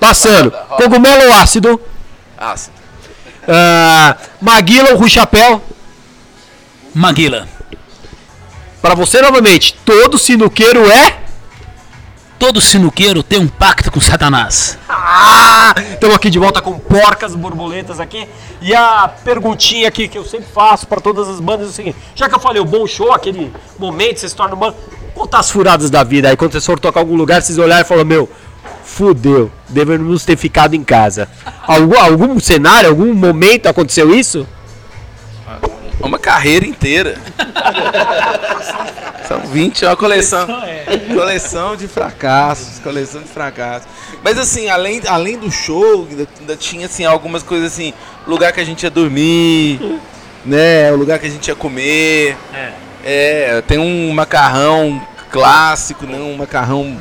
Passando. 0.00 0.50
Cogumelo 0.76 1.26
ou 1.26 1.34
ácido? 1.34 1.80
Ácido. 2.38 2.83
Ah, 3.48 4.16
Maguila 4.40 4.90
ou 4.92 4.98
Rui 4.98 5.08
Chapéu? 5.08 5.62
Maguila. 6.94 7.48
Pra 8.80 8.94
você 8.94 9.20
novamente, 9.20 9.74
todo 9.84 10.18
sinuqueiro 10.18 10.90
é? 10.90 11.20
Todo 12.38 12.60
sinuqueiro 12.60 13.22
tem 13.22 13.38
um 13.38 13.48
pacto 13.48 13.90
com 13.90 14.00
Satanás. 14.00 14.78
Ah! 14.88 15.74
Estamos 15.92 16.14
aqui 16.14 16.28
de 16.28 16.38
volta 16.38 16.60
com 16.60 16.78
porcas 16.78 17.34
borboletas 17.34 18.00
aqui. 18.00 18.28
E 18.60 18.74
a 18.74 19.08
perguntinha 19.08 19.88
aqui 19.88 20.08
que 20.08 20.18
eu 20.18 20.24
sempre 20.24 20.46
faço 20.52 20.86
para 20.86 21.00
todas 21.00 21.28
as 21.28 21.40
bandas 21.40 21.68
é 21.68 21.70
o 21.70 21.72
seguinte: 21.72 21.96
já 22.14 22.28
que 22.28 22.34
eu 22.34 22.40
falei 22.40 22.60
o 22.60 22.64
bom 22.64 22.86
show, 22.86 23.12
aquele 23.12 23.50
momento 23.78 24.14
que 24.14 24.20
você 24.20 24.28
se 24.28 24.36
torna 24.36 24.54
banda, 24.54 24.76
conta 25.14 25.38
as 25.38 25.50
furadas 25.50 25.88
da 25.88 26.04
vida 26.04 26.28
aí. 26.28 26.36
Quando 26.36 26.52
vocês 26.52 26.66
for 26.66 26.78
tocar 26.78 27.00
algum 27.00 27.16
lugar, 27.16 27.40
vocês 27.40 27.58
olharem 27.58 27.84
e 27.84 27.88
falam: 27.88 28.04
Meu, 28.04 28.28
fudeu, 28.94 29.50
devemos 29.68 30.24
ter 30.24 30.36
ficado 30.36 30.74
em 30.74 30.84
casa. 30.84 31.28
Algum, 31.66 31.98
algum 31.98 32.38
cenário, 32.38 32.88
algum 32.88 33.12
momento 33.12 33.66
aconteceu 33.66 34.14
isso? 34.14 34.46
Uma 36.00 36.18
carreira 36.18 36.64
inteira. 36.64 37.18
São 39.26 39.40
20, 39.40 39.84
é 39.84 39.88
uma 39.88 39.96
coleção. 39.96 40.46
Coleção 41.12 41.76
de 41.76 41.88
fracassos, 41.88 42.78
coleção 42.78 43.22
de 43.22 43.28
fracassos. 43.28 43.88
Mas 44.22 44.38
assim, 44.38 44.68
além, 44.68 45.02
além 45.08 45.38
do 45.38 45.50
show, 45.50 46.06
ainda, 46.08 46.28
ainda 46.38 46.56
tinha 46.56 46.86
assim, 46.86 47.04
algumas 47.04 47.42
coisas 47.42 47.72
assim, 47.72 47.92
lugar 48.26 48.52
que 48.52 48.60
a 48.60 48.64
gente 48.64 48.84
ia 48.84 48.90
dormir, 48.90 49.80
né? 50.44 50.92
O 50.92 50.96
lugar 50.96 51.18
que 51.18 51.26
a 51.26 51.30
gente 51.30 51.48
ia 51.48 51.54
comer. 51.54 52.36
É, 53.04 53.62
tem 53.66 53.78
um 53.78 54.12
macarrão 54.12 55.02
clássico, 55.30 56.06
né? 56.06 56.18
Um 56.18 56.36
macarrão. 56.36 56.96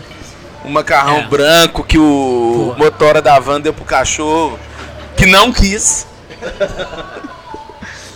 Um 0.65 0.69
macarrão 0.71 1.19
É. 1.19 1.27
branco 1.27 1.83
que 1.83 1.97
o 1.97 2.73
motora 2.77 3.21
da 3.21 3.37
van 3.39 3.59
deu 3.59 3.73
pro 3.73 3.83
cachorro, 3.85 4.57
que 5.17 5.25
não 5.25 5.51
quis. 5.51 6.07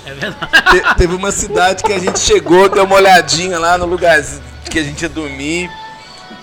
É 0.05 0.13
verdade. 0.13 0.71
Te- 0.71 0.95
teve 0.95 1.15
uma 1.15 1.31
cidade 1.31 1.83
que 1.83 1.91
a 1.93 1.99
gente 1.99 2.19
chegou, 2.19 2.69
deu 2.69 2.85
uma 2.85 2.95
olhadinha 2.95 3.59
lá 3.59 3.77
no 3.77 3.85
lugar 3.85 4.21
que 4.69 4.79
a 4.79 4.83
gente 4.83 5.01
ia 5.01 5.09
dormir. 5.09 5.69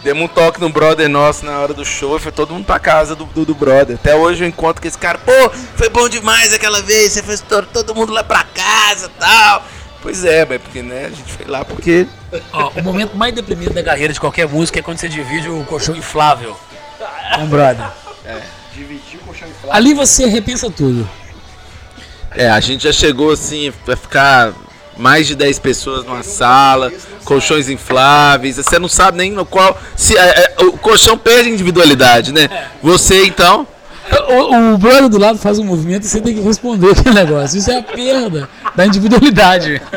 Demos 0.02 0.24
um 0.24 0.28
toque 0.28 0.60
no 0.60 0.68
brother 0.68 1.08
nosso 1.08 1.46
na 1.46 1.58
hora 1.58 1.72
do 1.72 1.82
show 1.82 2.18
foi 2.18 2.30
todo 2.30 2.52
mundo 2.52 2.66
pra 2.66 2.78
casa 2.78 3.14
do, 3.16 3.24
do, 3.24 3.46
do 3.46 3.54
brother. 3.54 3.96
Até 3.96 4.14
hoje 4.14 4.44
eu 4.44 4.48
encontro 4.48 4.82
com 4.82 4.86
esse 4.88 4.98
cara, 4.98 5.16
pô, 5.18 5.32
foi 5.76 5.88
bom 5.88 6.06
demais 6.10 6.52
aquela 6.52 6.82
vez, 6.82 7.12
você 7.12 7.22
fez 7.22 7.40
todo, 7.40 7.66
todo 7.72 7.94
mundo 7.94 8.12
lá 8.12 8.22
pra 8.22 8.44
casa 8.44 9.06
e 9.06 9.18
tal. 9.18 9.64
Pois 10.04 10.22
é, 10.22 10.44
mas 10.44 10.60
porque, 10.60 10.82
né, 10.82 11.06
a 11.06 11.08
gente 11.08 11.32
foi 11.32 11.46
lá 11.46 11.64
porque. 11.64 12.06
Ó, 12.52 12.72
o 12.76 12.82
momento 12.82 13.16
mais 13.16 13.34
deprimido 13.34 13.72
da 13.72 13.82
carreira 13.82 14.12
de 14.12 14.20
qualquer 14.20 14.46
música 14.46 14.78
é 14.78 14.82
quando 14.82 14.98
você 14.98 15.08
divide 15.08 15.48
o 15.48 15.64
colchão 15.64 15.96
inflável 15.96 16.54
com 17.34 17.44
o 17.44 17.46
brother. 17.46 17.86
Dividir 18.74 19.18
o 19.22 19.24
colchão 19.24 19.48
inflável. 19.48 19.72
Ali 19.72 19.94
você 19.94 20.26
repensa 20.26 20.70
tudo. 20.70 21.08
É, 22.32 22.50
a 22.50 22.60
gente 22.60 22.84
já 22.84 22.92
chegou 22.92 23.32
assim, 23.32 23.72
vai 23.86 23.96
ficar 23.96 24.52
mais 24.94 25.26
de 25.26 25.34
10 25.34 25.58
pessoas 25.60 26.04
numa 26.04 26.22
sala, 26.22 26.92
colchões 27.24 27.70
infláveis, 27.70 28.56
você 28.56 28.78
não 28.78 28.88
sabe 28.88 29.16
nem 29.16 29.32
no 29.32 29.46
qual. 29.46 29.74
Se, 29.96 30.18
é, 30.18 30.54
é, 30.58 30.64
o 30.64 30.72
colchão 30.72 31.16
perde 31.16 31.48
individualidade, 31.48 32.30
né? 32.30 32.68
Você 32.82 33.24
então. 33.24 33.66
O, 34.28 34.74
o 34.74 34.76
brother 34.78 35.08
do 35.08 35.16
lado 35.16 35.38
faz 35.38 35.58
um 35.58 35.64
movimento 35.64 36.04
e 36.04 36.08
você 36.08 36.20
tem 36.20 36.34
que 36.34 36.42
responder 36.42 36.90
aquele 36.92 37.14
negócio. 37.14 37.56
Isso 37.56 37.70
é 37.70 37.78
a 37.78 37.82
perda 37.82 38.50
da 38.74 38.86
individualidade. 38.86 39.80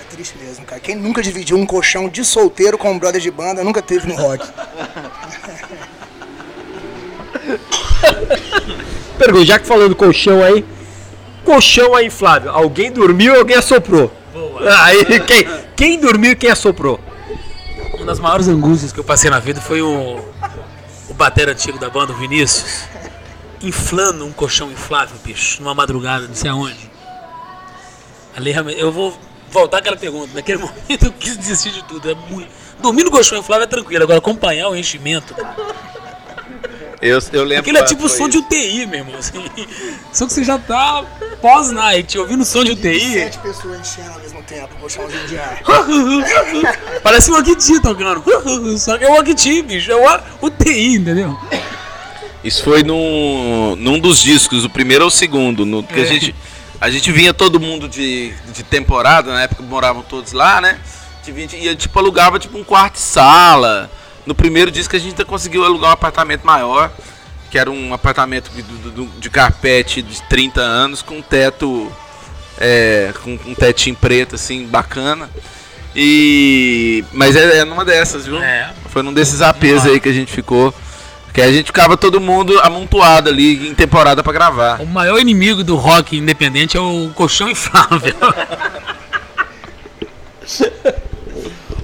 É 0.00 0.12
triste 0.12 0.36
mesmo, 0.38 0.64
cara. 0.64 0.80
Quem 0.80 0.96
nunca 0.96 1.22
dividiu 1.22 1.56
um 1.56 1.64
colchão 1.64 2.08
de 2.08 2.24
solteiro 2.24 2.76
com 2.76 2.90
um 2.90 2.98
brother 2.98 3.20
de 3.20 3.30
banda 3.30 3.62
nunca 3.62 3.80
teve 3.80 4.08
no 4.08 4.16
rock. 4.16 4.44
Pergunta, 9.16 9.44
já 9.44 9.58
que 9.58 9.66
falando 9.66 9.94
colchão 9.94 10.42
aí, 10.42 10.64
colchão 11.44 11.94
aí 11.94 12.06
inflável, 12.06 12.50
alguém 12.50 12.90
dormiu 12.90 13.34
ou 13.34 13.38
alguém 13.40 13.56
assoprou? 13.56 14.10
Aí, 14.82 15.20
quem, 15.20 15.46
quem 15.76 16.00
dormiu 16.00 16.32
e 16.32 16.36
quem 16.36 16.50
assoprou? 16.50 16.98
Uma 17.94 18.06
das 18.06 18.18
maiores 18.18 18.48
angústias 18.48 18.92
que 18.92 18.98
eu 18.98 19.04
passei 19.04 19.30
na 19.30 19.38
vida 19.38 19.60
foi 19.60 19.80
o, 19.82 20.18
o 21.08 21.14
batera 21.14 21.52
antigo 21.52 21.78
da 21.78 21.88
banda, 21.90 22.12
o 22.12 22.16
Vinícius, 22.16 22.84
inflando 23.62 24.24
um 24.24 24.32
colchão 24.32 24.72
inflável, 24.72 25.16
bicho, 25.22 25.62
numa 25.62 25.74
madrugada, 25.74 26.26
não 26.26 26.34
sei 26.34 26.50
aonde. 26.50 26.89
Ali 28.36 28.52
realmente, 28.52 28.80
eu 28.80 28.92
vou 28.92 29.16
voltar 29.50 29.78
àquela 29.78 29.96
pergunta. 29.96 30.30
Naquele 30.34 30.58
momento 30.62 31.06
eu 31.06 31.12
quis 31.12 31.36
desistir 31.36 31.72
de 31.72 31.84
tudo. 31.84 32.10
É 32.10 32.14
muito... 32.14 32.48
Dormir 32.80 33.04
no 33.04 33.10
colchão 33.10 33.38
inflável 33.38 33.64
é 33.64 33.66
tranquilo, 33.66 34.02
agora 34.02 34.18
acompanhar 34.18 34.68
o 34.68 34.76
enchimento. 34.76 35.34
Eu, 37.02 37.18
eu 37.32 37.44
lembro. 37.44 37.62
Aquilo 37.62 37.78
é 37.78 37.84
tipo 37.84 38.08
som 38.08 38.28
de 38.28 38.38
UTI, 38.38 38.86
meu 38.86 39.00
irmão. 39.00 39.16
assim. 39.18 39.42
Só 40.12 40.26
que 40.26 40.34
você 40.34 40.44
já 40.44 40.58
tá 40.58 41.04
pós-night, 41.40 42.18
ouvindo 42.18 42.44
som 42.44 42.62
de 42.62 42.72
UTI. 42.72 43.14
Sete 43.14 43.38
pessoas 43.38 43.80
enchendo 43.80 44.12
ao 44.12 44.20
mesmo 44.20 44.42
tempo, 44.42 44.68
colchãozinho 44.78 45.26
de 45.26 45.38
ar. 45.38 45.62
Parece 47.02 47.30
um 47.30 47.36
Akiti 47.36 47.80
tocando. 47.80 48.22
Só 48.78 48.98
que 48.98 49.04
é 49.04 49.10
um 49.10 49.18
Akiti, 49.18 49.62
bicho. 49.62 49.90
É 49.90 49.96
uma 49.96 50.22
UTI, 50.42 50.96
entendeu? 50.96 51.38
Isso 52.44 52.62
foi 52.64 52.82
num, 52.82 53.76
num 53.76 53.98
dos 53.98 54.20
discos, 54.22 54.64
o 54.64 54.70
primeiro 54.70 55.04
ou 55.04 55.08
o 55.08 55.10
segundo. 55.10 55.64
No, 55.64 55.82
que 55.82 56.00
a, 56.00 56.04
gente, 56.04 56.34
a 56.80 56.90
gente 56.90 57.12
vinha 57.12 57.34
todo 57.34 57.60
mundo 57.60 57.88
de, 57.88 58.32
de 58.52 58.62
temporada, 58.62 59.32
na 59.32 59.42
época 59.42 59.62
moravam 59.62 60.02
todos 60.02 60.32
lá, 60.32 60.60
né? 60.60 60.78
A 60.82 61.16
gente 61.24 61.32
vinha, 61.32 61.48
e 61.62 61.68
a 61.68 61.72
gente, 61.72 61.82
tipo, 61.82 61.98
alugava 61.98 62.38
tipo 62.38 62.56
um 62.58 62.64
quarto 62.64 62.96
e 62.96 63.00
sala. 63.00 63.90
No 64.26 64.34
primeiro 64.34 64.70
disco 64.70 64.96
a 64.96 64.98
gente 64.98 65.10
ainda 65.10 65.24
conseguiu 65.24 65.64
alugar 65.64 65.90
um 65.90 65.94
apartamento 65.94 66.44
maior, 66.46 66.90
que 67.50 67.58
era 67.58 67.70
um 67.70 67.92
apartamento 67.92 68.50
de, 68.50 68.62
do- 68.62 69.06
de 69.18 69.28
carpete 69.28 70.00
de 70.02 70.22
30 70.22 70.60
anos, 70.60 71.02
com 71.02 71.16
um 71.18 71.22
teto. 71.22 71.90
É, 72.62 73.12
com 73.24 73.38
um 73.46 73.54
tetinho 73.54 73.96
preto, 73.96 74.34
assim, 74.34 74.66
bacana. 74.66 75.30
E. 75.96 77.04
Mas 77.12 77.36
é, 77.36 77.58
é 77.58 77.64
numa 77.64 77.84
dessas, 77.84 78.26
viu? 78.26 78.42
É. 78.42 78.70
Foi 78.90 79.02
num 79.02 79.12
desses 79.12 79.40
APs 79.42 79.86
aí 79.86 79.98
que 80.00 80.08
a 80.08 80.12
gente 80.12 80.30
ficou. 80.32 80.74
Que 81.32 81.40
a 81.40 81.52
gente 81.52 81.66
ficava 81.66 81.96
todo 81.96 82.20
mundo 82.20 82.58
amontoado 82.60 83.28
ali 83.28 83.70
em 83.70 83.74
temporada 83.74 84.22
pra 84.22 84.32
gravar. 84.32 84.80
O 84.80 84.86
maior 84.86 85.18
inimigo 85.20 85.62
do 85.62 85.76
rock 85.76 86.16
independente 86.16 86.76
é 86.76 86.80
o 86.80 87.10
colchão 87.14 87.48
inflável. 87.48 88.14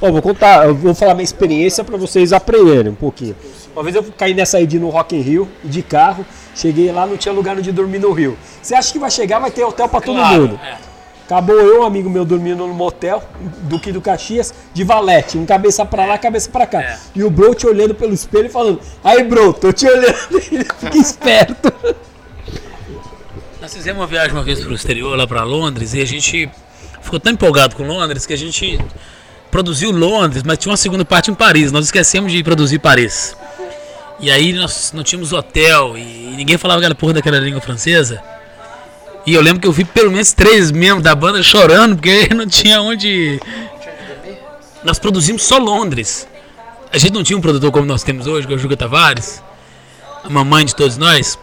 Ó, 0.01 0.11
vou 0.13 0.21
contar, 0.21 0.67
eu 0.67 0.75
vou 0.75 0.95
falar 0.95 1.15
minha 1.15 1.25
experiência 1.25 1.83
para 1.83 1.97
vocês 1.97 2.33
aprenderem 2.33 2.93
um 2.93 2.95
pouquinho. 2.95 3.35
Uma 3.75 3.83
vez 3.83 3.95
eu 3.97 4.03
caí 4.17 4.35
nessa 4.35 4.59
aí 4.59 4.67
de 4.67 4.79
no 4.79 4.89
Rock 4.91 5.15
in 5.17 5.21
Rio, 5.21 5.49
de 5.63 5.83
carro, 5.83 6.25
cheguei 6.55 6.91
lá, 6.93 7.07
não 7.07 7.17
tinha 7.17 7.33
lugar 7.33 7.57
onde 7.57 7.71
dormir 7.73 7.99
no 7.99 8.13
Rio. 8.13 8.37
Você 8.61 8.75
acha 8.75 8.93
que 8.93 8.99
vai 8.99 9.11
chegar, 9.11 9.39
vai 9.39 9.51
ter 9.51 9.65
hotel 9.65 9.89
para 9.89 10.01
todo 10.01 10.17
mundo. 10.19 10.61
é. 10.63 10.86
Acabou 11.27 11.57
eu, 11.57 11.81
um 11.81 11.85
amigo 11.85 12.09
meu, 12.09 12.25
dormindo 12.25 12.65
no 12.65 12.73
motel, 12.73 13.21
Duque 13.63 13.91
do 13.91 14.01
Caxias, 14.01 14.55
de 14.73 14.85
valete, 14.85 15.37
um 15.37 15.45
cabeça 15.45 15.85
pra 15.85 16.07
lá, 16.07 16.17
cabeça 16.17 16.49
pra 16.49 16.67
cá. 16.69 16.81
É. 16.81 16.99
E 17.17 17.25
o 17.25 17.31
bro 17.31 17.53
te 17.53 17.67
olhando 17.67 17.97
pelo 17.97 18.15
espelho 18.15 18.47
e 18.47 18.49
falando, 18.49 18.81
aí 19.03 19.25
bro, 19.25 19.53
tô 19.53 19.73
te 19.73 19.89
olhando, 19.89 20.15
fica 20.41 20.97
esperto. 20.97 21.73
Nós 23.61 23.75
fizemos 23.75 24.01
uma 24.01 24.07
viagem 24.07 24.31
uma 24.33 24.45
vez 24.45 24.61
pro 24.61 24.73
exterior, 24.73 25.19
lá 25.19 25.27
pra 25.27 25.43
Londres, 25.43 25.95
e 25.95 26.01
a 26.01 26.05
gente 26.05 26.49
ficou 27.03 27.19
tão 27.19 27.33
empolgado 27.33 27.75
com 27.75 27.83
Londres 27.83 28.25
que 28.25 28.33
a 28.33 28.39
gente 28.39 28.79
produziu 29.51 29.91
Londres, 29.91 30.45
mas 30.45 30.59
tinha 30.59 30.71
uma 30.71 30.77
segunda 30.77 31.05
parte 31.05 31.33
em 31.33 31.35
Paris. 31.35 31.73
Nós 31.73 31.87
esquecemos 31.87 32.31
de 32.31 32.41
produzir 32.45 32.79
Paris. 32.79 33.37
E 34.21 34.31
aí 34.31 34.53
nós 34.53 34.93
não 34.95 35.03
tínhamos 35.03 35.33
hotel 35.33 35.99
e 35.99 36.35
ninguém 36.37 36.57
falava 36.57 36.79
aquela 36.79 36.95
porra 36.95 37.15
daquela 37.15 37.41
língua 37.41 37.61
francesa. 37.61 38.23
E 39.27 39.35
eu 39.35 39.43
lembro 39.43 39.61
que 39.61 39.67
eu 39.67 39.73
vi 39.73 39.85
pelo 39.85 40.13
menos 40.13 40.33
três 40.33 40.71
membros 40.71 41.03
da 41.03 41.15
banda 41.15 41.43
chorando 41.43 41.97
porque 41.97 42.29
não 42.33 42.47
tinha 42.47 42.81
onde. 42.81 43.41
Nós 44.85 45.01
produzimos 45.01 45.43
só 45.43 45.59
Londres. 45.59 46.29
A 46.93 46.99
gente 46.99 47.13
não 47.13 47.25
tinha 47.25 47.37
um 47.37 47.41
produtor 47.41 47.73
como 47.73 47.85
nós 47.85 48.05
temos 48.05 48.29
hoje, 48.29 48.47
que 48.47 48.53
é 48.53 48.57
o 48.57 48.59
Juga 48.59 48.77
Tavares, 48.77 49.43
a 50.23 50.31
mamãe 50.31 50.65
de 50.65 50.75
todos 50.77 50.97
nós. 50.97 51.37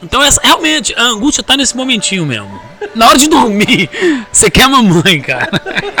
Então, 0.00 0.22
essa, 0.22 0.40
realmente, 0.40 0.94
a 0.96 1.02
angústia 1.02 1.42
tá 1.42 1.56
nesse 1.56 1.76
momentinho 1.76 2.24
mesmo. 2.24 2.58
Na 2.94 3.08
hora 3.08 3.18
de 3.18 3.28
dormir, 3.28 3.90
você 4.32 4.48
quer 4.48 4.62
a 4.62 4.68
mamãe, 4.68 5.20
cara. 5.20 5.50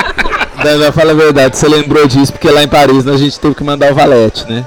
Dana, 0.62 0.92
fala 0.92 1.10
a 1.10 1.14
verdade, 1.14 1.56
você 1.56 1.68
lembrou 1.68 2.06
disso 2.06 2.32
porque 2.32 2.48
lá 2.50 2.62
em 2.62 2.68
Paris 2.68 3.06
a 3.06 3.16
gente 3.16 3.38
teve 3.40 3.54
que 3.54 3.64
mandar 3.64 3.90
o 3.92 3.94
valete, 3.94 4.44
né? 4.46 4.64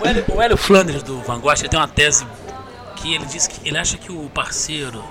O 0.00 0.06
Hélio, 0.06 0.24
o 0.28 0.42
Hélio 0.42 0.56
Flanders 0.56 1.02
do 1.02 1.20
Van 1.22 1.40
Gogh 1.40 1.54
tem 1.54 1.78
uma 1.78 1.88
tese 1.88 2.26
que 3.04 3.14
ele 3.14 3.26
diz 3.26 3.46
que 3.46 3.68
ele 3.68 3.76
acha 3.76 3.98
que 3.98 4.10
o 4.10 4.30
parceiro 4.32 5.04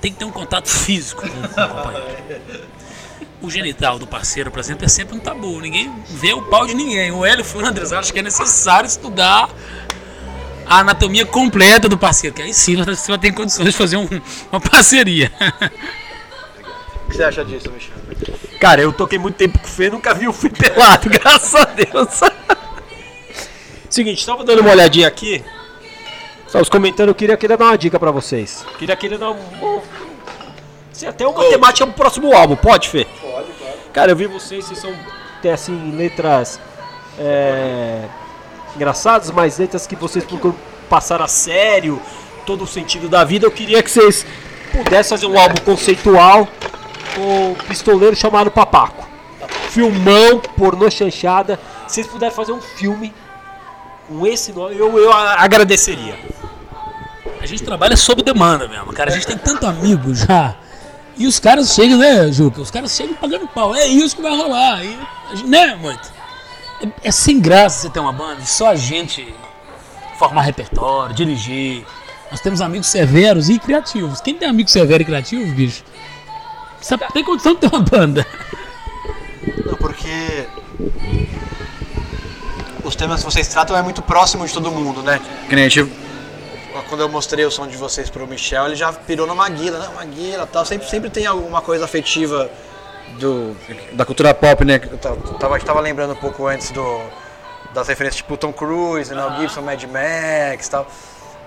tem 0.00 0.12
que 0.12 0.18
ter 0.18 0.24
um 0.24 0.30
contato 0.30 0.68
físico 0.68 1.22
com, 1.22 1.28
com 1.28 1.60
o 1.62 1.68
companheiro. 1.68 2.64
O 3.42 3.50
genital 3.50 3.98
do 3.98 4.06
parceiro, 4.06 4.50
por 4.52 4.60
exemplo, 4.60 4.84
é 4.84 4.88
sempre 4.88 5.16
um 5.16 5.18
tabu. 5.18 5.60
Ninguém 5.60 5.92
vê 6.08 6.32
o 6.32 6.42
pau 6.42 6.64
de 6.64 6.74
ninguém. 6.74 7.10
O 7.10 7.26
Hélio 7.26 7.44
Flanders 7.44 7.92
acha 7.92 8.12
que 8.12 8.20
é 8.20 8.22
necessário 8.22 8.86
estudar 8.86 9.50
a 10.64 10.78
anatomia 10.78 11.26
completa 11.26 11.88
do 11.88 11.98
parceiro, 11.98 12.34
que 12.36 12.40
aí 12.40 12.54
sim 12.54 12.76
você 12.76 13.10
vai 13.10 13.18
ter 13.18 13.32
condições 13.32 13.66
de 13.66 13.76
fazer 13.76 13.96
um- 13.96 14.08
uma 14.52 14.60
parceria. 14.60 15.30
O 17.04 17.10
que 17.10 17.16
você 17.16 17.24
acha 17.24 17.44
disso, 17.44 17.70
Michel? 17.70 17.92
Cara, 18.60 18.80
eu 18.80 18.92
toquei 18.92 19.18
muito 19.18 19.34
tempo 19.34 19.58
com 19.58 19.66
o 19.66 19.68
Fê, 19.70 19.90
nunca 19.90 20.14
vi 20.14 20.26
o 20.28 20.32
Fê 20.32 20.48
pelado, 20.48 21.10
graças 21.10 21.54
a 21.54 21.64
Deus. 21.64 22.20
Seguinte, 23.90 24.24
tava 24.24 24.42
dando 24.44 24.60
uma 24.60 24.70
olhadinha 24.70 25.06
aqui. 25.06 25.44
Só 26.54 26.60
os 26.60 26.68
comentando, 26.68 27.08
eu 27.08 27.16
queria, 27.16 27.36
queria 27.36 27.56
dar 27.56 27.64
uma 27.64 27.76
dica 27.76 27.98
pra 27.98 28.12
vocês. 28.12 28.64
Queria, 28.78 28.94
queria 28.94 29.18
dar 29.18 29.32
um. 29.32 29.80
Assim, 30.92 31.04
até 31.04 31.26
uma 31.26 31.42
temática 31.46 31.84
pro 31.84 31.96
próximo 31.96 32.32
álbum, 32.32 32.54
pode, 32.54 32.90
Fê? 32.90 33.08
Pode, 33.20 33.50
pode. 33.58 33.76
Cara, 33.92 34.12
eu 34.12 34.16
vi 34.16 34.28
vocês, 34.28 34.64
vocês 34.64 34.78
são. 34.78 34.94
Tem 35.42 35.50
assim, 35.50 35.96
letras. 35.96 36.60
é, 37.18 38.04
engraçadas, 38.76 39.32
mas 39.32 39.58
letras 39.58 39.84
que 39.84 39.96
vocês 39.96 40.24
procuram 40.24 40.54
passar 40.88 41.20
a 41.20 41.26
sério, 41.26 42.00
todo 42.46 42.62
o 42.62 42.68
sentido 42.68 43.08
da 43.08 43.24
vida. 43.24 43.44
Eu 43.44 43.50
queria 43.50 43.82
que 43.82 43.90
vocês 43.90 44.24
pudessem 44.70 45.18
fazer 45.18 45.26
um 45.26 45.36
álbum 45.36 45.60
conceitual 45.64 46.46
com 47.16 47.50
o 47.50 47.56
pistoleiro 47.66 48.14
chamado 48.14 48.48
Papaco. 48.48 49.04
Filmão, 49.70 50.38
pornô 50.56 50.88
chanchada. 50.88 51.58
Se 51.88 51.94
vocês 51.94 52.06
puderem 52.06 52.32
fazer 52.32 52.52
um 52.52 52.60
filme 52.60 53.12
com 54.08 54.26
esse 54.26 54.52
nome, 54.52 54.76
eu, 54.76 54.98
eu 54.98 55.12
agradeceria. 55.12 56.18
A 57.40 57.46
gente 57.46 57.62
trabalha 57.62 57.96
sob 57.96 58.22
demanda 58.22 58.66
mesmo, 58.68 58.92
cara. 58.92 59.10
A 59.10 59.14
gente 59.14 59.26
tem 59.26 59.36
tanto 59.36 59.66
amigo 59.66 60.14
já. 60.14 60.56
E 61.16 61.26
os 61.26 61.38
caras 61.38 61.74
chegam, 61.74 61.98
né, 61.98 62.30
Juca? 62.32 62.60
Os 62.60 62.70
caras 62.70 62.92
chegam 62.92 63.14
pagando 63.14 63.46
pau. 63.46 63.74
É 63.74 63.86
isso 63.86 64.16
que 64.16 64.22
vai 64.22 64.34
rolar. 64.34 64.82
E, 64.82 64.96
né, 65.46 65.74
muito? 65.76 66.12
É, 66.82 67.08
é 67.08 67.10
sem 67.10 67.40
graça 67.40 67.82
você 67.82 67.90
ter 67.90 68.00
uma 68.00 68.12
banda 68.12 68.40
e 68.40 68.46
só 68.46 68.68
a 68.68 68.76
gente 68.76 69.34
formar 70.18 70.42
repertório, 70.42 71.14
dirigir. 71.14 71.84
Nós 72.30 72.40
temos 72.40 72.60
amigos 72.60 72.88
severos 72.88 73.48
e 73.48 73.58
criativos. 73.58 74.20
Quem 74.20 74.34
tem 74.34 74.48
amigo 74.48 74.68
severo 74.68 75.02
e 75.02 75.06
criativo, 75.06 75.54
bicho, 75.54 75.84
sabe, 76.80 77.04
tem 77.12 77.22
condição 77.22 77.54
de 77.54 77.60
ter 77.60 77.68
uma 77.68 77.80
banda. 77.80 78.26
Não, 79.66 79.74
porque 79.74 80.46
os 82.84 82.94
temas 82.94 83.20
que 83.20 83.30
vocês 83.30 83.48
tratam 83.48 83.76
é 83.76 83.82
muito 83.82 84.02
próximo 84.02 84.46
de 84.46 84.52
todo 84.52 84.70
mundo, 84.70 85.02
né? 85.02 85.20
Que 85.48 85.54
nem 85.54 85.64
a 85.64 85.68
gente, 85.68 85.92
quando 86.88 87.00
eu 87.00 87.08
mostrei 87.08 87.44
o 87.44 87.50
som 87.50 87.66
de 87.66 87.76
vocês 87.76 88.10
pro 88.10 88.26
Michel, 88.26 88.66
ele 88.66 88.76
já 88.76 88.92
pirou 88.92 89.26
na 89.26 89.34
Maguila, 89.34 89.78
né? 89.78 89.88
Maguila 89.94 90.46
tal. 90.46 90.64
Sempre, 90.64 90.88
sempre 90.88 91.10
tem 91.10 91.26
alguma 91.26 91.60
coisa 91.60 91.84
afetiva 91.84 92.50
do, 93.18 93.56
da 93.92 94.04
cultura 94.04 94.34
pop, 94.34 94.64
né? 94.64 94.80
Eu 94.90 94.98
tava, 94.98 95.58
tava, 95.60 95.80
lembrando 95.80 96.12
um 96.12 96.16
pouco 96.16 96.46
antes 96.46 96.70
do, 96.70 97.00
das 97.72 97.88
referências 97.88 98.16
tipo 98.16 98.36
Tom 98.36 98.52
Cruise, 98.52 99.14
Mel 99.14 99.36
Gibson, 99.38 99.62
Mad 99.62 99.82
Max 99.84 100.68
tal. 100.68 100.86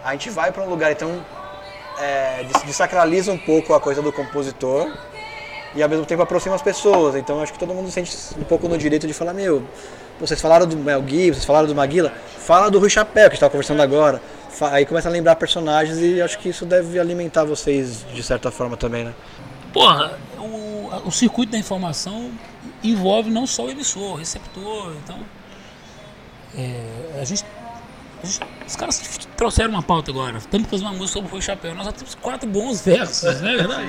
A 0.03 0.11
gente 0.13 0.29
vai 0.29 0.51
pra 0.51 0.63
um 0.63 0.69
lugar, 0.69 0.91
então 0.91 1.23
é, 1.99 2.43
des- 2.43 2.63
desacraliza 2.63 3.31
um 3.31 3.38
pouco 3.38 3.73
a 3.73 3.79
coisa 3.79 4.01
do 4.01 4.11
compositor 4.11 4.89
e 5.75 5.83
ao 5.83 5.89
mesmo 5.89 6.05
tempo 6.05 6.21
aproxima 6.23 6.55
as 6.55 6.61
pessoas. 6.61 7.15
Então 7.15 7.41
acho 7.41 7.51
que 7.51 7.59
todo 7.59 7.73
mundo 7.73 7.91
sente 7.91 8.15
um 8.38 8.43
pouco 8.43 8.67
no 8.69 8.77
direito 8.77 9.05
de 9.05 9.13
falar, 9.13 9.33
meu, 9.33 9.63
vocês 10.20 10.39
falaram 10.41 10.65
do 10.65 10.76
Mel 10.78 11.01
Gibson, 11.07 11.34
vocês 11.34 11.45
falaram 11.45 11.68
do 11.68 11.76
Maguila, 11.76 12.11
fala 12.39 12.70
do 12.72 12.80
Rui 12.80 12.89
Chapéu, 12.89 13.13
que 13.13 13.20
a 13.20 13.24
gente 13.30 13.34
estava 13.36 13.51
conversando 13.51 13.82
agora. 13.82 14.22
Aí 14.72 14.86
começa 14.86 15.07
a 15.07 15.11
lembrar 15.11 15.36
personagens 15.36 15.99
e 15.99 16.20
acho 16.22 16.39
que 16.39 16.49
isso 16.49 16.65
deve 16.65 16.99
alimentar 16.99 17.43
vocês 17.43 18.05
de 18.13 18.24
certa 18.24 18.49
forma 18.49 18.76
também, 18.76 19.03
né? 19.05 19.13
Porra, 19.72 20.18
o, 20.39 20.89
o 21.05 21.11
circuito 21.11 21.51
da 21.51 21.57
informação 21.59 22.32
envolve 22.84 23.30
não 23.30 23.45
só 23.45 23.65
o 23.65 23.70
emissor, 23.70 24.13
o 24.13 24.15
receptor, 24.15 24.93
então. 25.03 25.20
é, 26.57 27.20
a, 27.22 27.24
gente, 27.26 27.45
a 28.24 28.26
gente- 28.26 28.39
Os 28.65 28.76
caras 28.76 29.20
trouxeram 29.36 29.70
uma 29.72 29.84
pauta 29.84 30.09
agora. 30.09 30.39
Temos 30.49 30.65
que 30.65 30.72
fazer 30.72 30.84
uma 30.86 30.93
música 30.93 31.13
sobre 31.20 31.30
o 31.30 31.32
Rui 31.32 31.41
Chapéu. 31.41 31.76
Nós 31.76 31.86
já 31.86 31.91
temos 31.91 32.15
quatro 32.15 32.49
bons 32.49 32.82
versos, 32.82 33.39
não 33.41 33.49
é 33.49 33.57
verdade? 33.57 33.88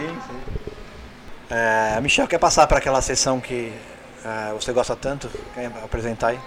É, 1.51 1.99
Michel, 2.03 2.27
quer 2.29 2.39
passar 2.39 2.67
para 2.67 2.77
aquela 2.79 3.01
sessão 3.01 3.41
que 3.41 3.73
é, 4.29 4.53
você 4.53 4.73
gosta 4.73 4.95
tanto? 4.95 5.31
Quer 5.55 5.67
apresentar 5.67 6.29
aí? 6.29 6.41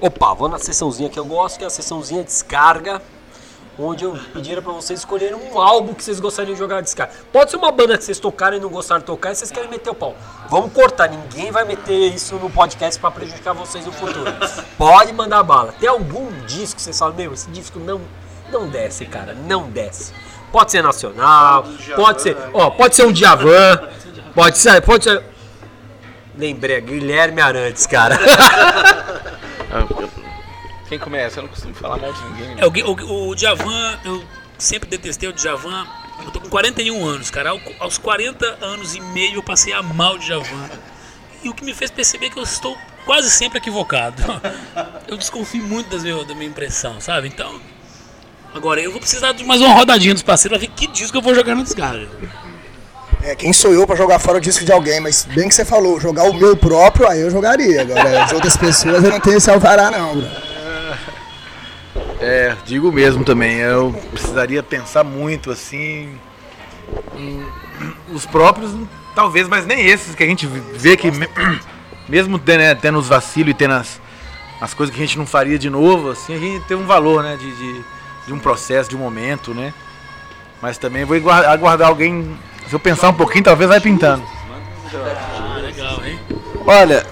Opa, 0.00 0.34
vou 0.34 0.48
na 0.48 0.58
sessãozinha 0.58 1.08
que 1.08 1.18
eu 1.18 1.24
gosto, 1.24 1.58
que 1.58 1.64
é 1.64 1.66
a 1.66 1.70
sessãozinha 1.70 2.22
descarga, 2.22 3.00
onde 3.78 4.04
eu 4.04 4.18
pediria 4.32 4.60
pra 4.60 4.72
vocês 4.72 4.98
escolherem 4.98 5.34
um 5.34 5.58
álbum 5.58 5.94
que 5.94 6.02
vocês 6.02 6.20
gostariam 6.20 6.52
de 6.52 6.58
jogar 6.58 6.80
descarga. 6.80 7.12
Pode 7.32 7.50
ser 7.50 7.56
uma 7.56 7.70
banda 7.70 7.96
que 7.96 8.04
vocês 8.04 8.18
tocaram 8.18 8.56
e 8.56 8.60
não 8.60 8.68
gostaram 8.68 9.00
de 9.00 9.06
tocar 9.06 9.32
e 9.32 9.36
vocês 9.36 9.50
querem 9.50 9.70
meter 9.70 9.90
o 9.90 9.94
pau. 9.94 10.14
Vamos 10.50 10.72
cortar, 10.72 11.08
ninguém 11.08 11.50
vai 11.50 11.64
meter 11.64 12.12
isso 12.12 12.34
no 12.36 12.50
podcast 12.50 13.00
pra 13.00 13.10
prejudicar 13.10 13.54
vocês 13.54 13.86
no 13.86 13.92
futuro. 13.92 14.30
Pode 14.76 15.12
mandar 15.12 15.42
bala. 15.42 15.72
Tem 15.78 15.88
algum 15.88 16.30
disco 16.44 16.76
que 16.76 16.82
vocês 16.82 16.98
falam, 16.98 17.14
meu, 17.14 17.32
esse 17.32 17.48
disco 17.50 17.78
não, 17.78 18.00
não 18.50 18.68
desce, 18.68 19.06
cara, 19.06 19.32
não 19.32 19.70
desce. 19.70 20.12
Pode 20.52 20.70
ser 20.70 20.82
nacional, 20.82 21.64
pode 21.96 22.22
ser, 22.22 22.36
ó, 22.52 22.70
pode 22.70 22.94
ser 22.94 23.06
um 23.06 23.12
Djavan, 23.12 23.88
pode 24.34 24.58
ser, 24.58 24.80
pode 24.82 25.04
ser... 25.04 25.33
Lembrei, 26.36 26.80
Guilherme 26.80 27.40
Arantes, 27.40 27.86
cara. 27.86 28.18
Quem 30.88 30.98
começa? 30.98 31.38
Eu 31.38 31.44
não 31.44 31.48
costumo 31.50 31.74
falar 31.74 31.96
mal 31.96 32.12
de 32.12 32.22
ninguém. 32.24 32.56
É, 32.58 32.66
o, 32.66 32.70
o, 33.04 33.28
o 33.30 33.34
Djavan, 33.34 33.98
eu 34.04 34.22
sempre 34.58 34.88
detestei 34.88 35.28
o 35.28 35.32
Djavan. 35.32 35.86
Eu 36.24 36.30
tô 36.30 36.40
com 36.40 36.48
41 36.48 37.04
anos, 37.06 37.30
cara. 37.30 37.50
Ao- 37.50 37.60
Aos 37.80 37.98
40 37.98 38.58
anos 38.64 38.94
e 38.94 39.00
meio 39.00 39.36
eu 39.36 39.42
passei 39.42 39.72
a 39.72 39.78
amar 39.78 40.14
o 40.14 40.18
Djavan. 40.18 40.68
E 41.42 41.48
o 41.48 41.54
que 41.54 41.64
me 41.64 41.74
fez 41.74 41.90
perceber 41.90 42.30
que 42.30 42.38
eu 42.38 42.42
estou 42.42 42.76
quase 43.04 43.30
sempre 43.30 43.58
equivocado. 43.58 44.22
Eu 45.06 45.18
desconfio 45.18 45.62
muito 45.62 45.90
das 45.90 46.02
meu, 46.02 46.24
da 46.24 46.34
minha 46.34 46.48
impressão, 46.48 46.98
sabe? 47.02 47.28
Então, 47.28 47.60
agora 48.54 48.80
eu 48.80 48.90
vou 48.90 48.98
precisar 48.98 49.32
de 49.32 49.44
mais 49.44 49.60
uma 49.60 49.74
rodadinha 49.74 50.14
dos 50.14 50.22
parceiros 50.22 50.58
pra 50.58 50.66
ver 50.66 50.72
que 50.74 50.86
disco 50.86 51.14
eu 51.18 51.20
vou 51.20 51.34
jogar 51.34 51.54
na 51.54 51.62
descarga. 51.62 52.08
É, 53.24 53.34
quem 53.34 53.52
sou 53.54 53.72
eu 53.72 53.86
pra 53.86 53.96
jogar 53.96 54.18
fora 54.18 54.36
o 54.36 54.40
disco 54.40 54.64
de 54.66 54.72
alguém, 54.72 55.00
mas 55.00 55.24
bem 55.34 55.48
que 55.48 55.54
você 55.54 55.64
falou, 55.64 55.98
jogar 55.98 56.24
o 56.24 56.34
meu 56.34 56.54
próprio, 56.54 57.08
aí 57.08 57.22
eu 57.22 57.30
jogaria. 57.30 57.80
Agora, 57.80 58.22
as 58.22 58.32
outras 58.32 58.54
pessoas 58.56 59.02
eu 59.02 59.10
não 59.10 59.18
tenho 59.20 59.38
esse 59.38 59.50
alvará 59.50 59.90
não, 59.90 60.16
bro. 60.16 60.28
É, 62.20 62.54
digo 62.66 62.92
mesmo 62.92 63.24
também. 63.24 63.56
Eu 63.56 63.92
precisaria 64.12 64.62
pensar 64.62 65.02
muito 65.04 65.50
assim. 65.50 66.10
Os 68.12 68.26
próprios, 68.26 68.72
talvez, 69.14 69.48
mas 69.48 69.64
nem 69.64 69.86
esses 69.86 70.14
que 70.14 70.22
a 70.22 70.26
gente 70.26 70.46
vê 70.46 70.94
que, 70.96 71.10
me- 71.10 71.28
mesmo 72.08 72.38
tendo, 72.38 72.58
né, 72.58 72.74
tendo 72.74 72.98
os 72.98 73.08
vacilos 73.08 73.50
e 73.50 73.54
tendo 73.54 73.74
as, 73.74 74.00
as 74.60 74.74
coisas 74.74 74.94
que 74.94 75.02
a 75.02 75.06
gente 75.06 75.16
não 75.18 75.26
faria 75.26 75.58
de 75.58 75.70
novo, 75.70 76.10
assim, 76.10 76.34
a 76.34 76.38
gente 76.38 76.64
tem 76.66 76.76
um 76.76 76.86
valor, 76.86 77.22
né? 77.22 77.36
De, 77.38 77.50
de, 77.56 77.84
de 78.26 78.32
um 78.34 78.38
processo, 78.38 78.90
de 78.90 78.96
um 78.96 79.00
momento, 79.00 79.54
né? 79.54 79.72
Mas 80.60 80.76
também 80.78 81.04
vou 81.04 81.16
aguardar 81.30 81.88
alguém. 81.88 82.36
Se 82.68 82.74
eu 82.74 82.80
pensar 82.80 83.10
um 83.10 83.14
pouquinho, 83.14 83.44
talvez 83.44 83.68
vai 83.68 83.80
pintando. 83.80 84.22
Ah, 84.94 85.58
legal, 85.60 86.00
hein? 86.04 86.18
Olha, 86.66 87.06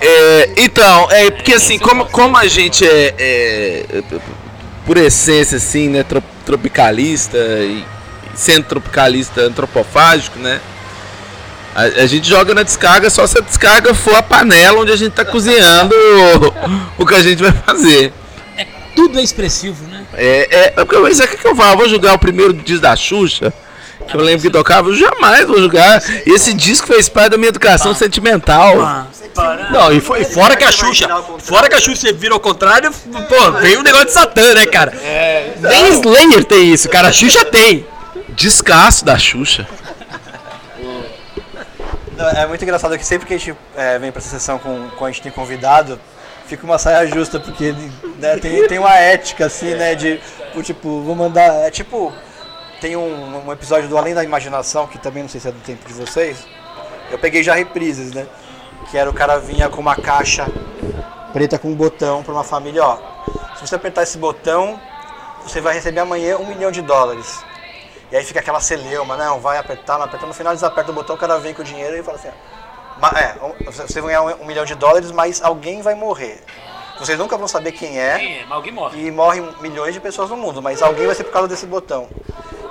é, 0.00 0.50
então, 0.56 1.08
é 1.10 1.30
porque 1.30 1.54
assim, 1.54 1.78
como, 1.78 2.06
como 2.06 2.36
a 2.36 2.46
gente 2.46 2.84
é, 2.86 3.14
é, 3.18 4.02
por 4.86 4.96
essência 4.96 5.58
assim, 5.58 5.88
né, 5.88 6.02
tro- 6.02 6.22
tropicalista 6.44 7.36
e 7.38 7.84
sendo 8.34 8.64
tropicalista 8.64 9.42
antropofágico, 9.42 10.38
né? 10.38 10.60
A, 11.74 11.82
a 11.82 12.06
gente 12.06 12.28
joga 12.28 12.52
na 12.54 12.62
descarga 12.62 13.08
só 13.10 13.26
se 13.26 13.38
a 13.38 13.42
descarga 13.42 13.94
for 13.94 14.14
a 14.14 14.22
panela 14.22 14.80
onde 14.80 14.90
a 14.90 14.96
gente 14.96 15.12
tá 15.12 15.24
cozinhando 15.24 15.94
o, 16.98 17.02
o 17.02 17.06
que 17.06 17.14
a 17.14 17.22
gente 17.22 17.42
vai 17.42 17.52
fazer. 17.52 18.12
Tudo 18.96 19.20
é 19.20 19.22
expressivo, 19.22 19.86
né? 19.86 20.04
É, 20.14 20.48
é, 20.50 20.74
é 20.76 20.98
mas 21.00 21.20
é 21.20 21.26
que 21.26 21.36
que 21.36 21.46
eu 21.46 21.54
falo, 21.54 21.76
vou 21.76 21.88
jogar 21.88 22.14
o 22.14 22.18
primeiro 22.18 22.52
disco 22.52 22.82
da 22.82 22.96
Xuxa, 22.96 23.52
eu 24.12 24.20
lembro 24.20 24.42
que 24.42 24.50
tocava, 24.50 24.88
eu 24.88 24.94
jamais 24.96 25.46
vou 25.46 25.58
jogar. 25.58 26.02
Esse 26.26 26.52
disco 26.54 26.86
fez 26.86 27.08
parte 27.08 27.30
da 27.30 27.36
minha 27.38 27.48
educação 27.48 27.94
sentimental. 27.94 28.74
Não, 29.70 29.92
e, 29.92 30.00
fo- 30.00 30.16
e 30.16 30.24
fora 30.24 30.56
que 30.56 30.64
a 30.64 30.72
Xuxa, 30.72 31.08
fora 31.38 31.68
que 31.68 31.74
a 31.76 31.80
Xuxa 31.80 32.12
vira 32.12 32.34
ao 32.34 32.40
contrário, 32.40 32.90
pô, 33.28 33.52
vem 33.60 33.78
um 33.78 33.82
negócio 33.82 34.06
de 34.06 34.12
Satã, 34.12 34.54
né, 34.54 34.66
cara? 34.66 34.92
Nem 35.60 35.88
Slayer 35.92 36.44
tem 36.44 36.72
isso, 36.72 36.88
cara, 36.88 37.08
a 37.08 37.12
Xuxa 37.12 37.44
tem. 37.44 37.86
Descasso 38.30 39.04
da 39.04 39.16
Xuxa. 39.18 39.66
Não, 42.16 42.28
É 42.28 42.46
muito 42.46 42.62
engraçado 42.62 42.96
que 42.98 43.04
sempre 43.06 43.26
que 43.26 43.34
a 43.34 43.38
gente 43.38 43.54
é, 43.76 43.98
vem 43.98 44.10
pra 44.12 44.20
essa 44.20 44.28
sessão 44.30 44.58
com, 44.58 44.88
com 44.90 45.04
a 45.04 45.10
gente 45.10 45.22
tem 45.22 45.32
convidado, 45.32 45.98
fica 46.46 46.64
uma 46.64 46.78
saia 46.78 47.06
justa, 47.06 47.38
porque 47.40 47.74
né, 48.18 48.36
tem, 48.36 48.66
tem 48.68 48.78
uma 48.78 48.94
ética 48.96 49.46
assim, 49.46 49.74
né? 49.74 49.94
De 49.94 50.20
o 50.54 50.62
tipo, 50.62 51.02
vou 51.02 51.14
mandar. 51.14 51.46
É 51.66 51.70
tipo. 51.70 52.12
Tem 52.80 52.96
um, 52.96 53.46
um 53.46 53.52
episódio 53.52 53.88
do 53.88 53.98
Além 53.98 54.14
da 54.14 54.24
Imaginação, 54.24 54.86
que 54.86 54.98
também 54.98 55.22
não 55.22 55.28
sei 55.30 55.40
se 55.40 55.48
é 55.48 55.52
do 55.52 55.60
tempo 55.60 55.86
de 55.86 55.92
vocês. 55.92 56.46
Eu 57.10 57.18
peguei 57.18 57.42
já 57.42 57.54
reprises, 57.54 58.12
né? 58.12 58.26
Que 58.90 58.96
era 58.96 59.10
o 59.10 59.12
cara 59.14 59.38
vinha 59.38 59.68
com 59.68 59.80
uma 59.80 59.94
caixa 59.96 60.46
preta 61.32 61.58
com 61.58 61.68
um 61.68 61.74
botão 61.74 62.22
pra 62.22 62.32
uma 62.32 62.44
família, 62.44 62.82
ó. 62.84 62.96
Se 63.56 63.66
você 63.66 63.74
apertar 63.74 64.02
esse 64.02 64.16
botão, 64.16 64.80
você 65.42 65.60
vai 65.60 65.74
receber 65.74 66.00
amanhã 66.00 66.38
um 66.38 66.46
milhão 66.46 66.70
de 66.70 66.80
dólares. 66.80 67.44
E 68.10 68.16
aí 68.16 68.24
fica 68.24 68.40
aquela 68.40 68.60
celeuma, 68.60 69.16
não, 69.16 69.38
vai 69.38 69.58
apertar, 69.58 69.98
não 69.98 70.04
apertar. 70.06 70.26
No 70.26 70.32
final 70.34 70.52
eles 70.52 70.62
apertam 70.64 70.92
o 70.92 70.94
botão, 70.96 71.14
o 71.14 71.18
cara 71.18 71.38
vem 71.38 71.52
com 71.54 71.62
o 71.62 71.64
dinheiro 71.64 71.96
e 71.96 72.02
fala 72.02 72.16
assim, 72.18 72.28
ó, 72.28 73.00
"Ma- 73.00 73.12
é, 73.20 73.36
você 73.70 74.00
vai 74.00 74.10
ganhar 74.14 74.22
um, 74.22 74.42
um 74.42 74.46
milhão 74.46 74.64
de 74.64 74.74
dólares, 74.74 75.12
mas 75.12 75.40
alguém 75.42 75.82
vai 75.82 75.94
morrer. 75.94 76.42
Vocês 76.98 77.18
nunca 77.18 77.36
vão 77.36 77.46
saber 77.46 77.72
quem 77.72 78.00
é. 78.00 78.18
Quem 78.18 78.38
é? 78.38 78.42
Mas 78.42 78.52
alguém 78.52 78.72
morre. 78.72 79.06
E 79.06 79.10
morrem 79.10 79.48
milhões 79.60 79.94
de 79.94 80.00
pessoas 80.00 80.28
no 80.30 80.36
mundo, 80.36 80.60
mas 80.60 80.82
alguém 80.82 81.06
vai 81.06 81.14
ser 81.14 81.24
por 81.24 81.32
causa 81.32 81.48
desse 81.48 81.66
botão. 81.66 82.08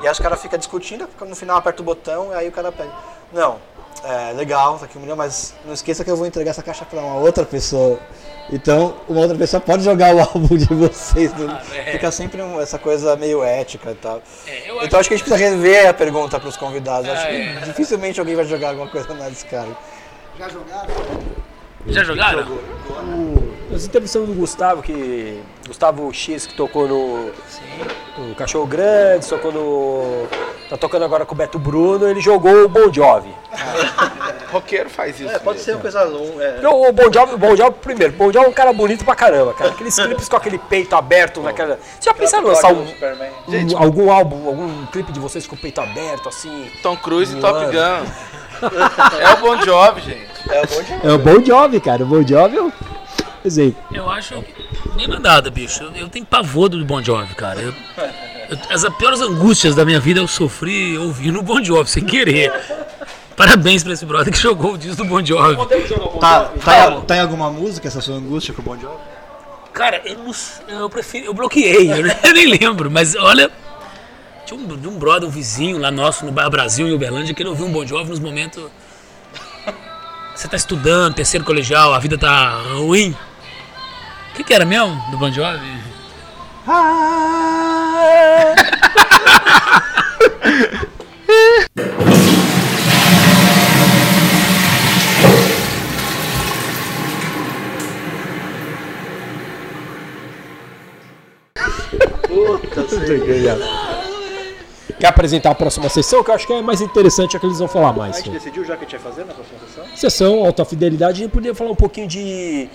E 0.01 0.05
aí 0.05 0.11
os 0.11 0.19
caras 0.19 0.41
ficam 0.41 0.57
discutindo, 0.57 1.07
no 1.27 1.35
final 1.35 1.57
aperta 1.57 1.81
o 1.81 1.85
botão, 1.85 2.31
e 2.31 2.35
aí 2.35 2.47
o 2.47 2.51
cara 2.51 2.71
pega. 2.71 2.91
Não, 3.33 3.57
é 4.03 4.31
legal, 4.33 4.77
tá 4.79 4.85
aqui 4.85 4.97
um 4.97 5.01
milhão, 5.01 5.17
mas 5.17 5.53
não 5.65 5.73
esqueça 5.73 6.03
que 6.03 6.09
eu 6.11 6.15
vou 6.15 6.25
entregar 6.25 6.51
essa 6.51 6.63
caixa 6.63 6.85
pra 6.85 6.99
uma 7.01 7.15
outra 7.15 7.43
pessoa. 7.45 7.99
Então, 8.51 8.95
uma 9.07 9.21
outra 9.21 9.37
pessoa 9.37 9.59
pode 9.61 9.83
jogar 9.83 10.15
o 10.15 10.19
álbum 10.21 10.57
de 10.57 10.65
vocês. 10.73 11.31
né? 11.35 11.61
é. 11.75 11.91
Fica 11.91 12.09
sempre 12.11 12.41
um- 12.41 12.59
essa 12.59 12.79
coisa 12.79 13.15
meio 13.15 13.43
ética 13.43 13.91
e 13.91 13.95
tal. 13.95 14.21
É, 14.47 14.71
eu 14.71 14.81
então 14.83 14.99
acho 14.99 15.07
que 15.09 15.13
a 15.13 15.17
gente 15.17 15.27
precisa 15.27 15.49
rever 15.49 15.87
a 15.87 15.93
pergunta 15.93 16.39
pros 16.39 16.57
convidados. 16.57 17.07
acho 17.09 17.25
Ah, 17.25 17.29
que 17.29 17.35
é. 17.35 17.59
dificilmente 17.65 18.19
alguém 18.19 18.35
vai 18.35 18.45
jogar 18.45 18.69
alguma 18.69 18.87
coisa 18.87 19.13
na 19.13 19.29
descarga. 19.29 19.75
Já 20.39 20.49
jogaram? 20.49 20.87
Já 21.88 22.03
jogaram? 22.03 22.45
Nós 23.71 23.86
entrevistamos 23.86 24.27
do 24.30 24.34
Gustavo, 24.36 24.82
que. 24.82 25.39
Gustavo 25.67 26.11
X, 26.13 26.45
que 26.47 26.53
tocou 26.55 26.88
no. 26.88 27.32
no 28.17 28.36
Cachorro 28.36 28.65
Grande, 28.65 29.27
tocou 29.27 29.51
no. 29.51 30.27
Tá 30.69 30.77
tocando 30.77 31.05
agora 31.05 31.25
com 31.25 31.34
o 31.34 31.38
Beto 31.38 31.57
Bruno, 31.57 32.07
ele 32.07 32.19
jogou 32.21 32.65
o 32.65 32.69
Bon 32.69 32.91
Jovi. 32.93 33.34
Roqueiro 34.51 34.89
faz 34.89 35.19
isso. 35.19 35.32
É, 35.32 35.38
pode 35.39 35.59
ser 35.59 35.73
uma 35.73 35.82
coisa 35.82 36.03
longa. 36.03 36.43
É. 36.43 36.61
Não, 36.61 36.82
o 36.89 36.91
Bon 36.91 37.11
Jovi, 37.13 37.34
o 37.36 37.38
Bon 37.38 37.55
Jovi, 37.55 37.75
primeiro, 37.82 38.13
o 38.13 38.17
Bon 38.17 38.32
Jovi 38.32 38.45
é 38.45 38.49
um 38.49 38.53
cara 38.53 38.73
bonito 38.73 39.05
pra 39.05 39.15
caramba, 39.15 39.53
cara. 39.53 39.69
Aqueles 39.71 39.95
clipes 39.97 40.27
com 40.27 40.36
aquele 40.36 40.57
peito 40.57 40.95
aberto 40.95 41.41
naquela. 41.41 41.75
Vocês 41.77 42.05
já 42.05 42.13
pensaram 42.13 42.43
em 42.45 42.47
lançar 42.47 42.73
um, 42.73 42.82
um- 42.84 43.77
algum 43.77 44.11
álbum, 44.11 44.47
algum 44.47 44.86
clipe 44.88 45.11
de 45.11 45.19
vocês 45.19 45.45
com 45.47 45.55
o 45.55 45.59
peito 45.59 45.80
aberto, 45.82 46.27
assim? 46.30 46.69
Tom 46.82 46.97
Cruise 46.97 47.36
e. 47.38 47.39
Top 47.39 47.65
Gun. 47.65 48.05
É 48.62 49.34
o 49.34 49.38
Bon 49.38 49.62
Jovi, 49.62 50.01
gente. 50.01 50.30
É 50.49 50.62
o 50.62 50.68
bom 50.68 50.82
de 50.82 51.07
É 51.07 51.12
o 51.14 51.18
Bon 51.18 51.45
Jovi, 51.45 51.80
cara. 51.80 52.03
O 52.03 52.07
Bon 52.07 52.26
Jovi 52.26 52.57
é 52.57 52.62
um 52.62 52.72
exemplo. 53.45 53.82
Eu 53.93 54.10
acho 54.10 54.43
nem 54.95 55.07
mandada, 55.07 55.49
bicho. 55.49 55.84
Eu, 55.84 55.91
eu 56.03 56.10
tenho 56.10 56.26
pavor 56.26 56.70
do 56.70 56.84
Bon 56.86 57.01
Jovi, 57.03 57.34
cara. 57.36 57.62
Eu- 57.62 57.74
eu- 58.49 58.57
as 58.72 58.84
piores 58.95 59.22
angústias 59.22 59.76
da 59.76 59.86
minha 59.86 59.99
vida 59.99 60.20
eu 60.20 60.28
sofri 60.28 60.97
ouvindo 60.97 61.39
o 61.39 61.43
Bon 61.43 61.64
Jovi, 61.64 61.89
sem 61.89 62.03
querer. 62.05 62.51
Parabéns 63.36 63.84
pra 63.84 63.93
esse 63.93 64.05
brother 64.05 64.34
que 64.34 64.39
jogou 64.39 64.74
o 64.74 64.78
disco 64.78 64.97
do 64.97 65.05
Bon 65.05 65.24
Jovi. 65.24 65.55
Tá, 66.20 66.51
tá, 66.66 66.91
tá 67.01 67.16
em 67.16 67.22
alguma 67.22 67.49
música 67.49 67.88
essa 67.88 68.01
sua 68.01 68.16
angústia 68.16 68.53
com 68.53 68.62
o 68.62 68.66
Bon 68.66 68.78
Jovi? 68.78 68.95
Cara, 69.72 70.01
eu, 70.03 70.18
não 70.18 70.34
eu 70.82 70.89
prefiro. 70.89 71.28
Eu 71.28 71.34
bloqueei, 71.34 71.89
eu, 71.91 72.05
eu 72.07 72.34
nem 72.34 72.47
lembro, 72.47 72.89
mas 72.91 73.16
olha. 73.16 73.49
Tinha 74.49 74.59
um, 74.59 74.63
um 74.63 74.97
brother, 74.97 75.29
um 75.29 75.31
vizinho 75.31 75.77
lá 75.77 75.91
nosso 75.91 76.25
no 76.25 76.31
Bairro 76.31 76.49
Brasil, 76.49 76.87
em 76.87 76.91
Uberlândia, 76.91 77.35
que 77.35 77.43
ele 77.43 77.49
ouviu 77.49 77.67
um 77.67 77.71
Bon 77.71 77.85
Jovi 77.85 78.09
nos 78.09 78.19
momentos. 78.19 78.63
Você 80.33 80.47
tá 80.47 80.57
estudando, 80.57 81.13
terceiro 81.13 81.45
colegial, 81.45 81.93
a 81.93 81.99
vida 81.99 82.17
tá 82.17 82.59
ruim. 82.73 83.15
O 84.31 84.35
que, 84.35 84.43
que 84.43 84.51
era 84.51 84.65
mesmo 84.65 84.99
do 85.11 85.19
Bon 85.19 85.31
Jovi? 85.31 85.59
Quer 104.99 105.07
apresentar 105.07 105.51
a 105.51 105.55
próxima 105.55 105.87
sessão? 105.87 106.23
Que 106.23 106.29
eu 106.29 106.35
acho 106.35 106.45
que 106.45 106.53
é 106.53 106.61
mais 106.61 106.81
interessante, 106.81 107.37
é 107.37 107.39
que 107.39 107.45
eles 107.45 107.59
vão 107.59 107.67
falar 107.67 107.89
A 107.89 107.93
mais. 107.93 108.17
gente 108.17 108.31
decidiu 108.31 108.65
já 108.65 108.73
o 108.75 108.77
que 108.77 108.83
a 108.83 108.87
gente 108.87 108.93
ia 108.93 108.99
fazer 108.99 109.25
na 109.25 109.33
próxima 109.33 109.59
sessão? 109.59 109.85
Sessão, 109.95 110.45
alta 110.45 110.65
fidelidade, 110.65 111.21
a 111.21 111.23
gente 111.23 111.31
podia 111.31 111.55
falar 111.55 111.71
um 111.71 111.75
pouquinho 111.75 112.07
de 112.07 112.69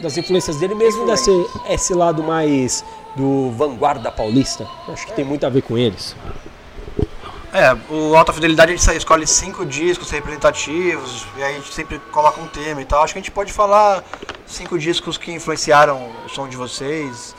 das 0.00 0.16
influências 0.18 0.56
dele, 0.56 0.74
mesmo 0.74 1.06
desse 1.06 1.30
esse 1.70 1.94
lado 1.94 2.22
mais 2.22 2.84
do 3.16 3.50
vanguarda 3.52 4.12
paulista. 4.12 4.66
Eu 4.86 4.92
Acho 4.92 5.06
que 5.06 5.12
tem 5.14 5.24
muito 5.24 5.46
a 5.46 5.48
ver 5.48 5.62
com 5.62 5.78
eles. 5.78 6.14
É, 7.52 7.74
o 7.90 8.14
Alta 8.14 8.34
Fidelidade 8.34 8.72
a 8.72 8.76
gente 8.76 8.96
escolhe 8.98 9.26
cinco 9.26 9.64
discos 9.64 10.10
representativos, 10.10 11.26
e 11.38 11.42
aí 11.42 11.54
a 11.54 11.58
gente 11.58 11.72
sempre 11.72 11.98
coloca 12.12 12.38
um 12.38 12.46
tema 12.46 12.82
e 12.82 12.84
tal. 12.84 13.02
Acho 13.02 13.14
que 13.14 13.18
a 13.18 13.22
gente 13.22 13.30
pode 13.30 13.50
falar 13.50 14.04
cinco 14.46 14.78
discos 14.78 15.16
que 15.16 15.32
influenciaram 15.32 16.10
o 16.26 16.28
som 16.28 16.46
de 16.46 16.56
vocês. 16.56 17.34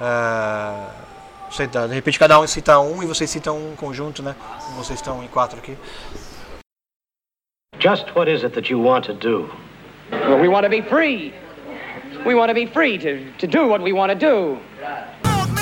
É, 0.00 0.04
não 0.04 1.07
sei, 1.50 1.66
tá, 1.66 1.86
de 1.86 1.94
repente 1.94 2.18
cada 2.18 2.38
um 2.40 2.46
cita 2.46 2.78
um 2.80 3.02
e 3.02 3.06
vocês 3.06 3.28
citam 3.30 3.56
um 3.56 3.76
conjunto, 3.76 4.22
né? 4.22 4.34
Como 4.64 4.76
vocês 4.76 4.98
estão 4.98 5.22
em 5.22 5.28
quatro 5.28 5.58
aqui. 5.58 5.76
Just 7.80 8.06
what 8.14 8.30
is 8.30 8.42
it 8.42 8.54
that 8.54 8.70
you 8.70 8.82
want 8.82 9.06
to 9.06 9.14
do? 9.14 9.48
Well, 10.10 10.40
we 10.40 10.48
want 10.48 10.64
to 10.64 10.70
be 10.70 10.82
free. 10.82 11.32
We 12.26 12.34
want 12.34 12.48
to 12.48 12.54
be 12.54 12.66
free 12.66 12.98
to, 12.98 13.32
to 13.38 13.46
do 13.46 13.68
what 13.68 13.82
we 13.82 13.92
want 13.92 14.10
to 14.10 14.18
do. 14.18 14.58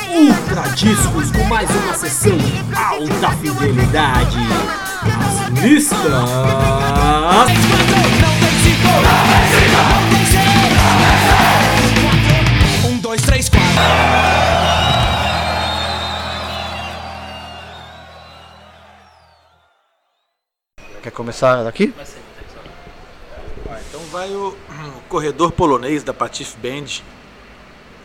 Ultra 0.08 0.62
Discos 0.74 1.30
com 1.30 1.44
mais 1.44 1.68
uma 1.68 1.94
sessão 1.94 2.32
alta 2.74 3.30
fidelidade. 3.36 4.38
As 5.04 5.62
listas. 5.62 6.06
Um, 12.88 12.98
dois, 12.98 13.20
três, 13.22 13.48
quatro. 13.48 14.35
Quer 21.06 21.12
começar 21.12 21.62
daqui? 21.62 21.94
Ah, 23.70 23.78
então 23.88 24.00
vai 24.10 24.28
o, 24.28 24.48
o 24.48 25.00
corredor 25.08 25.52
polonês 25.52 26.02
da 26.02 26.12
Patife 26.12 26.56
Band. 26.58 27.00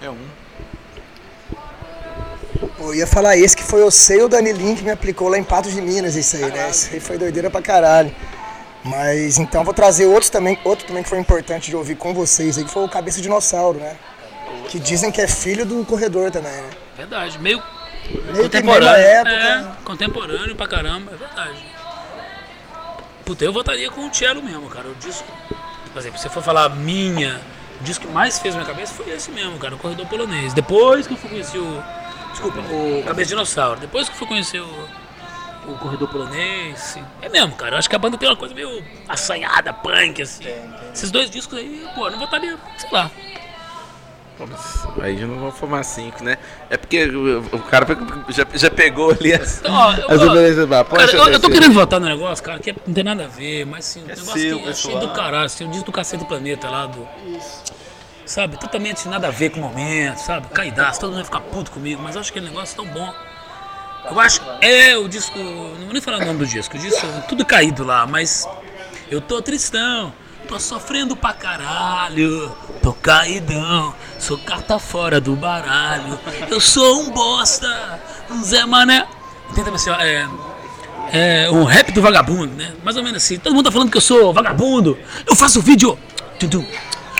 É 0.03 0.09
um. 0.11 0.19
Eu 2.79 2.93
ia 2.93 3.07
falar 3.07 3.35
esse 3.35 3.57
que 3.57 3.63
foi 3.63 3.81
o 3.81 3.89
seu 3.89 4.29
Danilinho 4.29 4.77
que 4.77 4.83
me 4.83 4.91
aplicou 4.91 5.29
lá 5.29 5.39
em 5.39 5.43
Patos 5.43 5.73
de 5.73 5.81
Minas, 5.81 6.15
isso 6.15 6.35
aí, 6.35 6.45
né? 6.51 6.69
Isso 6.69 6.93
aí 6.93 6.99
foi 6.99 7.17
doideira 7.17 7.49
pra 7.49 7.59
caralho. 7.59 8.15
Mas 8.85 9.39
então 9.39 9.63
vou 9.63 9.73
trazer 9.73 10.05
outros 10.05 10.29
também, 10.29 10.59
outro 10.63 10.85
também 10.85 11.01
que 11.01 11.09
foi 11.09 11.17
importante 11.17 11.71
de 11.71 11.75
ouvir 11.75 11.95
com 11.95 12.13
vocês 12.13 12.55
aí, 12.59 12.63
que 12.63 12.69
foi 12.69 12.83
o 12.83 12.89
Cabeça 12.89 13.17
de 13.17 13.23
Dinossauro, 13.23 13.79
né? 13.79 13.97
Que 14.67 14.79
dizem 14.79 15.11
que 15.11 15.19
é 15.19 15.27
filho 15.27 15.65
do 15.65 15.83
corredor 15.85 16.29
também, 16.29 16.51
né? 16.51 16.69
Verdade, 16.95 17.39
meio 17.39 17.63
Meio 18.25 18.43
contemporâneo. 18.43 18.95
época. 18.95 19.31
É, 19.31 19.83
contemporâneo 19.83 20.55
pra 20.55 20.67
caramba, 20.67 21.11
é 21.11 21.15
verdade. 21.15 21.80
Puta, 23.31 23.45
eu 23.45 23.53
votaria 23.53 23.89
com 23.89 24.05
o 24.05 24.13
Cello 24.13 24.43
mesmo, 24.43 24.69
cara. 24.69 24.89
O 24.89 24.95
disco, 24.95 25.25
por 25.93 25.99
exemplo, 25.99 26.17
se 26.17 26.23
você 26.23 26.29
for 26.29 26.43
falar 26.43 26.67
minha, 26.67 27.39
o 27.79 27.83
disco 27.85 28.05
que 28.05 28.11
mais 28.11 28.37
fez 28.39 28.53
minha 28.53 28.67
cabeça 28.67 28.93
foi 28.93 29.09
esse 29.09 29.31
mesmo, 29.31 29.57
cara, 29.57 29.73
o 29.73 29.77
Corredor 29.77 30.05
Polonês. 30.05 30.53
Depois 30.53 31.07
que 31.07 31.13
eu 31.13 31.17
fui 31.17 31.29
conhecer 31.29 31.57
o. 31.57 31.83
Desculpa, 32.31 32.59
o 32.59 33.01
Cabeça 33.05 33.27
de 33.27 33.29
Dinossauro. 33.29 33.79
Depois 33.79 34.09
que 34.09 34.15
eu 34.15 34.17
fui 34.17 34.27
conhecer 34.27 34.59
o, 34.59 34.89
o 35.65 35.77
Corredor 35.77 36.09
Polonês. 36.09 36.97
É 37.21 37.29
mesmo, 37.29 37.55
cara. 37.55 37.75
Eu 37.75 37.79
acho 37.79 37.89
que 37.89 37.95
a 37.95 37.99
banda 37.99 38.17
tem 38.17 38.27
uma 38.27 38.35
coisa 38.35 38.53
meio 38.53 38.83
assanhada, 39.07 39.71
punk, 39.71 40.21
assim. 40.21 40.43
Esses 40.93 41.09
dois 41.09 41.29
discos 41.29 41.57
aí, 41.57 41.87
pô, 41.95 42.07
eu 42.07 42.11
não 42.11 42.19
votaria, 42.19 42.57
sei 42.77 42.89
lá. 42.91 43.09
Aí 45.01 45.17
já 45.17 45.27
não 45.27 45.39
vão 45.39 45.51
formar 45.51 45.83
cinco, 45.83 46.23
né? 46.23 46.37
É 46.69 46.77
porque 46.77 47.05
o, 47.05 47.59
cara 47.59 47.85
já, 48.29 48.45
já 48.53 48.71
pegou 48.71 49.11
ali 49.11 49.33
as, 49.33 49.61
Ó, 49.65 49.93
eu- 49.93 50.09
as 50.09 50.21
põe 50.87 50.99
Cara, 50.99 51.11
eu, 51.11 51.27
eu 51.33 51.39
tô 51.39 51.49
querendo 51.49 51.73
votar 51.73 51.99
no 51.99 52.07
negócio, 52.07 52.43
cara, 52.43 52.59
que 52.59 52.73
não 52.85 52.93
tem 52.93 53.03
nada 53.03 53.25
a 53.25 53.27
ver, 53.27 53.65
mas 53.65 53.87
assim, 53.87 54.03
o 54.03 54.07
negócio 54.07 54.31
seu, 54.33 54.57
que 54.59 54.65
eu 54.65 54.71
achei 54.71 54.91
pessoal. 54.91 54.99
do 54.99 55.09
caralho, 55.09 55.45
assim, 55.45 55.65
o 55.65 55.69
disco 55.69 55.85
do 55.85 55.91
Cacete 55.91 56.23
do 56.23 56.27
Planeta 56.27 56.69
lá 56.69 56.85
do. 56.87 57.07
Sabe, 58.25 58.57
totalmente 58.57 59.07
nada 59.07 59.27
a 59.27 59.31
ver 59.31 59.49
com 59.49 59.59
o 59.59 59.63
momento, 59.63 60.17
sabe? 60.19 60.47
Caidaço, 60.49 61.01
todo 61.01 61.09
mundo 61.09 61.17
vai 61.17 61.25
ficar 61.25 61.41
puto 61.41 61.69
comigo, 61.71 62.01
mas 62.01 62.15
eu 62.15 62.21
acho 62.21 62.29
aquele 62.31 62.47
negócio 62.47 62.75
tão 62.75 62.85
bom. 62.85 63.13
Eu 64.09 64.19
acho. 64.19 64.41
É, 64.61 64.97
o 64.97 65.07
disco. 65.07 65.37
Não 65.37 65.83
vou 65.85 65.93
nem 65.93 66.01
falar 66.01 66.17
o 66.17 66.25
nome 66.25 66.39
do 66.39 66.47
disco, 66.47 66.75
o 66.77 66.79
disco, 66.79 67.05
tudo 67.27 67.45
caído 67.45 67.83
lá, 67.83 68.07
mas. 68.07 68.47
Eu 69.09 69.19
tô 69.19 69.41
tristão, 69.41 70.13
tô 70.51 70.59
sofrendo 70.59 71.15
pra 71.15 71.31
caralho, 71.31 72.51
tô 72.83 72.91
caidão, 72.91 73.95
sou 74.19 74.37
carta 74.37 74.77
fora 74.77 75.21
do 75.21 75.33
baralho, 75.33 76.19
eu 76.49 76.59
sou 76.59 77.03
um 77.03 77.09
bosta, 77.09 78.01
um 78.29 78.43
Zé 78.43 78.65
Mané. 78.65 79.07
Tenta 79.55 79.71
ver 79.71 79.79
se. 79.79 79.89
É, 79.89 80.27
é 81.13 81.49
um 81.49 81.63
rap 81.63 81.93
do 81.93 82.01
vagabundo, 82.01 82.53
né? 82.53 82.73
Mais 82.83 82.97
ou 82.97 83.03
menos 83.03 83.23
assim. 83.23 83.39
Todo 83.39 83.55
mundo 83.55 83.63
tá 83.63 83.71
falando 83.71 83.89
que 83.89 83.95
eu 83.95 84.01
sou 84.01 84.33
vagabundo. 84.33 84.97
Eu 85.25 85.37
faço 85.37 85.61
vídeo. 85.61 85.97
Tum. 86.37 86.65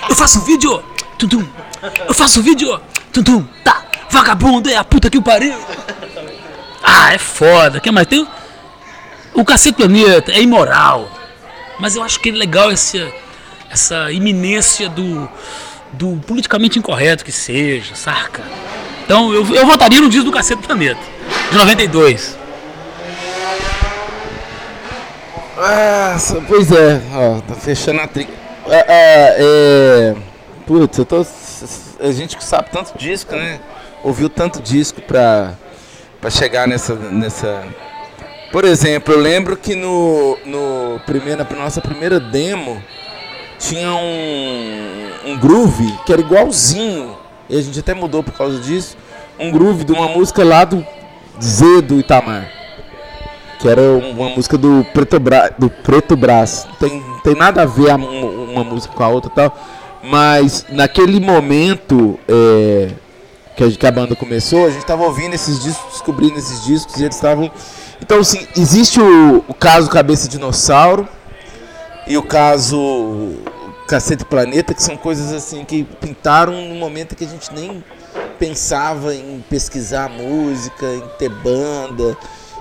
Eu 0.10 0.16
faço 0.16 0.42
vídeo. 0.42 0.84
Tum. 1.18 1.48
Eu 2.06 2.14
faço 2.14 2.42
vídeo. 2.42 2.82
Tum. 3.14 3.46
Tá. 3.64 3.86
Vagabundo 4.10 4.70
é 4.70 4.76
a 4.76 4.84
puta 4.84 5.10
que 5.10 5.18
o 5.18 5.22
pariu. 5.22 5.58
Ah, 6.84 7.14
é 7.14 7.18
foda. 7.18 7.78
O 7.78 7.82
que 7.82 7.92
mais? 7.92 8.08
Tem 8.08 8.28
o 9.34 9.46
Cacete 9.46 9.78
Planeta. 9.78 10.34
É 10.34 10.42
imoral. 10.42 11.21
Mas 11.82 11.96
eu 11.96 12.04
acho 12.04 12.20
que 12.20 12.30
é 12.30 12.32
legal 12.32 12.70
essa, 12.70 13.12
essa 13.72 14.12
iminência 14.12 14.88
do, 14.88 15.28
do 15.94 16.16
politicamente 16.28 16.78
incorreto 16.78 17.26
que 17.26 17.32
seja, 17.32 17.96
saca? 17.96 18.44
Então 19.04 19.34
eu, 19.34 19.56
eu 19.56 19.66
votaria 19.66 20.00
no 20.00 20.08
disco 20.08 20.26
do 20.26 20.32
Cacete 20.32 20.62
Planeta. 20.62 21.02
De 21.50 21.58
92. 21.58 22.38
Ah, 25.58 26.18
pois 26.48 26.72
é, 26.72 27.02
ó, 27.14 27.42
tá 27.42 27.56
fechando 27.56 28.00
a 28.00 28.08
trilha. 28.08 28.30
Ah, 28.68 28.86
ah, 28.88 29.36
é. 29.40 30.16
Putz, 30.68 31.00
eu 31.00 31.06
tô 31.06 31.26
a 32.00 32.12
gente 32.12 32.38
que 32.38 32.44
sabe 32.44 32.70
tanto 32.72 32.96
disco, 32.96 33.36
né? 33.36 33.60
Ouviu 34.04 34.30
tanto 34.30 34.62
disco 34.62 35.02
pra, 35.02 35.56
pra 36.20 36.30
chegar 36.30 36.68
nessa, 36.68 36.94
nessa. 36.94 37.64
Por 38.52 38.66
exemplo, 38.66 39.14
eu 39.14 39.20
lembro 39.20 39.56
que 39.56 39.76
no, 39.76 40.38
no 40.46 41.00
primeiro, 41.06 41.46
na 41.50 41.64
nossa 41.64 41.80
primeira 41.80 42.20
demo 42.20 42.84
tinha 43.58 43.94
um, 43.94 45.10
um 45.26 45.38
groove 45.40 45.98
que 46.06 46.12
era 46.12 46.22
igualzinho, 46.22 47.16
e 47.50 47.58
a 47.58 47.62
gente 47.62 47.80
até 47.80 47.94
mudou 47.94 48.22
por 48.22 48.34
causa 48.34 48.60
disso, 48.60 48.98
um 49.40 49.52
groove 49.52 49.84
de 49.84 49.94
uma 49.94 50.10
música 50.10 50.44
lá 50.44 50.66
do 50.66 50.86
Z 51.42 51.82
do 51.82 52.00
Itamar. 52.00 52.50
Que 53.60 53.70
era 53.70 53.82
uma 53.82 54.30
música 54.30 54.58
do 54.58 54.86
Preto, 54.92 55.20
Bra 55.20 55.50
do 55.58 55.70
Preto 55.70 56.16
Brás. 56.18 56.68
Tem, 56.80 57.04
tem 57.24 57.36
nada 57.36 57.62
a 57.62 57.66
ver 57.66 57.94
uma 57.94 58.64
música 58.64 58.94
com 58.94 59.04
a 59.04 59.08
outra 59.08 59.32
e 59.32 59.36
tal. 59.36 59.58
Mas 60.04 60.66
naquele 60.70 61.20
momento 61.20 62.20
é, 62.28 62.90
que, 63.56 63.64
a, 63.64 63.72
que, 63.72 63.86
a, 63.86 63.92
banda 63.92 64.16
começou, 64.16 64.66
a 64.66 64.70
gente 64.70 64.82
estava 64.82 65.04
ouvindo 65.04 65.36
esses 65.36 65.62
discos, 65.62 65.92
descobrindo 65.94 66.40
esses 66.40 66.64
discos 66.66 67.00
e 67.00 67.04
eles 67.04 67.16
estavam. 67.16 67.52
Então, 68.02 68.20
assim, 68.20 68.46
existe 68.58 69.00
o, 69.00 69.44
o 69.48 69.54
caso 69.54 69.90
Cabeça 69.90 70.28
Dinossauro 70.28 71.08
e 72.08 72.18
o 72.18 72.24
caso 72.24 73.36
Cacete 73.88 74.26
Planeta, 74.26 74.74
que 74.74 74.82
são 74.82 74.98
coisas 74.98 75.32
assim 75.32 75.64
que 75.64 75.84
pintaram 75.84 76.54
no 76.68 76.76
momento 76.76 77.16
que 77.16 77.24
a 77.24 77.28
gente 77.28 77.54
nem 77.54 77.84
pensava 78.40 79.14
em 79.14 79.44
pesquisar 79.50 80.10
música, 80.10 80.86
em 80.86 81.04
ter 81.20 81.30
banda. 81.30 82.18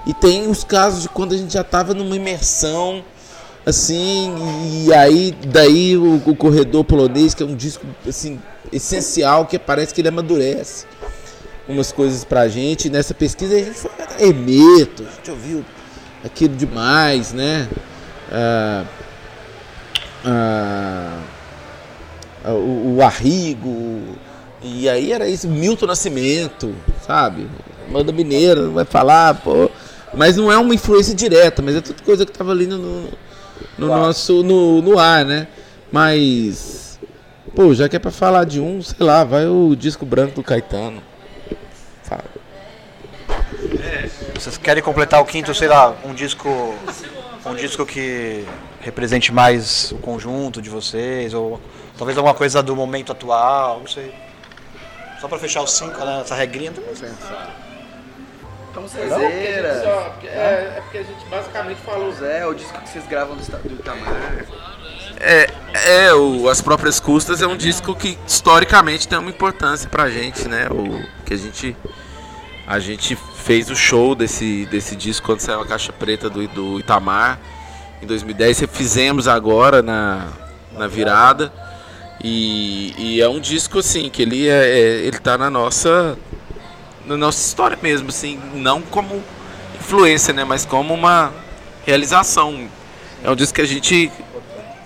E 0.07 0.12
tem 0.12 0.49
os 0.49 0.62
casos 0.62 1.03
de 1.03 1.09
quando 1.09 1.34
a 1.34 1.38
gente 1.38 1.53
já 1.53 1.62
estava 1.62 1.95
numa 1.95 2.14
imersão 2.14 3.03
assim, 3.64 4.34
e 4.84 4.93
aí 4.93 5.34
daí 5.47 5.97
o, 5.97 6.22
o, 6.26 6.34
Corredor 6.34 6.84
Polonês, 6.84 7.34
que 7.34 7.43
é 7.43 7.47
um 7.47 7.55
disco 7.55 7.86
assim 8.09 8.41
essencial, 8.72 9.47
que 9.47 9.59
parece 9.59 9.93
que 9.93 10.01
ele 10.01 10.09
amadurece 10.09 10.86
umas 11.70 11.92
coisas 11.92 12.24
pra 12.24 12.48
gente. 12.48 12.90
Nessa 12.90 13.14
pesquisa 13.14 13.54
a 13.54 13.58
gente 13.58 13.74
foi 13.74 13.90
Hermeto, 14.18 15.04
a 15.06 15.16
gente 15.16 15.30
ouviu 15.30 15.64
aquilo 16.24 16.54
demais, 16.56 17.32
né? 17.32 17.68
Ah, 18.30 18.84
ah, 20.24 21.20
o, 22.44 22.96
o 22.96 23.02
Arrigo, 23.02 24.02
e 24.62 24.88
aí 24.88 25.12
era 25.12 25.26
isso, 25.28 25.48
Milton 25.48 25.86
Nascimento, 25.86 26.74
sabe? 27.06 27.48
Manda 27.90 28.12
Mineira, 28.12 28.68
vai 28.68 28.84
falar, 28.84 29.34
pô. 29.34 29.70
Mas 30.12 30.36
não 30.36 30.50
é 30.50 30.58
uma 30.58 30.74
influência 30.74 31.14
direta, 31.14 31.62
mas 31.62 31.76
é 31.76 31.80
tudo 31.80 32.02
coisa 32.02 32.26
que 32.26 32.32
tava 32.32 32.50
ali 32.50 32.66
no, 32.66 33.08
no 33.78 33.86
nosso. 33.86 34.42
No, 34.42 34.82
no 34.82 34.98
ar, 34.98 35.24
né? 35.24 35.46
Mas. 35.90 36.98
Pô, 37.54 37.72
já 37.74 37.88
que 37.88 37.96
é 37.96 37.98
pra 37.98 38.10
falar 38.10 38.44
de 38.44 38.60
um, 38.60 38.82
sei 38.82 39.04
lá, 39.04 39.24
vai 39.24 39.46
o 39.46 39.74
disco 39.74 40.04
branco 40.04 40.36
do 40.36 40.42
Caetano. 40.42 41.02
Fala. 42.02 42.24
Vocês 44.41 44.57
querem 44.57 44.82
completar 44.82 45.20
o 45.20 45.26
quinto, 45.26 45.55
sei 45.55 45.68
lá, 45.68 45.95
um 46.03 46.14
disco. 46.14 46.49
Um 47.45 47.55
disco 47.55 47.86
que 47.86 48.45
represente 48.80 49.32
mais 49.32 49.93
o 49.93 49.97
conjunto 49.97 50.61
de 50.61 50.68
vocês, 50.68 51.32
ou 51.32 51.59
talvez 51.97 52.16
alguma 52.18 52.34
coisa 52.34 52.62
do 52.62 52.76
momento 52.76 53.12
atual, 53.12 53.80
não 53.80 53.86
sei. 53.86 54.14
Só 55.20 55.28
pra 55.28 55.38
fechar 55.38 55.62
os 55.62 55.72
cinco, 55.72 55.99
né? 56.05 56.20
Essa 56.22 56.34
regrinha 56.34 56.70
não 56.70 56.82
tem 56.82 57.11
Então 58.70 58.88
Zezeira. 58.88 59.68
É, 60.22 60.26
é, 60.26 60.74
é 60.76 60.80
porque 60.82 60.99
a 60.99 61.03
gente 61.03 61.24
basicamente 61.30 61.80
falou. 61.82 62.12
Zé, 62.12 62.47
o 62.47 62.55
disco 62.55 62.78
que 62.80 62.88
vocês 62.88 63.07
gravam 63.07 63.36
do, 63.36 63.43
do 63.43 63.74
Itamar. 63.74 64.47
É, 65.18 65.51
é 66.07 66.14
o 66.14 66.49
As 66.49 66.62
Próprias 66.62 66.99
Custas 66.99 67.43
é 67.43 67.47
um 67.47 67.57
disco 67.57 67.95
que 67.95 68.18
historicamente 68.26 69.07
tem 69.07 69.18
uma 69.18 69.30
importância 69.30 69.88
pra 69.88 70.09
gente, 70.09 70.49
né? 70.49 70.68
O, 70.70 71.05
que 71.24 71.34
a 71.34 71.36
gente. 71.36 71.76
A 72.70 72.78
gente 72.78 73.16
fez 73.16 73.68
o 73.68 73.74
show 73.74 74.14
desse, 74.14 74.64
desse 74.66 74.94
disco 74.94 75.26
quando 75.26 75.40
saiu 75.40 75.60
a 75.60 75.66
caixa 75.66 75.92
preta 75.92 76.30
do, 76.30 76.46
do 76.46 76.78
Itamar 76.78 77.36
em 78.00 78.06
2010. 78.06 78.62
Fizemos 78.70 79.26
agora 79.26 79.82
na, 79.82 80.28
na 80.78 80.86
virada. 80.86 81.52
E, 82.22 82.94
e, 82.96 83.20
é 83.20 83.28
um 83.28 83.40
disco 83.40 83.80
assim 83.80 84.08
que 84.08 84.22
ele 84.22 84.48
é, 84.48 84.68
é, 84.68 84.78
ele 85.00 85.18
tá 85.18 85.36
na 85.36 85.50
nossa 85.50 86.16
na 87.04 87.16
nossa 87.16 87.44
história 87.44 87.76
mesmo, 87.82 88.10
assim, 88.10 88.38
não 88.54 88.82
como 88.82 89.20
influência, 89.74 90.32
né, 90.32 90.44
mas 90.44 90.64
como 90.64 90.94
uma 90.94 91.32
realização. 91.84 92.68
É 93.24 93.28
um 93.28 93.34
disco 93.34 93.56
que 93.56 93.62
a 93.62 93.66
gente 93.66 94.12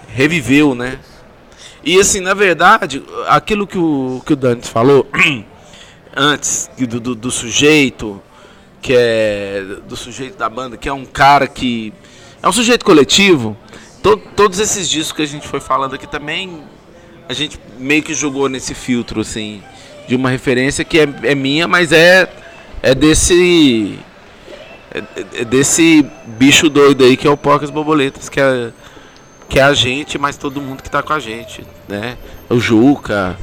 reviveu, 0.08 0.74
né? 0.74 0.98
E 1.84 2.00
assim, 2.00 2.20
na 2.20 2.32
verdade, 2.32 3.04
aquilo 3.28 3.66
que 3.66 3.76
o 3.76 4.22
que 4.24 4.32
o 4.32 4.36
Dani 4.36 4.62
falou 4.62 5.06
antes 6.16 6.70
do, 6.78 7.00
do, 7.00 7.14
do 7.14 7.30
sujeito, 7.30 8.22
que 8.80 8.94
é 8.96 9.64
do 9.88 9.96
sujeito 9.96 10.36
da 10.36 10.48
banda, 10.48 10.76
que 10.76 10.88
é 10.88 10.92
um 10.92 11.04
cara 11.04 11.46
que 11.46 11.92
é 12.42 12.48
um 12.48 12.52
sujeito 12.52 12.84
coletivo. 12.84 13.56
To, 14.02 14.16
todos 14.36 14.58
esses 14.58 14.88
discos 14.88 15.12
que 15.12 15.22
a 15.22 15.26
gente 15.26 15.48
foi 15.48 15.60
falando 15.60 15.94
aqui 15.94 16.06
também 16.06 16.62
a 17.28 17.32
gente 17.32 17.58
meio 17.78 18.02
que 18.02 18.14
jogou 18.14 18.48
nesse 18.48 18.74
filtro, 18.74 19.20
assim, 19.20 19.62
de 20.06 20.14
uma 20.14 20.30
referência 20.30 20.84
que 20.84 20.98
é, 20.98 21.08
é 21.22 21.34
minha, 21.34 21.66
mas 21.66 21.92
é, 21.92 22.30
é 22.82 22.94
desse. 22.94 23.98
É, 24.92 25.02
é 25.40 25.44
desse 25.44 26.06
bicho 26.26 26.68
doido 26.68 27.04
aí 27.04 27.16
que 27.16 27.26
é 27.26 27.30
o 27.30 27.36
Porcas 27.36 27.70
Borboletas, 27.70 28.28
que 28.28 28.40
é, 28.40 28.70
que 29.48 29.58
é 29.58 29.62
a 29.62 29.74
gente, 29.74 30.18
mas 30.18 30.36
todo 30.36 30.60
mundo 30.60 30.82
que 30.82 30.88
está 30.88 31.02
com 31.02 31.12
a 31.12 31.18
gente, 31.18 31.64
né? 31.88 32.16
O 32.48 32.60
Juca, 32.60 33.36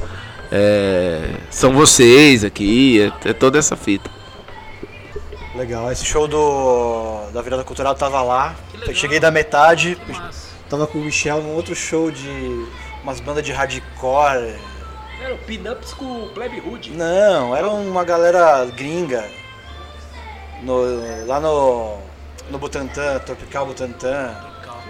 é, 0.54 1.30
são 1.50 1.72
vocês 1.72 2.44
aqui, 2.44 3.00
é, 3.00 3.30
é, 3.30 3.32
toda 3.32 3.58
essa 3.58 3.74
fita. 3.74 4.10
Legal, 5.54 5.90
esse 5.90 6.04
show 6.04 6.28
do, 6.28 7.30
da 7.32 7.40
Virada 7.40 7.64
Cultural 7.64 7.94
tava 7.94 8.20
lá, 8.20 8.54
cheguei 8.92 9.18
da 9.18 9.30
metade, 9.30 9.96
tava 10.68 10.86
com 10.86 10.98
o 10.98 11.04
Michel 11.04 11.40
num 11.40 11.54
outro 11.54 11.74
show 11.74 12.10
de 12.10 12.66
umas 13.02 13.18
bandas 13.18 13.42
de 13.42 13.50
hardcore. 13.50 14.60
Era 15.22 15.34
o 15.34 15.38
Pinups 15.38 15.94
com 15.94 16.24
o 16.24 16.28
Plebe 16.30 16.60
Hood. 16.60 16.90
Não, 16.90 17.56
era 17.56 17.68
uma 17.68 18.04
galera 18.04 18.66
gringa. 18.66 19.24
No, 20.62 21.26
lá 21.26 21.40
no, 21.40 21.98
no 22.50 22.58
Butantã, 22.58 23.18
Tropical 23.20 23.66
Butantã. 23.66 24.36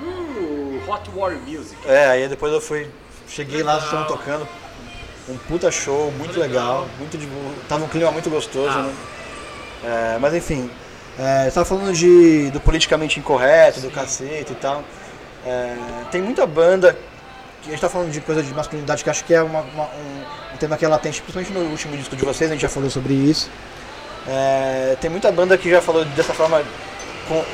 Uh, 0.02 0.80
Hot 0.90 1.08
War 1.14 1.34
Music. 1.46 1.76
É, 1.86 2.06
aí 2.06 2.28
depois 2.28 2.52
eu 2.52 2.60
fui. 2.60 2.90
Cheguei 3.28 3.62
lá, 3.62 3.78
estavam 3.78 4.06
tocando. 4.06 4.46
Um 5.28 5.36
puta 5.36 5.70
show, 5.70 6.12
muito 6.18 6.38
legal. 6.38 6.88
Muito 6.98 7.16
de, 7.16 7.28
tava 7.68 7.84
um 7.84 7.88
clima 7.88 8.10
muito 8.10 8.28
gostoso, 8.28 8.76
ah. 8.76 8.82
né? 8.82 8.94
É, 9.84 10.18
mas 10.18 10.34
enfim, 10.34 10.70
é, 11.18 11.44
você 11.44 11.52
tava 11.52 11.66
falando 11.66 11.92
de, 11.92 12.50
do 12.50 12.60
politicamente 12.60 13.18
incorreto, 13.18 13.80
do 13.80 13.90
cacete 13.90 14.52
e 14.52 14.56
tal. 14.56 14.84
É, 15.44 15.76
tem 16.10 16.22
muita 16.22 16.46
banda 16.46 16.96
a 17.62 17.64
gente 17.64 17.74
está 17.74 17.88
falando 17.88 18.10
de 18.10 18.20
coisa 18.20 18.42
de 18.42 18.52
masculinidade 18.52 19.04
que 19.04 19.10
acho 19.10 19.24
que 19.24 19.32
é 19.32 19.42
uma, 19.42 19.60
uma, 19.60 19.84
um, 19.84 20.54
um, 20.54 20.56
tema 20.58 20.76
que 20.76 20.84
é 20.84 20.88
latente, 20.88 21.22
principalmente 21.22 21.52
no 21.52 21.70
último 21.70 21.96
disco 21.96 22.16
de 22.16 22.24
vocês, 22.24 22.50
a 22.50 22.54
gente 22.54 22.62
já 22.62 22.68
falou 22.68 22.90
sobre 22.90 23.14
isso. 23.14 23.48
É, 24.26 24.96
tem 25.00 25.08
muita 25.08 25.30
banda 25.30 25.56
que 25.56 25.70
já 25.70 25.80
falou 25.80 26.04
dessa 26.04 26.34
forma, 26.34 26.60
com, 27.28 27.44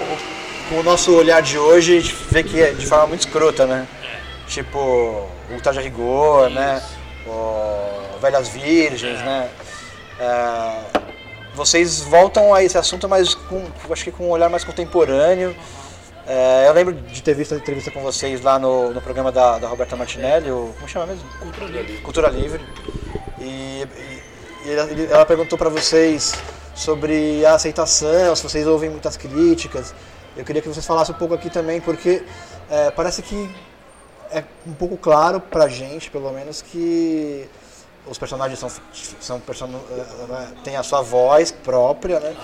com, 0.71 0.81
o 0.81 0.83
nosso 0.83 1.15
olhar 1.15 1.43
de 1.43 1.59
hoje, 1.59 1.99
a 1.99 2.01
gente 2.01 2.15
vê 2.31 2.43
que 2.43 2.61
é 2.61 2.73
de 2.73 2.87
forma 2.87 3.09
muito 3.09 3.21
escrota, 3.21 3.67
né? 3.67 3.87
Tipo, 4.47 4.79
o 4.79 5.61
Taja 5.63 5.83
Rigor, 5.83 6.49
né? 6.49 6.83
O 7.29 8.19
Velhas 8.21 8.49
Virgens, 8.49 9.21
né? 9.21 9.51
É, 10.19 10.99
vocês 11.55 12.01
voltam 12.01 12.55
a 12.55 12.63
esse 12.63 12.79
assunto, 12.79 13.09
mas 13.09 13.35
com, 13.35 13.65
acho 13.91 14.05
que 14.05 14.13
com 14.13 14.29
um 14.29 14.31
olhar 14.31 14.49
mais 14.49 14.65
contemporâneo. 14.65 15.55
É, 16.27 16.69
eu 16.69 16.73
lembro 16.73 16.93
de 16.93 17.23
ter 17.23 17.35
visto 17.35 17.55
a 17.55 17.57
entrevista 17.57 17.91
com 17.91 18.01
vocês 18.01 18.43
lá 18.43 18.59
no, 18.59 18.91
no 18.93 19.01
programa 19.01 19.33
da, 19.33 19.59
da 19.59 19.67
Roberta 19.67 19.97
Martinelli, 19.97 20.51
o, 20.51 20.75
como 20.77 20.89
chama 20.89 21.07
mesmo? 21.07 21.29
Cultura 21.39 21.67
Livre. 21.67 21.97
Cultura 21.99 22.29
Livre. 22.29 22.65
E, 23.41 23.87
e, 24.67 24.69
e 24.69 25.09
ela 25.11 25.25
perguntou 25.25 25.57
para 25.57 25.71
vocês 25.71 26.35
sobre 26.75 27.45
a 27.45 27.55
aceitação, 27.55 28.37
se 28.37 28.43
vocês 28.43 28.67
ouvem 28.67 28.91
muitas 28.91 29.17
críticas. 29.17 29.95
Eu 30.37 30.45
queria 30.45 30.63
que 30.63 30.69
vocês 30.69 30.87
falassem 30.87 31.15
um 31.15 31.19
pouco 31.19 31.35
aqui 31.35 31.51
também, 31.51 31.81
porque 31.81 32.23
é, 32.71 32.91
parece 32.91 33.23
que 33.23 33.51
é 34.31 34.45
um 34.67 34.73
pouco 34.73 34.97
claro 34.97 35.41
pra 35.41 35.69
gente, 35.69 36.11
pelo 36.11 36.31
menos, 36.33 36.63
que 36.63 37.49
os 38.07 38.19
personagens 38.19 38.59
são, 38.59 38.71
são 39.21 39.41
person... 39.41 39.69
É, 39.91 40.01
é, 40.01 40.49
têm 40.65 40.77
a 40.77 40.83
sua 40.83 41.03
voz 41.03 41.51
própria, 41.51 42.21
né? 42.21 42.37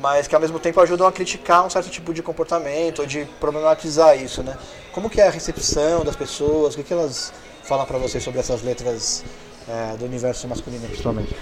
mas 0.00 0.26
que 0.26 0.34
ao 0.34 0.40
mesmo 0.40 0.58
tempo 0.58 0.80
ajudam 0.80 1.06
a 1.06 1.12
criticar 1.12 1.64
um 1.64 1.70
certo 1.70 1.90
tipo 1.90 2.14
de 2.14 2.22
comportamento 2.22 3.00
ou 3.00 3.06
de 3.06 3.26
problematizar 3.38 4.16
isso, 4.16 4.42
né? 4.42 4.56
Como 4.92 5.10
que 5.10 5.20
é 5.20 5.28
a 5.28 5.30
recepção 5.30 6.04
das 6.04 6.16
pessoas? 6.16 6.74
O 6.74 6.78
que, 6.78 6.84
que 6.84 6.92
elas 6.92 7.32
falam 7.64 7.84
para 7.84 7.98
você 7.98 8.18
sobre 8.18 8.40
essas 8.40 8.62
letras 8.62 9.22
é, 9.68 9.96
do 9.96 10.06
universo 10.06 10.48
masculino, 10.48 10.86
principalmente? 10.86 11.36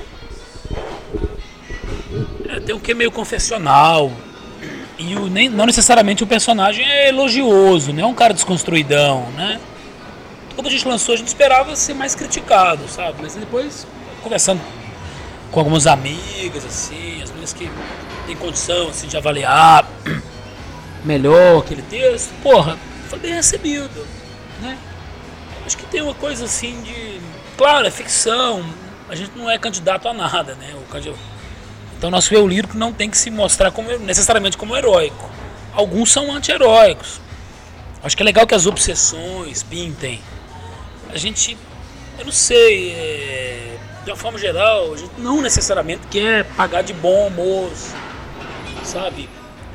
É, 2.48 2.60
tem 2.60 2.74
um 2.74 2.80
que 2.80 2.92
meio 2.94 3.12
confessional 3.12 4.10
e 4.98 5.14
o, 5.14 5.28
nem, 5.28 5.48
não 5.48 5.64
necessariamente 5.64 6.24
o 6.24 6.26
personagem 6.26 6.84
é 6.84 7.08
elogioso, 7.10 7.92
não 7.92 8.02
é 8.02 8.06
um 8.06 8.14
cara 8.14 8.34
desconstruidão, 8.34 9.30
né? 9.36 9.60
Quando 10.58 10.66
a 10.66 10.70
gente 10.70 10.88
lançou, 10.88 11.14
a 11.14 11.16
gente 11.16 11.28
esperava 11.28 11.76
ser 11.76 11.94
mais 11.94 12.16
criticado, 12.16 12.88
sabe? 12.88 13.18
Mas 13.22 13.36
depois, 13.36 13.86
conversando 14.24 14.60
com 15.52 15.60
algumas 15.60 15.86
amigas, 15.86 16.64
assim, 16.64 17.22
as 17.22 17.28
meninas 17.30 17.52
que 17.52 17.70
têm 18.26 18.34
condição 18.34 18.88
assim, 18.88 19.06
de 19.06 19.16
avaliar 19.16 19.88
melhor 21.04 21.60
aquele 21.60 21.82
texto, 21.82 22.32
porra, 22.42 22.76
foi 23.08 23.20
bem 23.20 23.34
recebido, 23.34 24.04
né? 24.60 24.76
Acho 25.64 25.78
que 25.78 25.86
tem 25.86 26.02
uma 26.02 26.14
coisa 26.14 26.46
assim 26.46 26.82
de. 26.82 27.20
Claro, 27.56 27.86
é 27.86 27.90
ficção, 27.92 28.64
a 29.08 29.14
gente 29.14 29.38
não 29.38 29.48
é 29.48 29.56
candidato 29.58 30.08
a 30.08 30.12
nada, 30.12 30.56
né? 30.56 30.74
O 30.74 30.90
candidato... 30.90 31.20
Então 31.96 32.10
nosso 32.10 32.34
eu 32.34 32.48
lírico 32.48 32.76
não 32.76 32.92
tem 32.92 33.08
que 33.08 33.16
se 33.16 33.30
mostrar 33.30 33.70
como, 33.70 33.96
necessariamente 34.00 34.58
como 34.58 34.76
heróico. 34.76 35.30
Alguns 35.72 36.10
são 36.10 36.32
anti-heróicos. 36.32 37.20
Acho 38.02 38.16
que 38.16 38.24
é 38.24 38.26
legal 38.26 38.44
que 38.44 38.56
as 38.56 38.66
obsessões 38.66 39.62
pintem. 39.62 40.20
A 41.12 41.18
gente, 41.18 41.56
eu 42.18 42.24
não 42.24 42.32
sei, 42.32 42.92
é, 42.92 43.78
de 44.04 44.10
uma 44.10 44.16
forma 44.16 44.38
geral, 44.38 44.92
a 44.92 44.96
gente 44.96 45.12
não 45.18 45.40
necessariamente 45.40 46.06
quer 46.08 46.44
pagar 46.54 46.82
de 46.82 46.92
bom 46.92 47.30
moço, 47.30 47.94
sabe? 48.84 49.28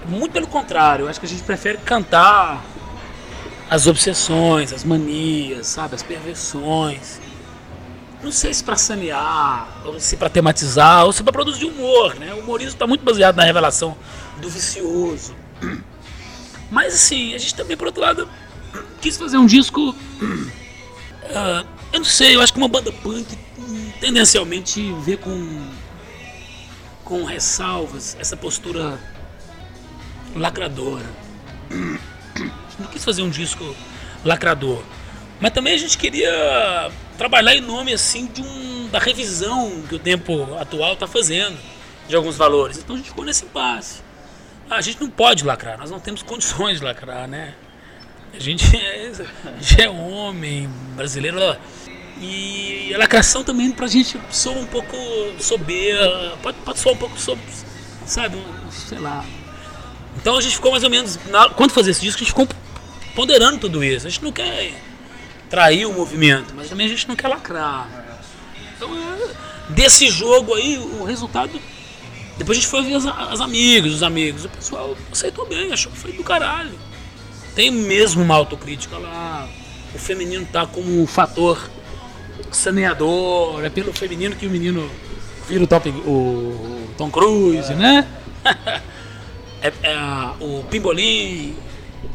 Muito 0.08 0.32
pelo 0.32 0.48
contrário, 0.48 1.08
acho 1.08 1.20
que 1.20 1.26
a 1.26 1.30
gente 1.30 1.44
prefere 1.44 1.78
cantar 1.80 2.64
as 3.70 3.88
obsessões, 3.88 4.72
as 4.74 4.84
manias, 4.84 5.68
sabe, 5.68 5.96
as 5.96 6.04
perversões. 6.04 7.20
Não 8.22 8.32
sei 8.32 8.54
se 8.54 8.64
para 8.64 8.76
sanear, 8.76 9.68
ou 9.86 10.00
se 10.00 10.16
para 10.16 10.30
tematizar, 10.30 11.06
ou 11.06 11.12
se 11.12 11.24
para 11.24 11.34
produzir 11.34 11.66
humor, 11.66 12.16
né? 12.16 12.34
O 12.34 12.40
humorismo 12.40 12.74
está 12.74 12.88
muito 12.88 13.04
baseado 13.04 13.36
na 13.36 13.44
revelação 13.44 13.98
do 14.38 14.50
vicioso. 14.50 15.36
Mas 16.72 16.94
assim, 16.94 17.34
a 17.34 17.38
gente 17.38 17.56
também, 17.56 17.76
por 17.76 17.88
outro 17.88 18.02
lado, 18.02 18.30
quis 19.02 19.18
fazer 19.18 19.38
um 19.38 19.46
disco. 19.46 19.96
Uh, 21.34 21.68
eu 21.92 22.00
não 22.00 22.06
sei, 22.06 22.36
eu 22.36 22.42
acho 22.42 22.54
que 22.54 22.60
uma 22.60 22.68
banda 22.68 22.92
punk 22.92 23.26
tendencialmente 24.00 24.94
vê 25.02 25.18
com, 25.18 25.68
com 27.04 27.24
ressalvas 27.24 28.16
essa 28.20 28.38
postura 28.38 29.00
lacradora. 30.36 31.06
Não 32.78 32.88
quis 32.92 33.04
fazer 33.04 33.24
um 33.24 33.30
disco 33.30 33.76
lacrador. 34.24 34.84
Mas 35.40 35.52
também 35.52 35.74
a 35.74 35.78
gente 35.78 35.98
queria 35.98 36.92
trabalhar 37.18 37.56
em 37.56 37.62
nome 37.62 37.94
assim 37.94 38.28
de 38.28 38.42
um, 38.42 38.88
da 38.90 39.00
revisão 39.00 39.82
que 39.90 39.96
o 39.96 40.00
tempo 40.00 40.56
atual 40.60 40.94
está 40.94 41.08
fazendo 41.08 41.58
de 42.08 42.16
alguns 42.16 42.38
valores. 42.38 42.78
Então 42.78 42.96
a 42.96 42.98
gente 43.00 43.10
ficou 43.10 43.26
nesse 43.26 43.46
impasse. 43.46 44.02
Ah, 44.70 44.76
a 44.76 44.82
gente 44.82 45.02
não 45.02 45.10
pode 45.10 45.44
lacrar, 45.44 45.78
nós 45.78 45.90
não 45.90 46.00
temos 46.00 46.24
condições 46.24 46.80
de 46.80 46.86
lacrar, 46.86 47.28
né? 47.28 47.54
A 48.34 48.40
gente 48.40 48.66
é, 48.76 49.12
a 49.46 49.62
gente 49.62 49.82
é 49.82 49.90
homem, 49.90 50.70
brasileiro. 50.96 51.38
E 52.20 52.92
a 52.94 52.98
lacração 52.98 53.44
também 53.44 53.72
pra 53.72 53.88
gente 53.88 54.20
soa 54.32 54.58
um 54.58 54.66
pouco 54.66 54.96
soberba, 55.40 56.38
pode, 56.42 56.58
pode 56.60 56.80
soar 56.80 56.96
um 56.96 56.98
pouco 56.98 57.20
sob, 57.20 57.42
sabe, 58.06 58.38
sei 58.72 59.00
lá. 59.00 59.26
Então 60.16 60.38
a 60.38 60.42
gente 60.42 60.56
ficou 60.56 60.72
mais 60.72 60.84
ou 60.84 60.90
menos, 60.90 61.20
na, 61.30 61.50
quando 61.50 61.72
fazer 61.72 61.92
esse 61.92 62.02
disco, 62.02 62.18
a 62.18 62.24
gente 62.24 62.30
ficou 62.30 62.48
ponderando 63.16 63.60
tudo 63.60 63.84
isso. 63.84 64.08
A 64.08 64.10
gente 64.10 64.24
não 64.24 64.32
quer 64.32 64.74
trair 65.50 65.86
o 65.86 65.94
movimento, 65.94 66.54
mas 66.56 66.70
também 66.70 66.86
a 66.86 66.90
gente 66.90 67.08
não 67.08 67.16
quer 67.16 67.28
lacrar. 67.28 67.90
Então, 68.76 68.90
é, 68.96 69.72
desse 69.74 70.10
jogo 70.10 70.54
aí, 70.54 70.78
o 70.78 71.04
resultado 71.04 71.60
depois 72.38 72.58
a 72.58 72.62
gente 72.62 72.70
foi 72.70 72.84
ver 72.84 72.96
as, 72.96 73.06
as 73.06 73.42
amigas, 73.42 73.94
os 73.94 74.04
amigos. 74.04 74.46
O 74.46 74.50
pessoal 74.50 74.98
aceitou 75.12 75.48
bem, 75.48 75.72
achou 75.72 75.92
que 75.92 75.98
foi 75.98 76.12
do 76.12 76.24
caralho. 76.24 76.78
Tem 77.56 77.72
mesmo 77.72 78.24
uma 78.24 78.36
autocrítica 78.36 78.98
lá. 78.98 79.48
O 79.94 80.00
feminino 80.00 80.46
tá 80.52 80.66
como 80.66 81.02
um 81.02 81.06
fator 81.06 81.70
saneador. 82.52 83.64
É 83.64 83.70
pelo 83.70 83.94
feminino 83.94 84.36
que 84.36 84.48
o 84.48 84.50
menino 84.50 84.90
vira 85.48 85.64
o, 85.64 85.68
top, 85.68 85.90
o, 85.90 86.90
Tom 86.98 87.12
Cruise, 87.12 87.72
é. 87.72 87.76
né? 87.76 88.08
é, 89.62 89.74
é 89.84 89.98
o 90.40 90.64
Pimbolim, 90.70 91.56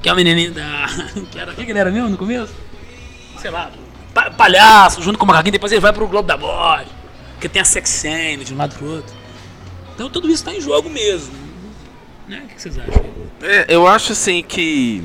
que 0.02 0.08
é 0.08 0.12
o 0.12 0.16
menininho 0.16 0.52
da. 0.52 0.86
Que 1.30 1.38
era, 1.38 1.54
que 1.54 1.62
ele 1.62 1.78
era 1.78 1.90
mesmo 1.90 2.08
no 2.08 2.16
começo? 2.16 2.52
Sei 3.38 3.50
lá, 3.50 3.70
palhaço, 4.36 5.02
junto 5.02 5.18
com 5.18 5.24
o 5.24 5.28
macaquinho. 5.28 5.52
Depois 5.52 5.70
ele 5.70 5.80
vai 5.80 5.92
pro 5.92 6.08
Globo 6.08 6.26
da 6.26 6.36
Voz, 6.36 6.88
que 7.40 7.48
tem 7.48 7.62
a 7.62 7.64
sex 7.64 8.02
de 8.44 8.54
um 8.54 8.56
lado 8.56 8.74
pro 8.76 8.96
outro. 8.96 9.14
Então 9.94 10.08
tudo 10.10 10.26
isso 10.28 10.36
está 10.36 10.54
em 10.54 10.60
jogo 10.60 10.88
mesmo. 10.88 11.32
Né? 12.26 12.42
O 12.44 12.54
que 12.54 12.60
vocês 12.60 12.78
acham? 12.78 13.04
É, 13.42 13.66
eu 13.68 13.86
acho 13.86 14.12
assim 14.12 14.42
que. 14.42 15.02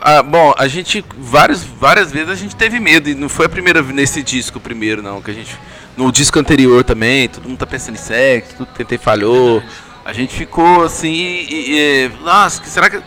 Ah, 0.00 0.22
bom, 0.22 0.52
a 0.58 0.68
gente 0.68 1.04
várias, 1.16 1.62
várias 1.62 2.12
vezes 2.12 2.28
a 2.28 2.34
gente 2.34 2.54
teve 2.54 2.78
medo 2.78 3.08
e 3.08 3.14
não 3.14 3.28
foi 3.28 3.46
a 3.46 3.48
primeira 3.48 3.80
nesse 3.82 4.22
disco 4.22 4.60
primeiro 4.60 5.02
não 5.02 5.22
que 5.22 5.30
a 5.30 5.34
gente 5.34 5.58
no 5.96 6.12
disco 6.12 6.38
anterior 6.38 6.84
também 6.84 7.28
todo 7.28 7.48
mundo 7.48 7.58
tá 7.58 7.66
pensando 7.66 7.94
em 7.94 7.98
sexo 7.98 8.56
tudo 8.56 8.68
tentei 8.74 8.98
falhou. 8.98 9.62
A 10.04 10.12
gente 10.12 10.34
ficou 10.34 10.84
assim 10.84 11.10
e, 11.10 11.70
e, 11.70 12.10
nossa 12.22 12.62
será 12.64 12.90
que 12.90 13.00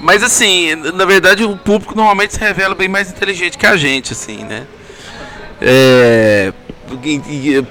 mas 0.00 0.22
assim 0.22 0.74
na 0.76 1.04
verdade 1.04 1.42
o 1.42 1.56
público 1.56 1.96
normalmente 1.96 2.34
se 2.34 2.38
revela 2.38 2.74
bem 2.74 2.88
mais 2.88 3.10
inteligente 3.10 3.58
que 3.58 3.66
a 3.66 3.76
gente 3.76 4.12
assim 4.12 4.44
né? 4.44 4.66
É, 5.60 6.52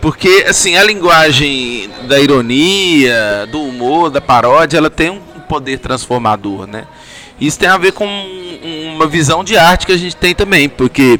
porque 0.01 0.45
assim 0.47 0.75
a 0.75 0.84
linguagem 0.84 1.89
da 2.07 2.19
ironia 2.19 3.47
do 3.49 3.61
humor 3.61 4.09
da 4.09 4.19
paródia 4.19 4.77
ela 4.77 4.89
tem 4.89 5.09
um 5.09 5.21
poder 5.47 5.77
transformador 5.79 6.67
né 6.67 6.86
isso 7.39 7.59
tem 7.59 7.69
a 7.69 7.77
ver 7.77 7.91
com 7.93 8.05
uma 8.95 9.07
visão 9.07 9.43
de 9.43 9.57
arte 9.57 9.86
que 9.86 9.91
a 9.91 9.97
gente 9.97 10.15
tem 10.15 10.34
também 10.34 10.69
porque 10.69 11.19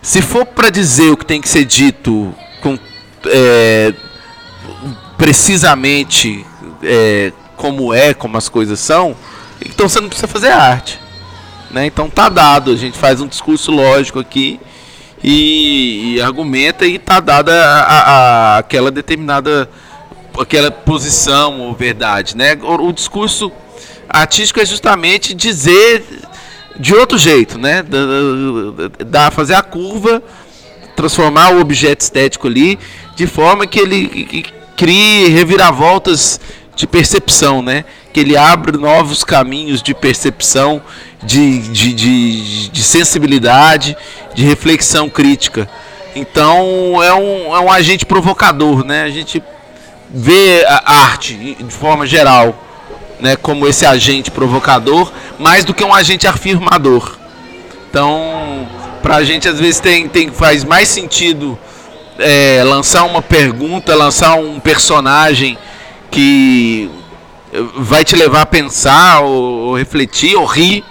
se 0.00 0.22
for 0.22 0.46
para 0.46 0.70
dizer 0.70 1.10
o 1.10 1.16
que 1.16 1.26
tem 1.26 1.40
que 1.40 1.48
ser 1.48 1.64
dito 1.64 2.34
com 2.60 2.78
é, 3.26 3.92
precisamente 5.16 6.44
é, 6.82 7.32
como 7.56 7.92
é 7.92 8.14
como 8.14 8.36
as 8.36 8.48
coisas 8.48 8.78
são 8.80 9.16
então 9.64 9.88
você 9.88 10.00
não 10.00 10.08
precisa 10.08 10.28
fazer 10.28 10.50
arte 10.50 11.00
né 11.70 11.86
então 11.86 12.08
tá 12.08 12.28
dado 12.28 12.70
a 12.70 12.76
gente 12.76 12.96
faz 12.96 13.20
um 13.20 13.26
discurso 13.26 13.72
lógico 13.72 14.18
aqui 14.18 14.60
e, 15.22 16.14
e 16.14 16.20
argumenta 16.20 16.86
e 16.86 16.94
está 16.94 17.20
dada 17.20 17.52
a, 17.52 17.82
a, 17.82 18.58
aquela 18.58 18.90
determinada 18.90 19.68
aquela 20.40 20.70
posição 20.70 21.60
ou 21.60 21.74
verdade, 21.74 22.36
né? 22.36 22.56
O, 22.62 22.88
o, 22.88 22.92
discurso 22.92 23.50
artístico 24.08 24.60
é 24.60 24.66
justamente 24.66 25.34
dizer 25.34 26.04
de 26.78 26.94
outro 26.94 27.18
jeito, 27.18 27.58
né? 27.58 27.82
Da, 27.82 29.04
da, 29.04 29.30
fazer 29.30 29.54
a 29.54 29.62
curva, 29.62 30.22
transformar 30.96 31.54
o 31.54 31.60
objeto 31.60 32.00
estético 32.00 32.46
ali 32.46 32.78
de 33.16 33.26
forma 33.26 33.66
que 33.66 33.78
ele 33.78 34.46
crie 34.76 35.28
reviravoltas 35.28 36.40
de 36.76 36.86
percepção, 36.86 37.60
né? 37.60 37.84
Que 38.12 38.20
ele 38.20 38.36
abre 38.36 38.78
novos 38.78 39.24
caminhos 39.24 39.82
de 39.82 39.92
percepção, 39.92 40.80
de, 41.22 41.58
de, 41.68 41.92
de, 41.92 42.68
de 42.68 42.82
sensibilidade 42.82 43.96
de 44.34 44.44
reflexão 44.44 45.10
crítica. 45.10 45.68
Então 46.14 47.02
é 47.02 47.12
um, 47.12 47.54
é 47.54 47.60
um 47.60 47.70
agente 47.70 48.06
provocador, 48.06 48.84
né? 48.84 49.02
A 49.02 49.10
gente 49.10 49.42
vê 50.10 50.64
a 50.66 51.02
arte 51.02 51.34
de 51.34 51.74
forma 51.74 52.06
geral, 52.06 52.67
né, 53.20 53.36
como 53.36 53.66
esse 53.66 53.84
agente 53.84 54.30
provocador, 54.30 55.12
mais 55.38 55.64
do 55.64 55.74
que 55.74 55.84
um 55.84 55.94
agente 55.94 56.26
afirmador. 56.26 57.16
Então, 57.90 58.68
para 59.02 59.16
a 59.16 59.24
gente 59.24 59.48
às 59.48 59.58
vezes 59.58 59.80
tem, 59.80 60.08
tem 60.08 60.30
faz 60.30 60.64
mais 60.64 60.88
sentido 60.88 61.58
é, 62.18 62.62
lançar 62.64 63.04
uma 63.04 63.22
pergunta, 63.22 63.94
lançar 63.94 64.34
um 64.34 64.60
personagem 64.60 65.56
que 66.10 66.90
vai 67.76 68.04
te 68.04 68.14
levar 68.14 68.42
a 68.42 68.46
pensar 68.46 69.20
ou, 69.20 69.68
ou 69.68 69.76
refletir 69.76 70.36
ou 70.36 70.44
rir 70.44 70.84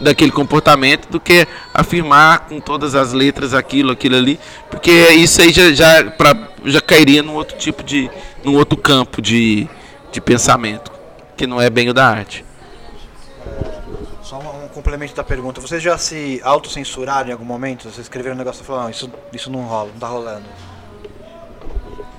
daquele 0.00 0.30
comportamento 0.30 1.08
do 1.08 1.20
que 1.20 1.46
afirmar 1.74 2.40
com 2.40 2.58
todas 2.58 2.94
as 2.94 3.12
letras 3.12 3.52
aquilo, 3.52 3.92
aquilo 3.92 4.16
ali, 4.16 4.40
porque 4.70 4.90
isso 5.10 5.42
aí 5.42 5.52
já, 5.52 5.72
já, 5.72 6.04
pra, 6.04 6.34
já 6.64 6.80
cairia 6.80 7.22
num 7.22 7.34
outro 7.34 7.56
tipo 7.58 7.82
de. 7.82 8.10
num 8.42 8.54
outro 8.54 8.78
campo 8.78 9.20
de, 9.20 9.68
de 10.10 10.20
pensamento, 10.20 10.89
que 11.40 11.46
não 11.46 11.58
é 11.58 11.70
bem 11.70 11.88
o 11.88 11.94
da 11.94 12.06
arte. 12.06 12.44
Só 14.22 14.38
um, 14.38 14.66
um 14.66 14.68
complemento 14.68 15.14
da 15.14 15.24
pergunta. 15.24 15.58
Vocês 15.58 15.82
já 15.82 15.96
se 15.96 16.38
autocensuraram 16.44 17.30
em 17.30 17.32
algum 17.32 17.46
momento? 17.46 17.84
Vocês 17.84 18.00
escreveram 18.00 18.34
um 18.34 18.38
negócio 18.38 18.62
e 18.62 18.66
falaram, 18.66 18.90
isso, 18.90 19.10
isso 19.32 19.50
não 19.50 19.62
rola, 19.62 19.88
não 19.90 19.98
tá 19.98 20.06
rolando. 20.06 20.44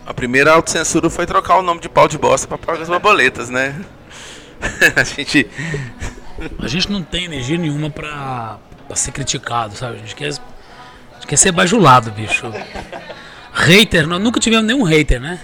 A 0.07 0.11
primeira 0.11 0.51
autocensura 0.51 1.07
foi 1.07 1.27
trocar 1.27 1.59
o 1.59 1.61
nome 1.61 1.79
de 1.79 1.87
pau 1.87 2.07
de 2.07 2.17
bosta 2.17 2.47
para 2.47 2.57
pagar 2.57 2.81
as 2.81 2.89
borboletas, 2.89 3.51
né? 3.51 3.79
a 4.97 5.03
gente 5.03 5.47
a 6.57 6.67
gente 6.67 6.91
não 6.91 7.03
tem 7.03 7.25
energia 7.25 7.59
nenhuma 7.59 7.91
pra, 7.91 8.57
pra 8.87 8.95
ser 8.95 9.11
criticado, 9.11 9.75
sabe? 9.75 9.97
A 9.97 9.99
gente 9.99 10.15
quer, 10.15 10.29
a 10.29 11.13
gente 11.13 11.27
quer 11.27 11.37
ser 11.37 11.51
bajulado, 11.51 12.09
bicho. 12.09 12.51
Hater, 13.53 14.07
nós 14.07 14.19
nunca 14.19 14.39
tivemos 14.39 14.65
nenhum 14.65 14.81
hater, 14.81 15.21
né? 15.21 15.39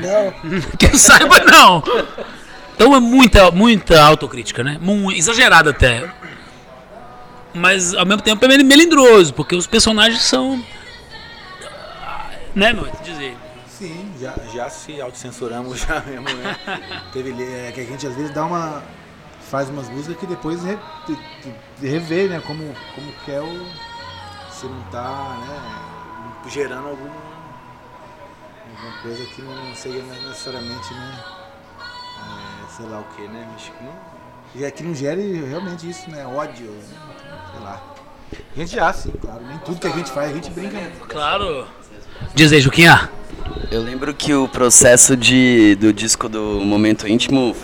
Não. 0.00 0.60
Que 0.78 0.96
saiba, 0.98 1.38
não. 1.40 1.82
Então 2.74 2.94
é 2.94 3.00
muita, 3.00 3.50
muita 3.50 4.02
autocrítica, 4.02 4.62
né? 4.64 4.78
Exagerada 5.14 5.70
até. 5.70 6.10
mas 7.52 7.94
ao 7.94 8.06
mesmo 8.06 8.22
tempo 8.22 8.44
é 8.44 8.48
mel- 8.48 8.64
melindroso, 8.64 9.34
porque 9.34 9.54
os 9.54 9.66
personagens 9.66 10.22
são. 10.22 10.62
Né, 12.54 12.72
meu? 12.72 12.88
Dizer. 13.04 13.36
Sim, 13.68 14.12
já, 14.20 14.34
já 14.52 14.68
se 14.68 15.00
autocensuramos 15.00 15.80
já 15.80 16.00
mesmo, 16.00 16.24
né? 16.38 16.56
Teve 17.12 17.30
é, 17.42 17.70
que 17.72 17.80
a 17.80 17.84
gente 17.84 18.06
às 18.06 18.14
vezes 18.14 18.30
dá 18.34 18.44
uma. 18.44 18.82
faz 19.50 19.68
umas 19.68 19.88
músicas 19.88 20.16
que 20.18 20.26
depois 20.26 20.62
re, 20.62 20.76
rever, 21.80 22.28
né? 22.28 22.42
Como, 22.46 22.74
como 22.94 23.12
que 23.24 23.30
é 23.30 23.40
o. 23.40 23.66
Se 24.50 24.66
não 24.66 24.82
tá, 24.90 25.36
né? 25.46 26.50
Gerando 26.50 26.88
alguma. 26.88 27.29
Alguma 28.80 29.02
coisa 29.02 29.24
que 29.26 29.42
não 29.42 29.74
seja 29.74 30.02
necessariamente, 30.02 30.94
né? 30.94 31.18
é, 32.20 32.76
sei 32.76 32.86
lá 32.86 33.00
o 33.00 33.04
que, 33.14 33.28
né? 33.28 33.46
Acho 33.54 33.72
que 33.72 33.84
não. 33.84 34.66
e 34.66 34.70
Que 34.70 34.82
não 34.82 34.94
gere 34.94 35.44
realmente 35.44 35.88
isso, 35.88 36.10
né? 36.10 36.26
Ódio, 36.26 36.70
né? 36.70 36.82
sei 37.52 37.62
lá. 37.62 37.82
A 38.32 38.58
gente 38.58 38.74
já, 38.74 38.92
sim, 38.92 39.12
claro. 39.20 39.40
Nem 39.46 39.58
tudo 39.58 39.80
que 39.80 39.86
a 39.86 39.90
gente 39.90 40.10
faz, 40.10 40.30
a 40.30 40.34
gente 40.34 40.50
brinca. 40.50 40.78
Claro. 41.08 41.66
Diz 42.34 42.52
aí, 42.52 42.60
Juquinha. 42.60 43.10
Eu 43.70 43.82
lembro 43.82 44.14
que 44.14 44.32
o 44.32 44.48
processo 44.48 45.16
de, 45.16 45.76
do 45.76 45.92
disco 45.92 46.28
do 46.28 46.60
Momento 46.60 47.08
Íntimo 47.08 47.56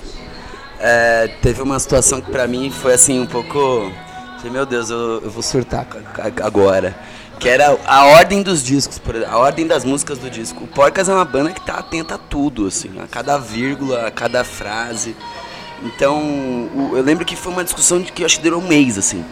é, 0.79 1.29
teve 1.41 1.63
uma 1.63 1.79
situação 1.79 2.21
que 2.21 2.31
pra 2.31 2.47
mim 2.47 2.71
foi 2.71 2.95
assim 2.95 3.21
um 3.21 3.27
pouco. 3.27 3.91
Falei, 4.37 4.51
meu 4.51 4.67
Deus, 4.67 4.91
eu, 4.91 5.23
eu 5.23 5.31
vou 5.31 5.43
surtar 5.43 5.87
agora. 6.43 6.97
Que 7.39 7.49
era 7.49 7.79
a 7.87 8.07
ordem 8.07 8.43
dos 8.43 8.63
discos, 8.63 9.01
a 9.29 9.37
ordem 9.39 9.67
das 9.67 9.85
músicas 9.85 10.19
do 10.19 10.31
disco. 10.31 10.65
O 10.65 10.67
Porcas 10.67 11.09
é 11.09 11.13
uma 11.13 11.25
banda 11.25 11.53
que 11.53 11.61
tá 11.61 11.75
atenta 11.75 12.15
a 12.15 12.19
tudo, 12.19 12.67
assim, 12.67 12.91
a 12.99 13.07
cada 13.07 13.37
vírgula, 13.37 14.07
a 14.07 14.11
cada 14.11 14.43
frase. 14.43 15.15
Então, 15.83 16.19
eu 16.95 17.03
lembro 17.03 17.25
que 17.25 17.37
foi 17.37 17.53
uma 17.53 17.63
discussão 17.63 18.01
de 18.01 18.11
que 18.11 18.23
eu 18.23 18.27
acho 18.27 18.39
que 18.39 18.43
durou 18.43 18.61
um 18.63 18.67
mês, 18.67 18.97
assim. 18.97 19.23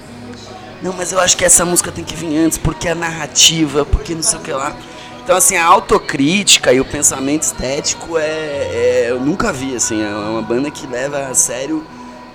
Não, 0.82 0.92
mas 0.92 1.12
eu 1.12 1.18
acho 1.20 1.34
que 1.36 1.44
essa 1.44 1.64
música 1.64 1.90
tem 1.90 2.05
que 2.05 2.14
vir 2.14 2.36
antes, 2.36 2.59
porque 2.59 2.86
a 2.88 2.94
narrativa, 2.94 3.86
porque 3.86 4.14
não 4.14 4.22
sei 4.22 4.38
o 4.38 4.42
que 4.42 4.52
lá. 4.52 4.76
Então, 5.22 5.34
assim, 5.34 5.57
a 5.57 5.64
autocrítica 5.64 6.70
e 6.74 6.80
o 6.80 6.84
pensamento 6.84 7.42
estético 7.44 8.18
é, 8.18 8.26
é- 8.26 9.07
Eu 9.09 9.18
nunca 9.18 9.50
vi, 9.50 9.74
assim, 9.74 10.02
é 10.02 10.09
uma 10.14 10.42
banda 10.42 10.70
que 10.70 10.86
leva 10.86 11.28
a 11.28 11.34
sério 11.34 11.82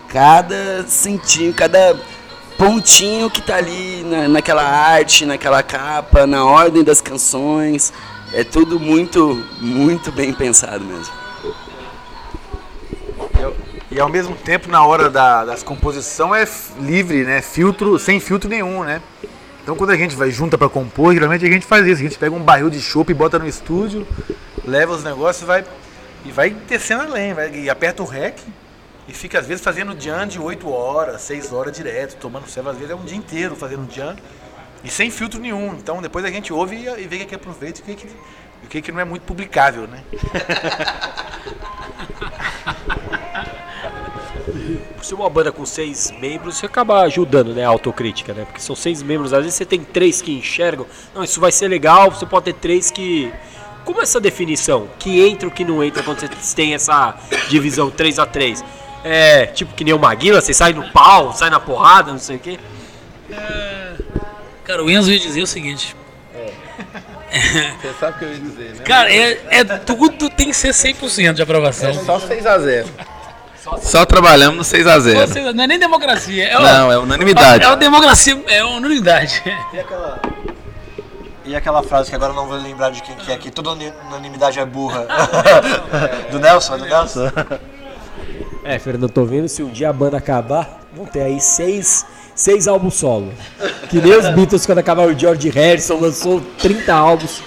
cada 0.07 0.83
centinho, 0.87 1.53
cada 1.53 1.95
pontinho 2.59 3.29
que 3.29 3.41
tá 3.41 3.55
ali 3.55 4.03
na, 4.03 4.27
naquela 4.27 4.61
arte, 4.61 5.25
naquela 5.25 5.63
capa, 5.63 6.27
na 6.27 6.43
ordem 6.43 6.83
das 6.83 6.99
canções. 6.99 7.93
É 8.33 8.43
tudo 8.43 8.77
muito, 8.77 9.41
muito 9.61 10.11
bem 10.11 10.33
pensado 10.33 10.83
mesmo. 10.83 11.13
E 13.89 13.99
ao 13.99 14.09
mesmo 14.09 14.35
tempo, 14.35 14.69
na 14.69 14.85
hora 14.85 15.09
da, 15.09 15.45
das 15.45 15.63
composição, 15.63 16.35
é 16.35 16.45
livre, 16.79 17.23
né? 17.23 17.41
Filtro, 17.41 17.97
sem 17.97 18.19
filtro 18.19 18.49
nenhum, 18.49 18.83
né? 18.83 19.01
Então 19.63 19.75
quando 19.75 19.91
a 19.91 19.97
gente 19.97 20.15
vai 20.15 20.29
junta 20.29 20.57
pra 20.57 20.67
compor, 20.67 21.13
geralmente 21.13 21.45
a 21.45 21.49
gente 21.49 21.65
faz 21.65 21.87
isso. 21.87 22.01
A 22.01 22.03
gente 22.03 22.19
pega 22.19 22.35
um 22.35 22.43
barril 22.43 22.69
de 22.69 22.81
chopp 22.81 23.09
e 23.09 23.15
bota 23.15 23.39
no 23.39 23.47
estúdio, 23.47 24.05
leva 24.65 24.93
os 24.93 25.03
negócios 25.03 25.43
e 25.43 25.45
vai, 25.45 25.63
e 26.25 26.31
vai 26.31 26.49
descendo 26.67 27.03
além. 27.03 27.33
Vai, 27.33 27.51
e 27.55 27.69
aperta 27.69 28.03
o 28.03 28.05
rec 28.05 28.37
e 29.09 29.13
fica 29.13 29.39
às 29.39 29.47
vezes 29.47 29.63
fazendo 29.63 29.99
jam 29.99 30.27
de 30.27 30.39
8 30.39 30.69
horas, 30.71 31.23
6 31.23 31.51
horas 31.51 31.75
direto, 31.75 32.15
tomando 32.17 32.47
serva. 32.47 32.69
Às 32.69 32.77
vezes 32.77 32.91
é 32.91 32.95
um 32.95 33.03
dia 33.03 33.17
inteiro 33.17 33.55
fazendo 33.55 33.91
jam 33.91 34.15
e 34.83 34.89
sem 34.89 35.09
filtro 35.09 35.39
nenhum. 35.39 35.73
Então 35.73 35.99
depois 35.99 36.23
a 36.23 36.29
gente 36.29 36.53
ouve 36.53 36.75
e, 36.75 37.07
vê 37.07 37.15
o 37.15 37.19
que, 37.19 37.25
que 37.25 37.35
aproveita 37.35 37.79
e 37.79 37.81
o 37.81 37.85
que, 37.85 37.95
que, 37.95 38.07
o 38.63 38.67
que, 38.67 38.81
que 38.83 38.91
não 38.91 38.99
é 38.99 39.05
muito 39.05 39.23
publicável, 39.23 39.87
né? 39.87 40.03
Por 44.95 45.03
ser 45.03 45.15
uma 45.15 45.29
banda 45.29 45.51
com 45.51 45.65
seis 45.65 46.11
membros, 46.19 46.57
você 46.57 46.67
acaba 46.67 47.01
ajudando, 47.01 47.53
né, 47.53 47.65
a 47.65 47.69
autocrítica, 47.69 48.33
né? 48.33 48.45
Porque 48.45 48.61
são 48.61 48.75
seis 48.75 49.01
membros, 49.01 49.33
às 49.33 49.43
vezes 49.43 49.55
você 49.55 49.65
tem 49.65 49.83
três 49.83 50.21
que 50.21 50.31
enxergam, 50.31 50.85
não, 51.15 51.23
isso 51.23 51.39
vai 51.39 51.51
ser 51.51 51.67
legal, 51.67 52.11
você 52.11 52.25
pode 52.27 52.45
ter 52.45 52.53
três 52.53 52.91
que... 52.91 53.31
Como 53.85 53.99
é 53.99 54.03
essa 54.03 54.19
definição? 54.19 54.87
Que 54.99 55.21
entra 55.27 55.47
ou 55.47 55.53
que 55.53 55.63
não 55.63 55.83
entra 55.83 56.03
quando 56.03 56.19
você 56.19 56.27
tem 56.55 56.73
essa 56.75 57.15
divisão 57.49 57.89
3 57.89 58.19
a 58.19 58.25
3 58.25 58.63
É, 59.03 59.45
tipo 59.47 59.73
que 59.73 59.83
nem 59.83 59.93
o 59.93 59.99
Maguila, 59.99 60.41
você 60.41 60.53
sai 60.53 60.73
no 60.73 60.89
pau, 60.91 61.33
sai 61.33 61.49
na 61.49 61.59
porrada, 61.59 62.11
não 62.11 62.19
sei 62.19 62.35
o 62.35 62.39
quê. 62.39 62.59
Cara, 64.63 64.83
o 64.83 64.89
Enzo 64.89 65.11
ia 65.11 65.19
dizer 65.19 65.41
o 65.41 65.47
seguinte. 65.47 65.95
Você 67.81 67.93
sabe 67.99 68.15
o 68.15 68.19
que 68.19 68.25
eu 68.25 68.31
ia 68.33 68.39
dizer, 68.39 68.75
né? 68.75 68.83
Cara, 68.83 69.11
é, 69.11 69.39
é 69.49 69.63
tudo 69.63 70.29
tem 70.29 70.47
que 70.49 70.55
ser 70.55 70.69
100% 70.69 71.33
de 71.33 71.41
aprovação. 71.41 71.89
É 71.89 71.93
só 71.93 72.19
6x0. 72.19 72.85
Só 73.81 74.05
trabalhamos 74.05 74.57
no 74.57 74.63
6x0. 74.63 75.27
Você- 75.27 75.53
Não 75.53 75.63
é 75.63 75.67
nem 75.67 75.77
democracia. 75.79 76.45
É 76.47 76.59
Não, 76.59 76.91
é 76.91 76.97
unanimidade. 76.97 77.63
É 77.63 77.67
uma 77.67 77.77
democracia, 77.77 78.41
é 78.47 78.63
uma 78.63 78.77
unanimidade. 78.77 79.43
E 79.73 79.79
aquela, 79.79 80.21
e 81.45 81.55
aquela 81.55 81.83
frase 81.83 82.09
que 82.09 82.15
agora 82.15 82.31
eu 82.31 82.35
não 82.35 82.47
vou 82.47 82.57
lembrar 82.57 82.89
de 82.89 83.01
quem 83.03 83.15
que 83.15 83.31
é, 83.31 83.37
que 83.37 83.51
toda 83.51 83.71
unanimidade 83.71 84.59
é 84.59 84.65
burra. 84.65 85.05
do 86.31 86.39
Nelson, 86.39 86.75
é 86.75 86.77
do 86.79 86.85
Nelson? 86.85 87.31
É, 88.69 88.77
Fernando, 88.77 89.05
eu 89.05 89.09
tô 89.09 89.25
vendo 89.25 89.47
se 89.47 89.63
um 89.63 89.71
dia 89.71 89.89
a 89.89 89.93
banda 89.93 90.17
acabar, 90.17 90.87
vão 90.93 91.03
ter 91.03 91.23
aí 91.23 91.41
seis, 91.41 92.05
seis 92.35 92.67
álbuns 92.67 92.93
solo. 92.93 93.33
Que 93.89 93.99
nem 93.99 94.15
os 94.15 94.29
Beatles 94.29 94.63
quando 94.63 94.77
acabaram 94.77 95.11
o 95.11 95.17
George 95.17 95.49
Harrison 95.49 95.99
lançou 95.99 96.39
30 96.59 96.93
álbuns. 96.93 97.41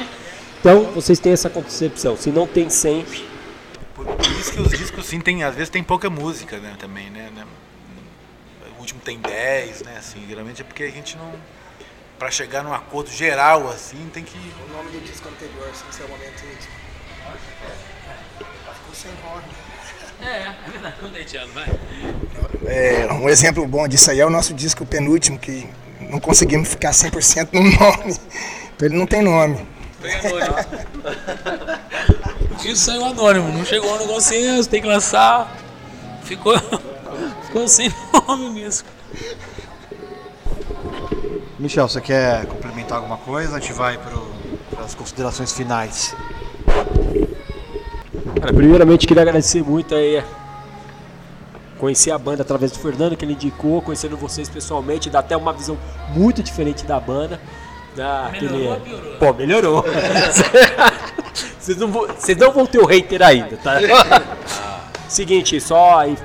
Então, 0.59 0.83
vocês 0.93 1.21
têm 1.21 1.33
essa 1.33 1.49
concepção. 1.49 2.17
Se 2.17 2.33
não 2.33 2.45
tem 2.45 2.69
100, 2.69 3.07
Por, 3.95 4.05
por 4.05 4.27
isso 4.33 4.53
que 4.53 4.61
os 4.61 4.71
discos, 4.71 5.07
sim, 5.07 5.21
tem, 5.21 5.45
às 5.45 5.55
vezes 5.55 5.71
tem 5.71 5.85
pouca 5.85 6.11
música, 6.11 6.59
né, 6.59 6.75
também, 6.77 7.09
né, 7.09 7.31
né? 7.33 7.45
O 8.77 8.81
último 8.81 9.01
tem 9.01 9.21
10, 9.21 9.83
né, 9.83 9.99
assim, 9.99 10.27
geralmente 10.29 10.63
é 10.63 10.65
porque 10.65 10.83
a 10.83 10.91
gente 10.91 11.17
não... 11.17 11.33
Pra 12.19 12.33
chegar 12.33 12.65
num 12.65 12.75
acordo 12.75 13.13
geral, 13.13 13.71
assim, 13.71 14.11
tem 14.13 14.25
que... 14.25 14.37
O 14.37 14.77
nome 14.77 14.91
do 14.91 15.01
disco 15.07 15.29
anterior, 15.29 15.71
sem 15.73 15.93
ser 15.93 16.03
o 16.03 16.09
momento 16.09 16.43
íntimo. 16.43 16.75
Ficou 18.75 18.93
sem 18.93 19.13
nome. 19.23 19.62
É, 20.25 20.55
não 21.03 21.11
tem 21.11 21.25
Thiago, 21.25 21.51
vai. 21.53 21.67
É, 22.67 23.13
um 23.13 23.29
exemplo 23.29 23.67
bom 23.67 23.89
disso 23.89 24.11
aí 24.11 24.21
é 24.21 24.27
o 24.27 24.31
nosso 24.31 24.55
disco 24.55 24.87
penúltimo, 24.87 25.39
que 25.39 25.69
não 26.01 26.21
conseguimos 26.21 26.69
ficar 26.69 26.91
100% 26.93 27.49
no 27.53 27.63
nome. 27.79 28.17
Então 28.75 28.89
ele 28.89 28.97
não 28.97 29.07
tem 29.07 29.23
nome. 29.23 29.67
Isso 32.65 32.85
saiu 32.85 33.05
anônimo, 33.05 33.49
não 33.49 33.65
chegou 33.65 33.99
no 33.99 34.07
consenso, 34.07 34.69
tem 34.69 34.81
que 34.81 34.89
lançar. 34.89 35.57
Ficou, 36.23 36.55
ficou 37.45 37.67
sem 37.67 37.93
nome 38.29 38.51
mesmo. 38.51 38.89
Michel, 41.59 41.89
você 41.89 42.01
quer 42.01 42.47
complementar 42.47 42.99
alguma 42.99 43.17
coisa? 43.17 43.57
A 43.57 43.61
gente 43.61 43.73
vai 43.73 43.99
para 43.99 44.85
as 44.85 44.95
considerações 44.95 45.53
finais. 45.53 46.15
Cara, 48.41 48.53
primeiramente 48.53 49.07
queria 49.07 49.23
agradecer 49.23 49.63
muito 49.63 49.95
aí. 49.95 50.23
Conhecer 51.79 52.11
a 52.13 52.19
banda 52.19 52.43
através 52.43 52.71
do 52.71 52.79
Fernando, 52.79 53.17
que 53.17 53.25
ele 53.25 53.33
indicou, 53.33 53.83
conhecendo 53.83 54.17
vocês 54.17 54.49
pessoalmente, 54.49 55.11
dá 55.11 55.19
até 55.19 55.37
uma 55.37 55.53
visão 55.53 55.77
muito 56.11 56.43
diferente 56.43 56.85
da 56.85 57.01
banda. 57.01 57.41
Dá 57.97 58.31
Melhorou 58.33 58.73
aquele... 58.75 59.17
Pô, 59.19 59.33
melhorou. 59.35 59.85
vocês, 61.59 61.77
não 61.79 61.89
vão, 61.91 62.07
vocês 62.07 62.39
não 62.39 62.53
vão 62.53 62.67
ter 62.67 62.79
o 62.79 62.87
hater 62.87 63.21
ainda, 63.23 63.57
tá? 63.57 63.75
Seguinte, 65.09 65.61
só 65.61 65.99
aí, 65.99 66.17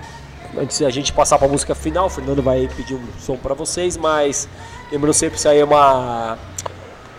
antes 0.57 0.79
da 0.79 0.89
gente 0.89 1.11
passar 1.11 1.37
pra 1.39 1.47
música 1.47 1.73
final, 1.75 2.05
o 2.05 2.09
Fernando 2.09 2.41
vai 2.43 2.69
pedir 2.75 2.93
um 2.93 3.01
som 3.19 3.35
pra 3.35 3.53
vocês, 3.53 3.97
mas 3.97 4.47
lembrando 4.91 5.13
sempre 5.13 5.37
isso 5.37 5.49
aí 5.49 5.59
é 5.59 5.65
uma. 5.65 6.37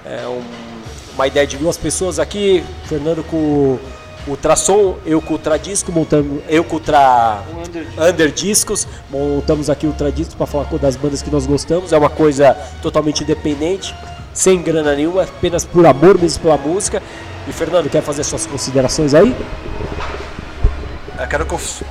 É 0.04 0.26
um- 0.26 0.68
uma 1.14 1.26
ideia 1.26 1.44
de 1.46 1.56
duas 1.56 1.76
pessoas 1.76 2.20
aqui, 2.20 2.64
Fernando 2.84 3.24
com 3.24 3.76
o 4.28 4.32
Ultrassom, 4.32 4.98
eu 5.06 5.20
com 5.20 5.30
o 5.30 5.36
Ultradisco, 5.36 5.90
montando, 5.90 6.42
eu 6.48 6.62
com 6.62 6.76
o 6.76 6.80
Under 8.08 8.30
Discos, 8.30 8.86
montamos 9.10 9.70
aqui 9.70 9.86
o 9.86 9.90
Ultradiscos 9.90 10.34
para 10.34 10.46
falar 10.46 10.66
das 10.78 10.96
bandas 10.96 11.22
que 11.22 11.30
nós 11.30 11.46
gostamos, 11.46 11.92
é 11.92 11.98
uma 11.98 12.10
coisa 12.10 12.56
totalmente 12.82 13.22
independente, 13.22 13.94
sem 14.34 14.62
grana 14.62 14.94
nenhuma, 14.94 15.22
apenas 15.22 15.64
por 15.64 15.84
amor 15.86 16.18
mesmo 16.20 16.42
pela 16.42 16.58
música. 16.58 17.02
E 17.48 17.52
Fernando, 17.52 17.88
quer 17.88 18.02
fazer 18.02 18.22
suas 18.22 18.46
considerações 18.46 19.14
aí? 19.14 19.34
Eu 21.18 21.26
quero 21.26 21.46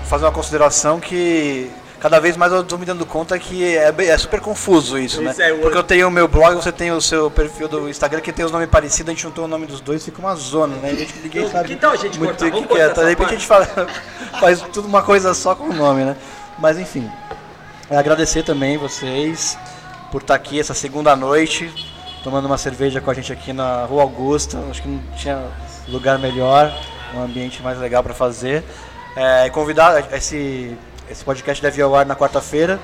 fazer 0.05 0.25
uma 0.25 0.31
consideração 0.31 0.99
que 0.99 1.69
cada 1.99 2.19
vez 2.19 2.37
mais 2.37 2.51
eu 2.51 2.61
estou 2.61 2.77
me 2.77 2.85
dando 2.85 3.05
conta 3.05 3.37
que 3.39 3.75
é, 3.75 3.93
é 3.97 4.17
super 4.17 4.39
confuso 4.39 4.97
isso, 4.97 5.21
né? 5.21 5.31
Isso 5.31 5.41
é, 5.41 5.53
Porque 5.53 5.77
eu 5.77 5.83
tenho 5.83 6.07
o 6.07 6.11
meu 6.11 6.27
blog, 6.27 6.55
você 6.55 6.71
tem 6.71 6.91
o 6.91 7.01
seu 7.01 7.29
perfil 7.31 7.67
do 7.67 7.89
Instagram 7.89 8.21
que 8.21 8.31
tem 8.31 8.45
os 8.45 8.51
nomes 8.51 8.69
parecidos, 8.69 9.09
a 9.09 9.11
gente 9.13 9.23
juntou 9.23 9.45
o 9.45 9.47
nome 9.47 9.65
dos 9.65 9.81
dois, 9.81 10.05
fica 10.05 10.19
uma 10.19 10.35
zona, 10.35 10.75
né? 10.77 10.91
A 10.91 10.95
gente, 10.95 11.17
ninguém 11.19 11.49
sabe 11.49 11.69
que 11.69 11.75
tal 11.75 11.91
a 11.91 11.95
gente 11.95 12.19
muito 12.19 12.37
cortar? 12.37 12.45
o 12.45 12.51
que, 12.51 12.67
que 12.67 12.73
é. 12.73 12.85
cortar 12.85 13.03
De 13.03 13.09
repente 13.09 13.29
a 13.29 13.33
gente 13.33 13.47
fala, 13.47 13.65
faz 14.39 14.61
tudo 14.73 14.87
uma 14.87 15.01
coisa 15.01 15.33
só 15.33 15.55
com 15.55 15.65
o 15.65 15.73
nome, 15.73 16.03
né? 16.03 16.15
Mas 16.59 16.77
enfim, 16.77 17.09
agradecer 17.89 18.43
também 18.43 18.77
vocês 18.77 19.57
por 20.11 20.21
estar 20.21 20.35
aqui 20.35 20.59
essa 20.59 20.73
segunda 20.73 21.15
noite, 21.15 21.71
tomando 22.23 22.45
uma 22.45 22.57
cerveja 22.57 23.01
com 23.01 23.09
a 23.09 23.13
gente 23.13 23.31
aqui 23.33 23.53
na 23.53 23.85
Rua 23.85 24.03
Augusta. 24.03 24.57
Acho 24.69 24.81
que 24.81 24.87
não 24.87 25.01
tinha 25.15 25.43
lugar 25.87 26.19
melhor, 26.19 26.73
um 27.13 27.23
ambiente 27.23 27.61
mais 27.61 27.79
legal 27.79 28.03
para 28.03 28.13
fazer. 28.13 28.63
É, 29.15 29.49
convidar 29.49 30.13
esse 30.13 30.77
esse 31.09 31.23
podcast 31.23 31.61
deve 31.61 31.79
ir 31.79 31.83
ao 31.83 31.95
ar 31.95 32.05
na 32.05 32.15
quarta-feira 32.15 32.79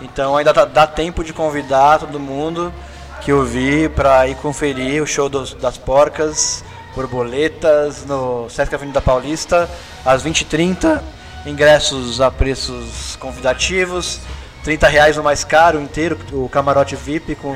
Então 0.00 0.36
ainda 0.36 0.52
dá, 0.52 0.64
dá 0.64 0.86
tempo 0.86 1.22
de 1.24 1.32
convidar 1.32 1.98
todo 2.00 2.18
mundo 2.18 2.72
que 3.20 3.32
ouvir 3.32 3.90
para 3.90 4.26
ir 4.28 4.34
conferir 4.36 5.02
o 5.02 5.06
show 5.06 5.28
dos- 5.28 5.54
das 5.54 5.78
porcas, 5.78 6.62
borboletas, 6.94 8.04
no 8.04 8.48
Sesc 8.50 8.74
Avenida 8.74 9.00
Paulista, 9.00 9.68
às 10.04 10.22
20h30. 10.22 11.00
Ingressos 11.46 12.20
a 12.20 12.30
preços 12.30 13.16
convidativos, 13.16 14.18
30 14.62 14.88
reais 14.88 15.16
o 15.18 15.22
mais 15.22 15.44
caro 15.44 15.80
inteiro, 15.80 16.18
o 16.32 16.48
camarote 16.48 16.96
VIP 16.96 17.34
com 17.34 17.54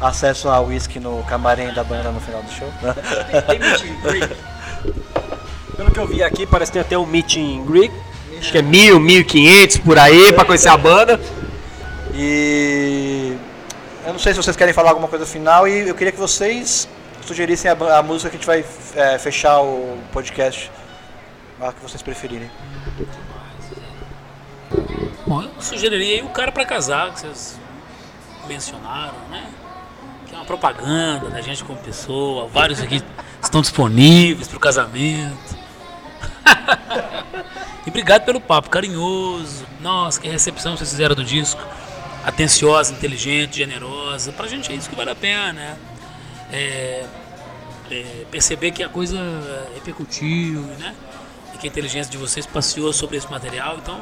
acesso 0.00 0.48
a 0.48 0.60
whisky 0.60 0.98
no 1.00 1.22
camarim 1.24 1.72
da 1.72 1.82
banda 1.84 2.10
no 2.10 2.20
final 2.20 2.42
do 2.42 2.50
show. 2.52 2.68
Tem 3.46 3.58
meet 3.58 3.82
and 3.84 4.00
greet? 4.08 4.36
Pelo 5.76 5.90
que 5.92 5.98
eu 6.00 6.06
vi 6.06 6.22
aqui, 6.22 6.44
parece 6.46 6.70
que 6.72 6.78
tem 6.78 6.82
até 6.86 6.98
um 6.98 7.06
meet 7.06 7.36
and 7.36 7.64
greet. 7.66 7.92
Acho 8.40 8.52
que 8.52 8.58
é 8.58 8.62
mil, 8.62 8.98
mil 8.98 9.22
quinhentos 9.24 9.76
por 9.76 9.98
aí, 9.98 10.32
pra 10.32 10.46
conhecer 10.46 10.70
a 10.70 10.76
banda. 10.76 11.20
E 12.14 13.36
eu 14.06 14.12
não 14.12 14.18
sei 14.18 14.32
se 14.32 14.42
vocês 14.42 14.56
querem 14.56 14.72
falar 14.72 14.90
alguma 14.90 15.08
coisa 15.08 15.26
final 15.26 15.68
e 15.68 15.88
eu 15.88 15.94
queria 15.94 16.10
que 16.10 16.18
vocês 16.18 16.88
sugerissem 17.26 17.70
a, 17.70 17.98
a 17.98 18.02
música 18.02 18.30
que 18.30 18.36
a 18.36 18.38
gente 18.38 18.46
vai 18.46 18.64
é, 18.96 19.18
fechar 19.18 19.60
o 19.60 19.98
podcast, 20.10 20.70
a 21.60 21.70
que 21.70 21.82
vocês 21.82 22.02
preferirem. 22.02 22.50
Bom, 25.26 25.42
eu 25.42 25.50
sugeriria 25.60 26.24
o 26.24 26.30
cara 26.30 26.50
pra 26.50 26.64
casar, 26.64 27.12
que 27.12 27.20
vocês 27.20 27.60
mencionaram, 28.48 29.14
né? 29.30 29.46
Que 30.26 30.34
é 30.34 30.38
uma 30.38 30.46
propaganda 30.46 31.28
da 31.28 31.42
gente 31.42 31.62
como 31.62 31.78
pessoa. 31.78 32.48
Vários 32.48 32.80
aqui 32.80 33.02
estão 33.42 33.60
disponíveis 33.60 34.48
pro 34.48 34.58
casamento. 34.58 35.59
e 37.86 37.90
obrigado 37.90 38.24
pelo 38.24 38.40
papo, 38.40 38.70
carinhoso. 38.70 39.66
Nossa, 39.80 40.20
que 40.20 40.28
recepção 40.28 40.76
vocês 40.76 40.90
fizeram 40.90 41.14
do 41.14 41.24
disco. 41.24 41.60
Atenciosa, 42.24 42.92
inteligente, 42.92 43.56
generosa. 43.56 44.32
Pra 44.32 44.46
gente 44.46 44.72
é 44.72 44.74
isso 44.74 44.88
que 44.88 44.96
vale 44.96 45.10
a 45.10 45.14
pena, 45.14 45.52
né? 45.52 45.76
É, 46.52 47.06
é, 47.90 48.26
perceber 48.30 48.72
que 48.72 48.82
a 48.82 48.88
coisa 48.88 49.18
repercutiu, 49.74 50.60
né? 50.78 50.94
E 51.54 51.58
que 51.58 51.66
a 51.66 51.70
inteligência 51.70 52.10
de 52.10 52.18
vocês 52.18 52.46
passeou 52.46 52.92
sobre 52.92 53.16
esse 53.16 53.30
material. 53.30 53.78
Então, 53.78 54.00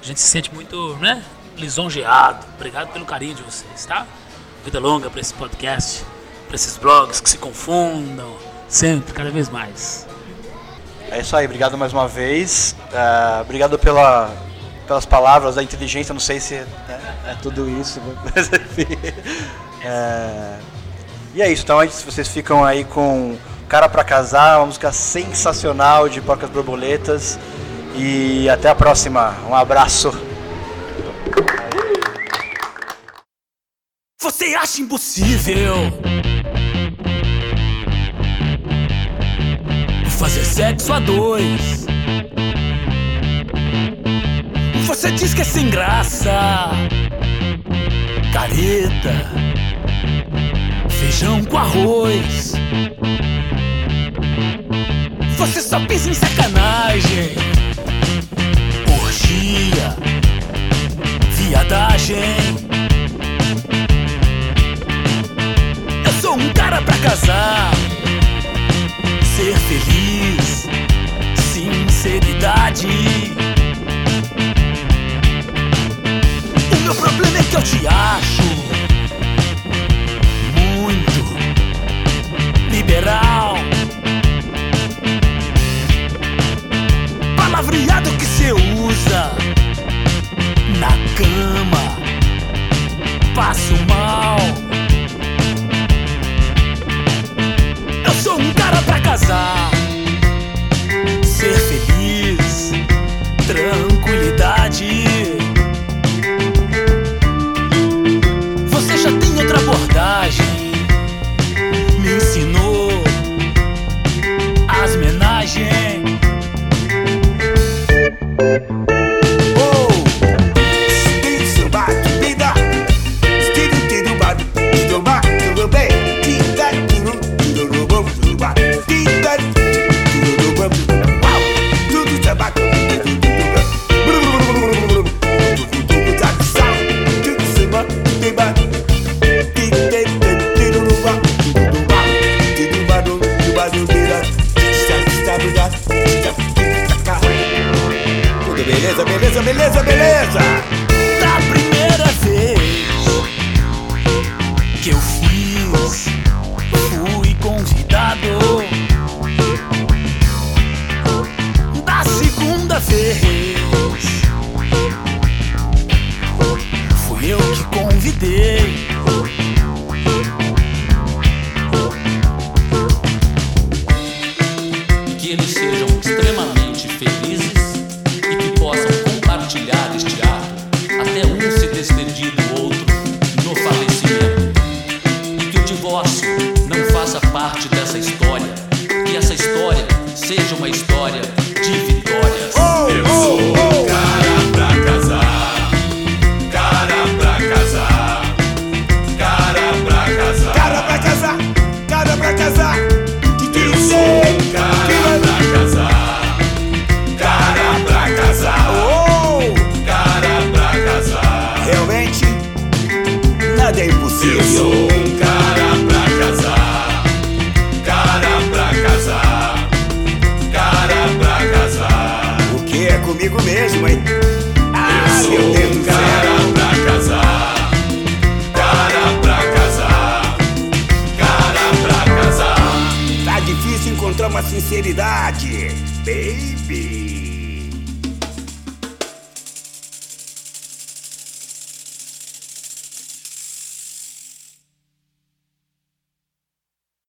a 0.00 0.04
gente 0.04 0.20
se 0.20 0.28
sente 0.28 0.52
muito, 0.52 0.96
né? 0.96 1.22
Lisonjeado. 1.56 2.44
Obrigado 2.56 2.92
pelo 2.92 3.04
carinho 3.04 3.34
de 3.34 3.42
vocês, 3.42 3.86
tá? 3.86 4.06
Vida 4.64 4.80
longa 4.80 5.08
para 5.10 5.20
esse 5.20 5.34
podcast, 5.34 6.04
para 6.46 6.56
esses 6.56 6.76
blogs 6.76 7.20
que 7.20 7.30
se 7.30 7.38
confundam 7.38 8.36
sempre, 8.68 9.12
cada 9.12 9.30
vez 9.30 9.48
mais. 9.48 10.06
É 11.14 11.20
isso 11.20 11.36
aí, 11.36 11.44
obrigado 11.44 11.78
mais 11.78 11.92
uma 11.92 12.08
vez. 12.08 12.74
É, 12.92 13.40
obrigado 13.40 13.78
pela, 13.78 14.34
pelas 14.84 15.06
palavras 15.06 15.54
da 15.54 15.62
inteligência, 15.62 16.12
não 16.12 16.20
sei 16.20 16.40
se 16.40 16.56
é, 16.56 16.66
é 17.28 17.36
tudo 17.40 17.70
isso, 17.70 18.00
mas 18.34 18.48
enfim. 18.48 18.98
É, 19.84 20.56
e 21.32 21.40
é 21.40 21.52
isso, 21.52 21.62
então 21.62 21.78
vocês 21.78 22.26
ficam 22.26 22.64
aí 22.64 22.82
com 22.82 23.38
Cara 23.68 23.88
pra 23.88 24.02
Casar, 24.02 24.58
uma 24.58 24.66
música 24.66 24.90
sensacional 24.90 26.08
de 26.08 26.20
Porcas 26.20 26.50
Borboletas. 26.50 27.38
E 27.94 28.48
até 28.48 28.68
a 28.68 28.74
próxima. 28.74 29.36
Um 29.48 29.54
abraço. 29.54 30.10
Você 34.20 34.46
acha 34.56 34.80
impossível 34.80 35.92
fazer 40.24 40.44
sexo 40.46 40.90
a 40.90 41.00
dois? 41.00 41.84
Você 44.86 45.10
diz 45.12 45.34
que 45.34 45.42
é 45.42 45.44
sem 45.44 45.68
graça, 45.68 46.70
careta, 48.32 49.30
feijão 50.88 51.44
com 51.44 51.58
arroz. 51.58 52.54
Você 55.36 55.60
só 55.60 55.78
pensa 55.80 56.08
em 56.08 56.14
sacanagem, 56.14 57.32
orgia, 59.02 59.94
viadagem. 61.32 62.16
Eu 66.06 66.12
sou 66.22 66.34
um 66.34 66.48
cara 66.54 66.80
pra 66.80 66.96
casar, 66.96 67.72
ser 69.36 69.56
feliz, 69.56 70.68
sinceridade. 71.52 72.86
O 76.70 76.76
meu 76.84 76.94
problema 76.94 77.38
é 77.38 77.42
que 77.42 77.56
eu 77.56 77.62
te 77.62 77.84
acho 77.84 78.42
muito 80.54 81.36
liberal. 82.70 83.56
Palavreado 87.36 88.10
que 88.12 88.26
cê 88.26 88.52
usa 88.52 89.32
na 90.78 90.90
cama, 91.16 91.98
passo 93.34 93.74
mal. 93.88 94.63
Casar, 99.14 99.73